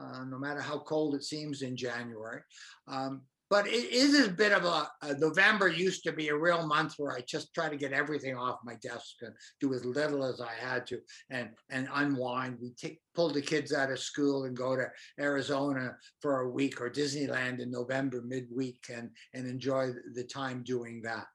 Uh, 0.00 0.24
no 0.24 0.38
matter 0.38 0.60
how 0.60 0.78
cold 0.78 1.16
it 1.16 1.24
seems 1.24 1.62
in 1.62 1.76
January. 1.76 2.40
Um, 2.86 3.22
but 3.50 3.66
it 3.66 3.90
is 3.92 4.26
a 4.26 4.30
bit 4.30 4.52
of 4.52 4.64
a, 4.64 4.88
a, 5.02 5.14
November 5.14 5.68
used 5.68 6.02
to 6.04 6.12
be 6.12 6.28
a 6.28 6.36
real 6.36 6.66
month 6.66 6.94
where 6.98 7.12
I 7.12 7.22
just 7.26 7.54
try 7.54 7.68
to 7.68 7.76
get 7.76 7.92
everything 7.92 8.36
off 8.36 8.58
my 8.62 8.74
desk 8.76 9.16
and 9.22 9.32
do 9.60 9.72
as 9.72 9.84
little 9.84 10.24
as 10.24 10.40
I 10.40 10.52
had 10.52 10.86
to 10.88 11.00
and 11.30 11.50
and 11.70 11.88
unwind. 11.94 12.58
We 12.60 12.72
take 12.74 13.00
pull 13.14 13.30
the 13.30 13.40
kids 13.40 13.72
out 13.72 13.90
of 13.90 13.98
school 13.98 14.44
and 14.44 14.56
go 14.56 14.76
to 14.76 14.86
Arizona 15.18 15.96
for 16.20 16.40
a 16.40 16.50
week 16.50 16.80
or 16.80 16.90
Disneyland 16.90 17.60
in 17.60 17.70
November 17.70 18.22
midweek 18.22 18.84
and 18.92 19.10
and 19.34 19.46
enjoy 19.46 19.92
the 20.14 20.24
time 20.24 20.62
doing 20.62 21.00
that. 21.02 21.26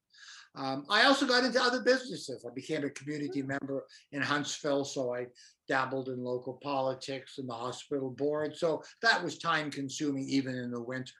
Um, 0.55 0.85
I 0.89 1.05
also 1.05 1.25
got 1.25 1.43
into 1.43 1.61
other 1.61 1.81
businesses. 1.81 2.45
I 2.45 2.53
became 2.53 2.83
a 2.83 2.89
community 2.91 3.41
mm. 3.41 3.47
member 3.47 3.85
in 4.11 4.21
Huntsville, 4.21 4.85
so 4.85 5.13
I 5.13 5.27
dabbled 5.67 6.09
in 6.09 6.23
local 6.23 6.59
politics 6.61 7.37
and 7.37 7.49
the 7.49 7.53
hospital 7.53 8.11
board. 8.11 8.55
So 8.55 8.83
that 9.01 9.23
was 9.23 9.37
time 9.37 9.71
consuming 9.71 10.27
even 10.27 10.55
in 10.55 10.71
the 10.71 10.81
winter. 10.81 11.13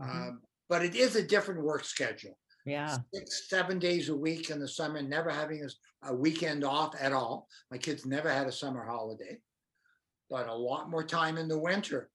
Mm-hmm. 0.00 0.10
Um, 0.10 0.40
but 0.68 0.84
it 0.84 0.94
is 0.94 1.16
a 1.16 1.22
different 1.22 1.62
work 1.62 1.84
schedule. 1.84 2.36
Yeah. 2.66 2.96
Six, 3.14 3.48
seven 3.48 3.78
days 3.78 4.08
a 4.08 4.16
week 4.16 4.50
in 4.50 4.60
the 4.60 4.68
summer, 4.68 5.00
never 5.00 5.30
having 5.30 5.64
a, 5.64 6.08
a 6.08 6.14
weekend 6.14 6.64
off 6.64 6.94
at 7.00 7.12
all. 7.12 7.48
My 7.70 7.78
kids 7.78 8.04
never 8.04 8.30
had 8.30 8.46
a 8.46 8.52
summer 8.52 8.84
holiday, 8.84 9.38
but 10.28 10.48
a 10.48 10.54
lot 10.54 10.90
more 10.90 11.04
time 11.04 11.38
in 11.38 11.48
the 11.48 11.58
winter 11.58 12.10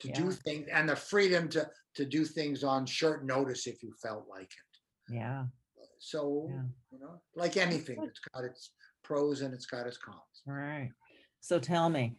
to 0.00 0.08
yeah. 0.08 0.14
do 0.14 0.30
things 0.30 0.68
and 0.72 0.88
the 0.88 0.96
freedom 0.96 1.48
to 1.48 1.68
to 1.96 2.04
do 2.04 2.24
things 2.24 2.62
on 2.62 2.86
short 2.86 3.26
notice 3.26 3.66
if 3.66 3.82
you 3.82 3.92
felt 4.00 4.26
like 4.30 4.42
it. 4.42 5.14
Yeah. 5.14 5.46
So, 5.98 6.48
yeah. 6.50 6.62
you 6.92 6.98
know, 7.00 7.20
like 7.34 7.56
anything, 7.56 7.98
it's 8.04 8.20
got 8.32 8.44
its 8.44 8.70
pros 9.02 9.40
and 9.42 9.54
it's 9.54 9.66
got 9.66 9.86
its 9.86 9.98
cons. 9.98 10.18
All 10.46 10.54
right. 10.54 10.90
So 11.40 11.58
tell 11.58 11.88
me, 11.88 12.16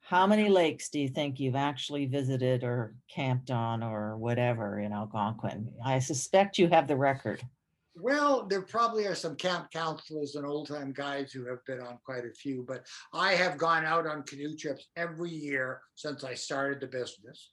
how 0.00 0.26
many 0.26 0.48
lakes 0.48 0.88
do 0.88 1.00
you 1.00 1.08
think 1.08 1.38
you've 1.38 1.54
actually 1.54 2.06
visited 2.06 2.64
or 2.64 2.94
camped 3.14 3.50
on 3.50 3.82
or 3.82 4.16
whatever 4.16 4.80
in 4.80 4.92
Algonquin? 4.92 5.70
I 5.84 5.98
suspect 5.98 6.58
you 6.58 6.68
have 6.68 6.88
the 6.88 6.96
record. 6.96 7.42
Well, 8.00 8.46
there 8.46 8.62
probably 8.62 9.06
are 9.06 9.14
some 9.14 9.34
camp 9.34 9.70
counselors 9.72 10.36
and 10.36 10.46
old 10.46 10.68
time 10.68 10.92
guides 10.92 11.32
who 11.32 11.46
have 11.46 11.64
been 11.66 11.80
on 11.80 11.98
quite 12.04 12.24
a 12.24 12.32
few, 12.32 12.64
but 12.66 12.86
I 13.12 13.32
have 13.32 13.58
gone 13.58 13.84
out 13.84 14.06
on 14.06 14.22
canoe 14.22 14.56
trips 14.56 14.86
every 14.96 15.30
year 15.30 15.80
since 15.94 16.22
I 16.22 16.34
started 16.34 16.80
the 16.80 16.86
business. 16.86 17.50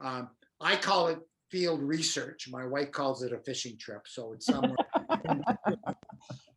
Um, 0.00 0.30
I 0.60 0.76
call 0.76 1.08
it 1.08 1.18
field 1.50 1.82
research. 1.82 2.48
My 2.48 2.64
wife 2.64 2.92
calls 2.92 3.22
it 3.22 3.32
a 3.32 3.40
fishing 3.40 3.76
trip, 3.78 4.02
so 4.06 4.32
it's 4.32 4.46
somewhere. 4.46 4.76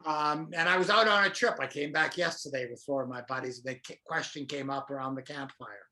Um, 0.05 0.49
and 0.53 0.67
I 0.67 0.77
was 0.77 0.89
out 0.89 1.07
on 1.07 1.25
a 1.25 1.29
trip. 1.29 1.57
I 1.59 1.67
came 1.67 1.91
back 1.91 2.17
yesterday 2.17 2.67
with 2.69 2.81
four 2.81 3.03
of 3.03 3.09
my 3.09 3.21
buddies. 3.21 3.61
The 3.61 3.77
question 4.05 4.45
came 4.45 4.69
up 4.69 4.89
around 4.89 5.15
the 5.15 5.21
campfire. 5.21 5.85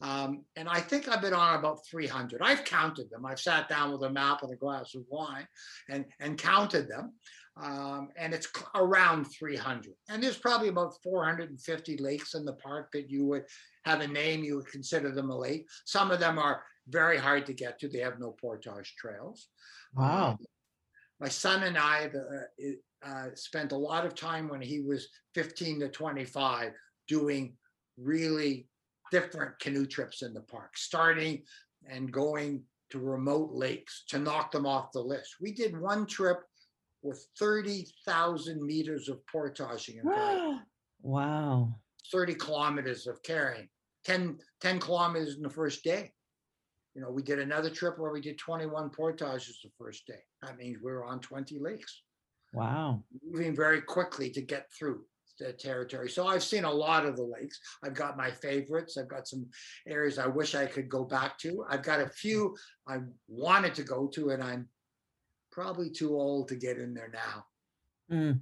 Um, 0.00 0.44
and 0.56 0.68
I 0.68 0.80
think 0.80 1.08
I've 1.08 1.22
been 1.22 1.34
on 1.34 1.58
about 1.58 1.86
300. 1.86 2.40
I've 2.42 2.64
counted 2.64 3.08
them. 3.10 3.24
I've 3.24 3.38
sat 3.40 3.68
down 3.68 3.92
with 3.92 4.02
a 4.02 4.10
map 4.10 4.42
and 4.42 4.52
a 4.52 4.56
glass 4.56 4.94
of 4.94 5.04
wine 5.08 5.46
and, 5.88 6.04
and 6.18 6.36
counted 6.36 6.88
them. 6.88 7.12
Um, 7.62 8.08
and 8.16 8.34
it's 8.34 8.48
around 8.74 9.26
300. 9.26 9.92
And 10.08 10.22
there's 10.22 10.38
probably 10.38 10.68
about 10.68 10.94
450 11.02 11.98
lakes 11.98 12.34
in 12.34 12.44
the 12.44 12.54
park 12.54 12.88
that 12.92 13.10
you 13.10 13.26
would 13.26 13.44
have 13.84 14.00
a 14.00 14.06
name, 14.06 14.42
you 14.42 14.56
would 14.56 14.68
consider 14.68 15.12
them 15.12 15.30
a 15.30 15.38
lake. 15.38 15.68
Some 15.84 16.10
of 16.10 16.18
them 16.18 16.38
are 16.38 16.62
very 16.88 17.18
hard 17.18 17.46
to 17.46 17.52
get 17.52 17.78
to, 17.78 17.88
they 17.88 17.98
have 17.98 18.18
no 18.18 18.34
portage 18.40 18.94
trails. 18.96 19.48
Wow. 19.94 20.30
Um, 20.30 20.38
my 21.22 21.28
son 21.28 21.62
and 21.62 21.78
I, 21.78 22.08
the, 22.08 22.76
uh, 23.06 23.26
spent 23.34 23.70
a 23.70 23.76
lot 23.76 24.04
of 24.04 24.16
time 24.16 24.48
when 24.48 24.60
he 24.60 24.80
was 24.80 25.06
15 25.34 25.78
to 25.80 25.88
25 25.88 26.72
doing 27.06 27.56
really 27.96 28.68
different 29.12 29.56
canoe 29.60 29.86
trips 29.86 30.22
in 30.22 30.34
the 30.34 30.40
park, 30.40 30.76
starting 30.76 31.42
and 31.88 32.12
going 32.12 32.64
to 32.90 32.98
remote 32.98 33.50
lakes 33.52 34.02
to 34.08 34.18
knock 34.18 34.50
them 34.50 34.66
off 34.66 34.90
the 34.92 35.00
list. 35.00 35.36
We 35.40 35.52
did 35.52 35.80
one 35.80 36.06
trip 36.06 36.40
with 37.02 37.24
30,000 37.38 38.60
meters 38.60 39.08
of 39.08 39.24
portaging. 39.28 40.00
wow. 41.02 41.72
30 42.10 42.34
kilometers 42.34 43.06
of 43.06 43.22
carrying, 43.22 43.68
10, 44.04 44.38
10 44.60 44.80
kilometers 44.80 45.36
in 45.36 45.42
the 45.42 45.50
first 45.50 45.84
day. 45.84 46.12
You 46.94 47.00
know, 47.02 47.10
we 47.10 47.22
did 47.22 47.38
another 47.38 47.70
trip 47.70 47.98
where 47.98 48.12
we 48.12 48.20
did 48.20 48.38
21 48.38 48.90
portages 48.90 49.60
the 49.62 49.70
first 49.78 50.06
day. 50.06 50.20
That 50.42 50.58
means 50.58 50.78
we 50.82 50.92
were 50.92 51.04
on 51.04 51.20
20 51.20 51.58
lakes. 51.58 52.02
Wow. 52.52 53.02
Moving 53.24 53.56
very 53.56 53.80
quickly 53.80 54.28
to 54.30 54.42
get 54.42 54.68
through 54.78 55.04
the 55.38 55.52
territory. 55.52 56.10
So 56.10 56.26
I've 56.26 56.42
seen 56.42 56.64
a 56.64 56.70
lot 56.70 57.06
of 57.06 57.16
the 57.16 57.22
lakes. 57.22 57.58
I've 57.82 57.94
got 57.94 58.16
my 58.16 58.30
favorites. 58.30 58.96
I've 58.98 59.08
got 59.08 59.26
some 59.26 59.46
areas 59.86 60.18
I 60.18 60.26
wish 60.26 60.54
I 60.54 60.66
could 60.66 60.88
go 60.88 61.04
back 61.04 61.38
to. 61.38 61.64
I've 61.68 61.82
got 61.82 62.00
a 62.00 62.08
few 62.08 62.54
I 62.86 62.98
wanted 63.28 63.74
to 63.76 63.82
go 63.82 64.06
to, 64.08 64.30
and 64.30 64.42
I'm 64.42 64.68
probably 65.50 65.90
too 65.90 66.14
old 66.14 66.48
to 66.48 66.56
get 66.56 66.78
in 66.78 66.94
there 66.94 67.12
now. 67.12 67.46
Mm. 68.14 68.40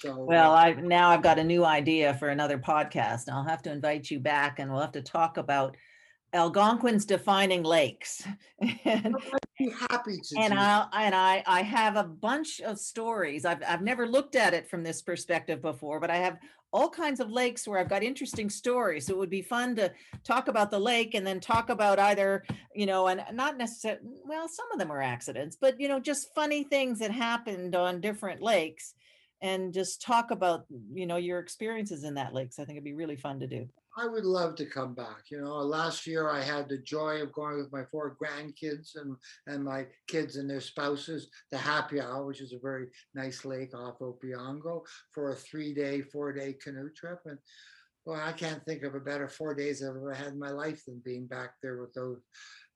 So, 0.00 0.24
well, 0.24 0.52
I 0.52 0.72
now 0.72 1.10
I've 1.10 1.22
got 1.22 1.38
a 1.38 1.44
new 1.44 1.64
idea 1.64 2.14
for 2.14 2.28
another 2.28 2.58
podcast. 2.58 3.30
I'll 3.30 3.44
have 3.44 3.62
to 3.62 3.72
invite 3.72 4.10
you 4.10 4.20
back, 4.20 4.58
and 4.58 4.70
we'll 4.70 4.82
have 4.82 4.92
to 4.92 5.02
talk 5.02 5.36
about 5.36 5.76
Algonquin's 6.34 7.04
defining 7.04 7.62
lakes. 7.62 8.26
and, 8.84 9.16
be 9.58 9.70
happy 9.88 10.18
to. 10.20 10.38
And 10.38 10.52
I 10.52 10.86
and 10.92 11.14
I 11.14 11.42
I 11.46 11.62
have 11.62 11.96
a 11.96 12.04
bunch 12.04 12.60
of 12.60 12.78
stories. 12.78 13.44
I've 13.44 13.62
I've 13.66 13.82
never 13.82 14.06
looked 14.06 14.34
at 14.34 14.52
it 14.52 14.68
from 14.68 14.82
this 14.82 15.00
perspective 15.00 15.62
before, 15.62 16.00
but 16.00 16.10
I 16.10 16.16
have 16.16 16.38
all 16.72 16.90
kinds 16.90 17.20
of 17.20 17.30
lakes 17.30 17.68
where 17.68 17.78
I've 17.78 17.88
got 17.88 18.02
interesting 18.02 18.50
stories. 18.50 19.06
So 19.06 19.14
it 19.14 19.18
would 19.18 19.30
be 19.30 19.42
fun 19.42 19.76
to 19.76 19.92
talk 20.24 20.48
about 20.48 20.72
the 20.72 20.78
lake 20.78 21.14
and 21.14 21.24
then 21.24 21.38
talk 21.38 21.68
about 21.70 22.00
either, 22.00 22.42
you 22.74 22.86
know, 22.86 23.06
and 23.06 23.22
not 23.32 23.56
necessarily 23.56 24.00
well, 24.24 24.48
some 24.48 24.66
of 24.72 24.80
them 24.80 24.90
are 24.90 25.00
accidents, 25.00 25.56
but 25.60 25.80
you 25.80 25.86
know, 25.86 26.00
just 26.00 26.34
funny 26.34 26.64
things 26.64 26.98
that 26.98 27.12
happened 27.12 27.76
on 27.76 28.00
different 28.00 28.42
lakes 28.42 28.94
and 29.40 29.72
just 29.72 30.02
talk 30.02 30.32
about, 30.32 30.64
you 30.92 31.06
know, 31.06 31.16
your 31.16 31.38
experiences 31.38 32.02
in 32.02 32.14
that 32.14 32.34
lakes. 32.34 32.58
I 32.58 32.64
think 32.64 32.76
it'd 32.76 32.84
be 32.84 32.94
really 32.94 33.16
fun 33.16 33.38
to 33.40 33.46
do. 33.46 33.68
I 33.96 34.06
would 34.06 34.24
love 34.24 34.56
to 34.56 34.66
come 34.66 34.94
back. 34.94 35.30
You 35.30 35.40
know, 35.40 35.54
last 35.58 36.06
year 36.06 36.28
I 36.28 36.42
had 36.42 36.68
the 36.68 36.78
joy 36.78 37.22
of 37.22 37.32
going 37.32 37.58
with 37.58 37.72
my 37.72 37.84
four 37.84 38.16
grandkids 38.20 38.96
and, 38.96 39.16
and 39.46 39.62
my 39.62 39.86
kids 40.08 40.36
and 40.36 40.50
their 40.50 40.60
spouses 40.60 41.28
to 41.52 41.58
Happy 41.58 42.00
Isle, 42.00 42.26
which 42.26 42.40
is 42.40 42.52
a 42.52 42.58
very 42.58 42.88
nice 43.14 43.44
lake 43.44 43.72
off 43.72 44.00
Opeongo, 44.00 44.82
for 45.12 45.30
a 45.30 45.36
three 45.36 45.72
day, 45.72 46.02
four 46.02 46.32
day 46.32 46.54
canoe 46.54 46.90
trip. 46.90 47.20
And 47.26 47.38
well, 48.04 48.20
I 48.20 48.32
can't 48.32 48.64
think 48.64 48.82
of 48.82 48.94
a 48.94 49.00
better 49.00 49.28
four 49.28 49.54
days 49.54 49.82
I've 49.82 49.96
ever 49.96 50.12
had 50.12 50.28
in 50.28 50.38
my 50.38 50.50
life 50.50 50.84
than 50.84 51.00
being 51.04 51.26
back 51.26 51.54
there 51.62 51.80
with 51.80 51.94
those 51.94 52.20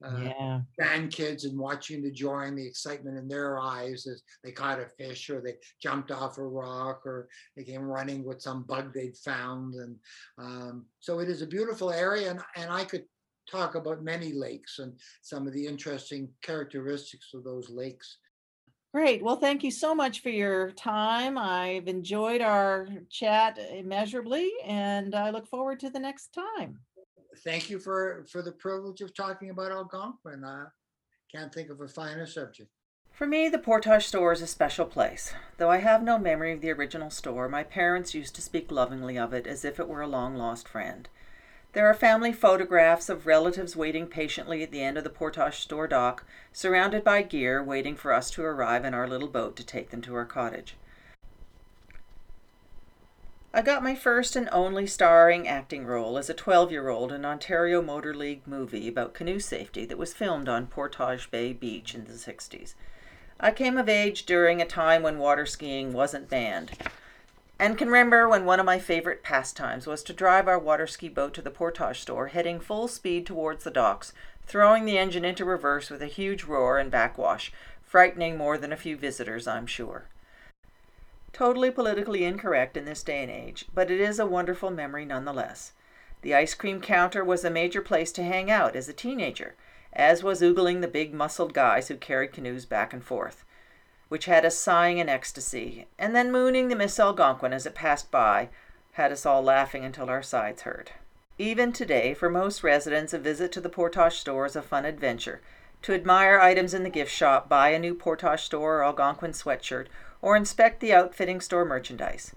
uh, 0.04 0.20
yeah. 0.22 0.60
grandkids 0.80 1.44
and 1.44 1.58
watching 1.58 2.02
the 2.02 2.10
joy 2.10 2.42
and 2.42 2.56
the 2.56 2.66
excitement 2.66 3.18
in 3.18 3.28
their 3.28 3.58
eyes 3.58 4.06
as 4.06 4.22
they 4.42 4.52
caught 4.52 4.80
a 4.80 4.86
fish 4.86 5.28
or 5.28 5.40
they 5.40 5.56
jumped 5.82 6.10
off 6.10 6.38
a 6.38 6.42
rock 6.42 7.04
or 7.04 7.28
they 7.56 7.64
came 7.64 7.82
running 7.82 8.24
with 8.24 8.40
some 8.40 8.62
bug 8.62 8.94
they'd 8.94 9.16
found. 9.16 9.74
And 9.74 9.96
um, 10.38 10.86
so 11.00 11.18
it 11.18 11.28
is 11.28 11.42
a 11.42 11.46
beautiful 11.46 11.90
area. 11.90 12.30
And, 12.30 12.40
and 12.56 12.70
I 12.70 12.84
could 12.84 13.04
talk 13.50 13.74
about 13.74 14.04
many 14.04 14.32
lakes 14.32 14.78
and 14.78 14.92
some 15.22 15.46
of 15.46 15.52
the 15.52 15.66
interesting 15.66 16.28
characteristics 16.42 17.30
of 17.34 17.44
those 17.44 17.68
lakes. 17.68 18.18
Great. 18.93 19.22
Well, 19.22 19.36
thank 19.36 19.62
you 19.62 19.70
so 19.70 19.95
much 19.95 20.20
for 20.20 20.30
your 20.30 20.70
time. 20.72 21.36
I've 21.36 21.89
enjoyed 21.89 22.41
our 22.41 22.89
chat 23.11 23.59
immeasurably, 23.59 24.51
and 24.64 25.14
I 25.14 25.30
look 25.30 25.47
forward 25.47 25.80
to 25.80 25.91
the 25.91 26.01
next 26.01 26.28
time 26.28 26.80
thank 27.39 27.70
you 27.70 27.78
for 27.78 28.24
for 28.30 28.43
the 28.43 28.53
privilege 28.53 29.01
of 29.01 29.14
talking 29.14 29.51
about 29.51 29.72
Algonquin. 29.72 30.45
I 30.45 30.66
can't 31.30 31.53
think 31.53 31.70
of 31.70 31.80
a 31.80 31.89
finer 31.89 32.26
subject. 32.26 32.70
For 33.12 33.26
me, 33.26 33.49
the 33.49 33.59
Portage 33.59 34.07
store 34.07 34.32
is 34.32 34.43
a 34.43 34.47
special 34.47 34.86
place. 34.86 35.32
Though 35.57 35.70
I 35.70 35.78
have 35.78 36.05
no 36.05 36.18
memory 36.18 36.53
of 36.53 36.61
the 36.61 36.70
original 36.70 37.11
store, 37.11 37.49
my 37.49 37.64
parents 37.64 38.14
used 38.14 38.34
to 38.36 38.43
speak 38.43 38.70
lovingly 38.70 39.18
of 39.18 39.32
it 39.32 39.47
as 39.47 39.64
if 39.64 39.80
it 39.80 39.89
were 39.89 40.03
a 40.03 40.07
long 40.07 40.36
lost 40.36 40.68
friend. 40.68 41.09
There 41.74 41.86
are 41.86 41.94
family 41.94 42.32
photographs 42.32 43.10
of 43.10 43.26
relatives 43.26 43.76
waiting 43.76 44.06
patiently 44.06 44.62
at 44.62 44.70
the 44.70 44.82
end 44.82 44.96
of 44.96 45.04
the 45.04 45.10
Portage 45.10 45.58
store 45.58 45.86
dock, 45.86 46.24
surrounded 46.52 47.04
by 47.04 47.20
gear, 47.22 47.62
waiting 47.62 47.94
for 47.94 48.12
us 48.12 48.30
to 48.32 48.42
arrive 48.42 48.86
in 48.86 48.94
our 48.94 49.06
little 49.06 49.28
boat 49.28 49.54
to 49.56 49.66
take 49.66 49.90
them 49.90 50.00
to 50.02 50.14
our 50.14 50.24
cottage. 50.24 50.76
I 53.52 53.60
got 53.60 53.82
my 53.82 53.94
first 53.94 54.34
and 54.34 54.48
only 54.50 54.86
starring 54.86 55.46
acting 55.46 55.84
role 55.84 56.16
as 56.16 56.30
a 56.30 56.34
12 56.34 56.70
year 56.70 56.88
old 56.88 57.10
in 57.10 57.16
an 57.16 57.24
Ontario 57.26 57.82
Motor 57.82 58.14
League 58.14 58.46
movie 58.46 58.88
about 58.88 59.14
canoe 59.14 59.40
safety 59.40 59.84
that 59.84 59.98
was 59.98 60.14
filmed 60.14 60.48
on 60.48 60.68
Portage 60.68 61.30
Bay 61.30 61.52
Beach 61.52 61.94
in 61.94 62.04
the 62.04 62.12
60s. 62.12 62.74
I 63.40 63.50
came 63.50 63.76
of 63.76 63.88
age 63.88 64.24
during 64.24 64.62
a 64.62 64.66
time 64.66 65.02
when 65.02 65.18
water 65.18 65.44
skiing 65.44 65.92
wasn't 65.92 66.30
banned 66.30 66.72
and 67.59 67.76
can 67.76 67.88
remember 67.88 68.28
when 68.28 68.44
one 68.44 68.61
of 68.61 68.66
my 68.66 68.78
favorite 68.78 69.22
pastimes 69.22 69.86
was 69.86 70.02
to 70.04 70.12
drive 70.12 70.46
our 70.46 70.59
water 70.59 70.86
ski 70.86 71.09
boat 71.09 71.34
to 71.34 71.42
the 71.42 71.50
portage 71.50 72.00
store, 72.00 72.28
heading 72.28 72.61
full 72.61 72.86
speed 72.86 73.26
towards 73.26 73.64
the 73.64 73.70
docks, 73.70 74.12
throwing 74.46 74.84
the 74.84 74.96
engine 74.96 75.24
into 75.24 75.44
reverse 75.44 75.90
with 75.90 76.00
a 76.00 76.06
huge 76.06 76.44
roar 76.44 76.78
and 76.78 76.90
backwash, 76.90 77.52
frightening 77.82 78.36
more 78.36 78.56
than 78.56 78.72
a 78.72 78.76
few 78.76 78.96
visitors, 78.96 79.48
I'm 79.48 79.66
sure. 79.66 80.04
Totally 81.32 81.70
politically 81.70 82.24
incorrect 82.24 82.76
in 82.76 82.84
this 82.84 83.02
day 83.02 83.22
and 83.22 83.30
age, 83.30 83.66
but 83.74 83.90
it 83.90 84.00
is 84.00 84.18
a 84.18 84.26
wonderful 84.26 84.70
memory 84.70 85.04
nonetheless. 85.04 85.72
The 86.22 86.34
ice 86.34 86.54
cream 86.54 86.80
counter 86.80 87.24
was 87.24 87.44
a 87.44 87.50
major 87.50 87.80
place 87.80 88.12
to 88.12 88.22
hang 88.22 88.50
out 88.50 88.76
as 88.76 88.88
a 88.88 88.92
teenager, 88.92 89.54
as 89.92 90.22
was 90.22 90.40
oogling 90.40 90.80
the 90.80 90.88
big 90.88 91.12
muscled 91.12 91.54
guys 91.54 91.88
who 91.88 91.96
carried 91.96 92.32
canoes 92.32 92.66
back 92.66 92.92
and 92.92 93.02
forth 93.02 93.44
which 94.09 94.24
had 94.24 94.44
us 94.44 94.59
sighing 94.59 94.98
in 94.98 95.09
ecstasy, 95.09 95.86
and 95.98 96.14
then 96.14 96.32
mooning 96.32 96.68
the 96.68 96.76
Miss 96.76 96.98
Algonquin 96.98 97.52
as 97.52 97.66
it 97.66 97.74
passed 97.74 98.11
by, 98.11 98.48
had 98.92 99.12
us 99.12 99.26
all 99.26 99.42
laughing 99.42 99.84
until 99.84 100.09
our 100.09 100.22
sides 100.22 100.62
hurt. 100.62 100.92
Even 101.38 101.72
today, 101.72 102.14
for 102.14 102.28
most 102.28 102.64
residents, 102.64 103.12
a 103.12 103.18
visit 103.18 103.52
to 103.52 103.61
the 103.61 103.68
Portage 103.68 104.18
store 104.18 104.46
is 104.46 104.56
a 104.56 104.62
fun 104.62 104.84
adventure. 104.84 105.40
To 105.82 105.94
admire 105.94 106.40
items 106.40 106.74
in 106.74 106.82
the 106.82 106.90
gift 106.90 107.12
shop, 107.12 107.48
buy 107.48 107.68
a 107.68 107.78
new 107.78 107.94
Portage 107.94 108.42
store 108.42 108.78
or 108.78 108.84
Algonquin 108.84 109.30
sweatshirt, 109.30 109.86
or 110.20 110.36
inspect 110.36 110.80
the 110.80 110.92
outfitting 110.92 111.40
store 111.40 111.64
merchandise. 111.64 112.34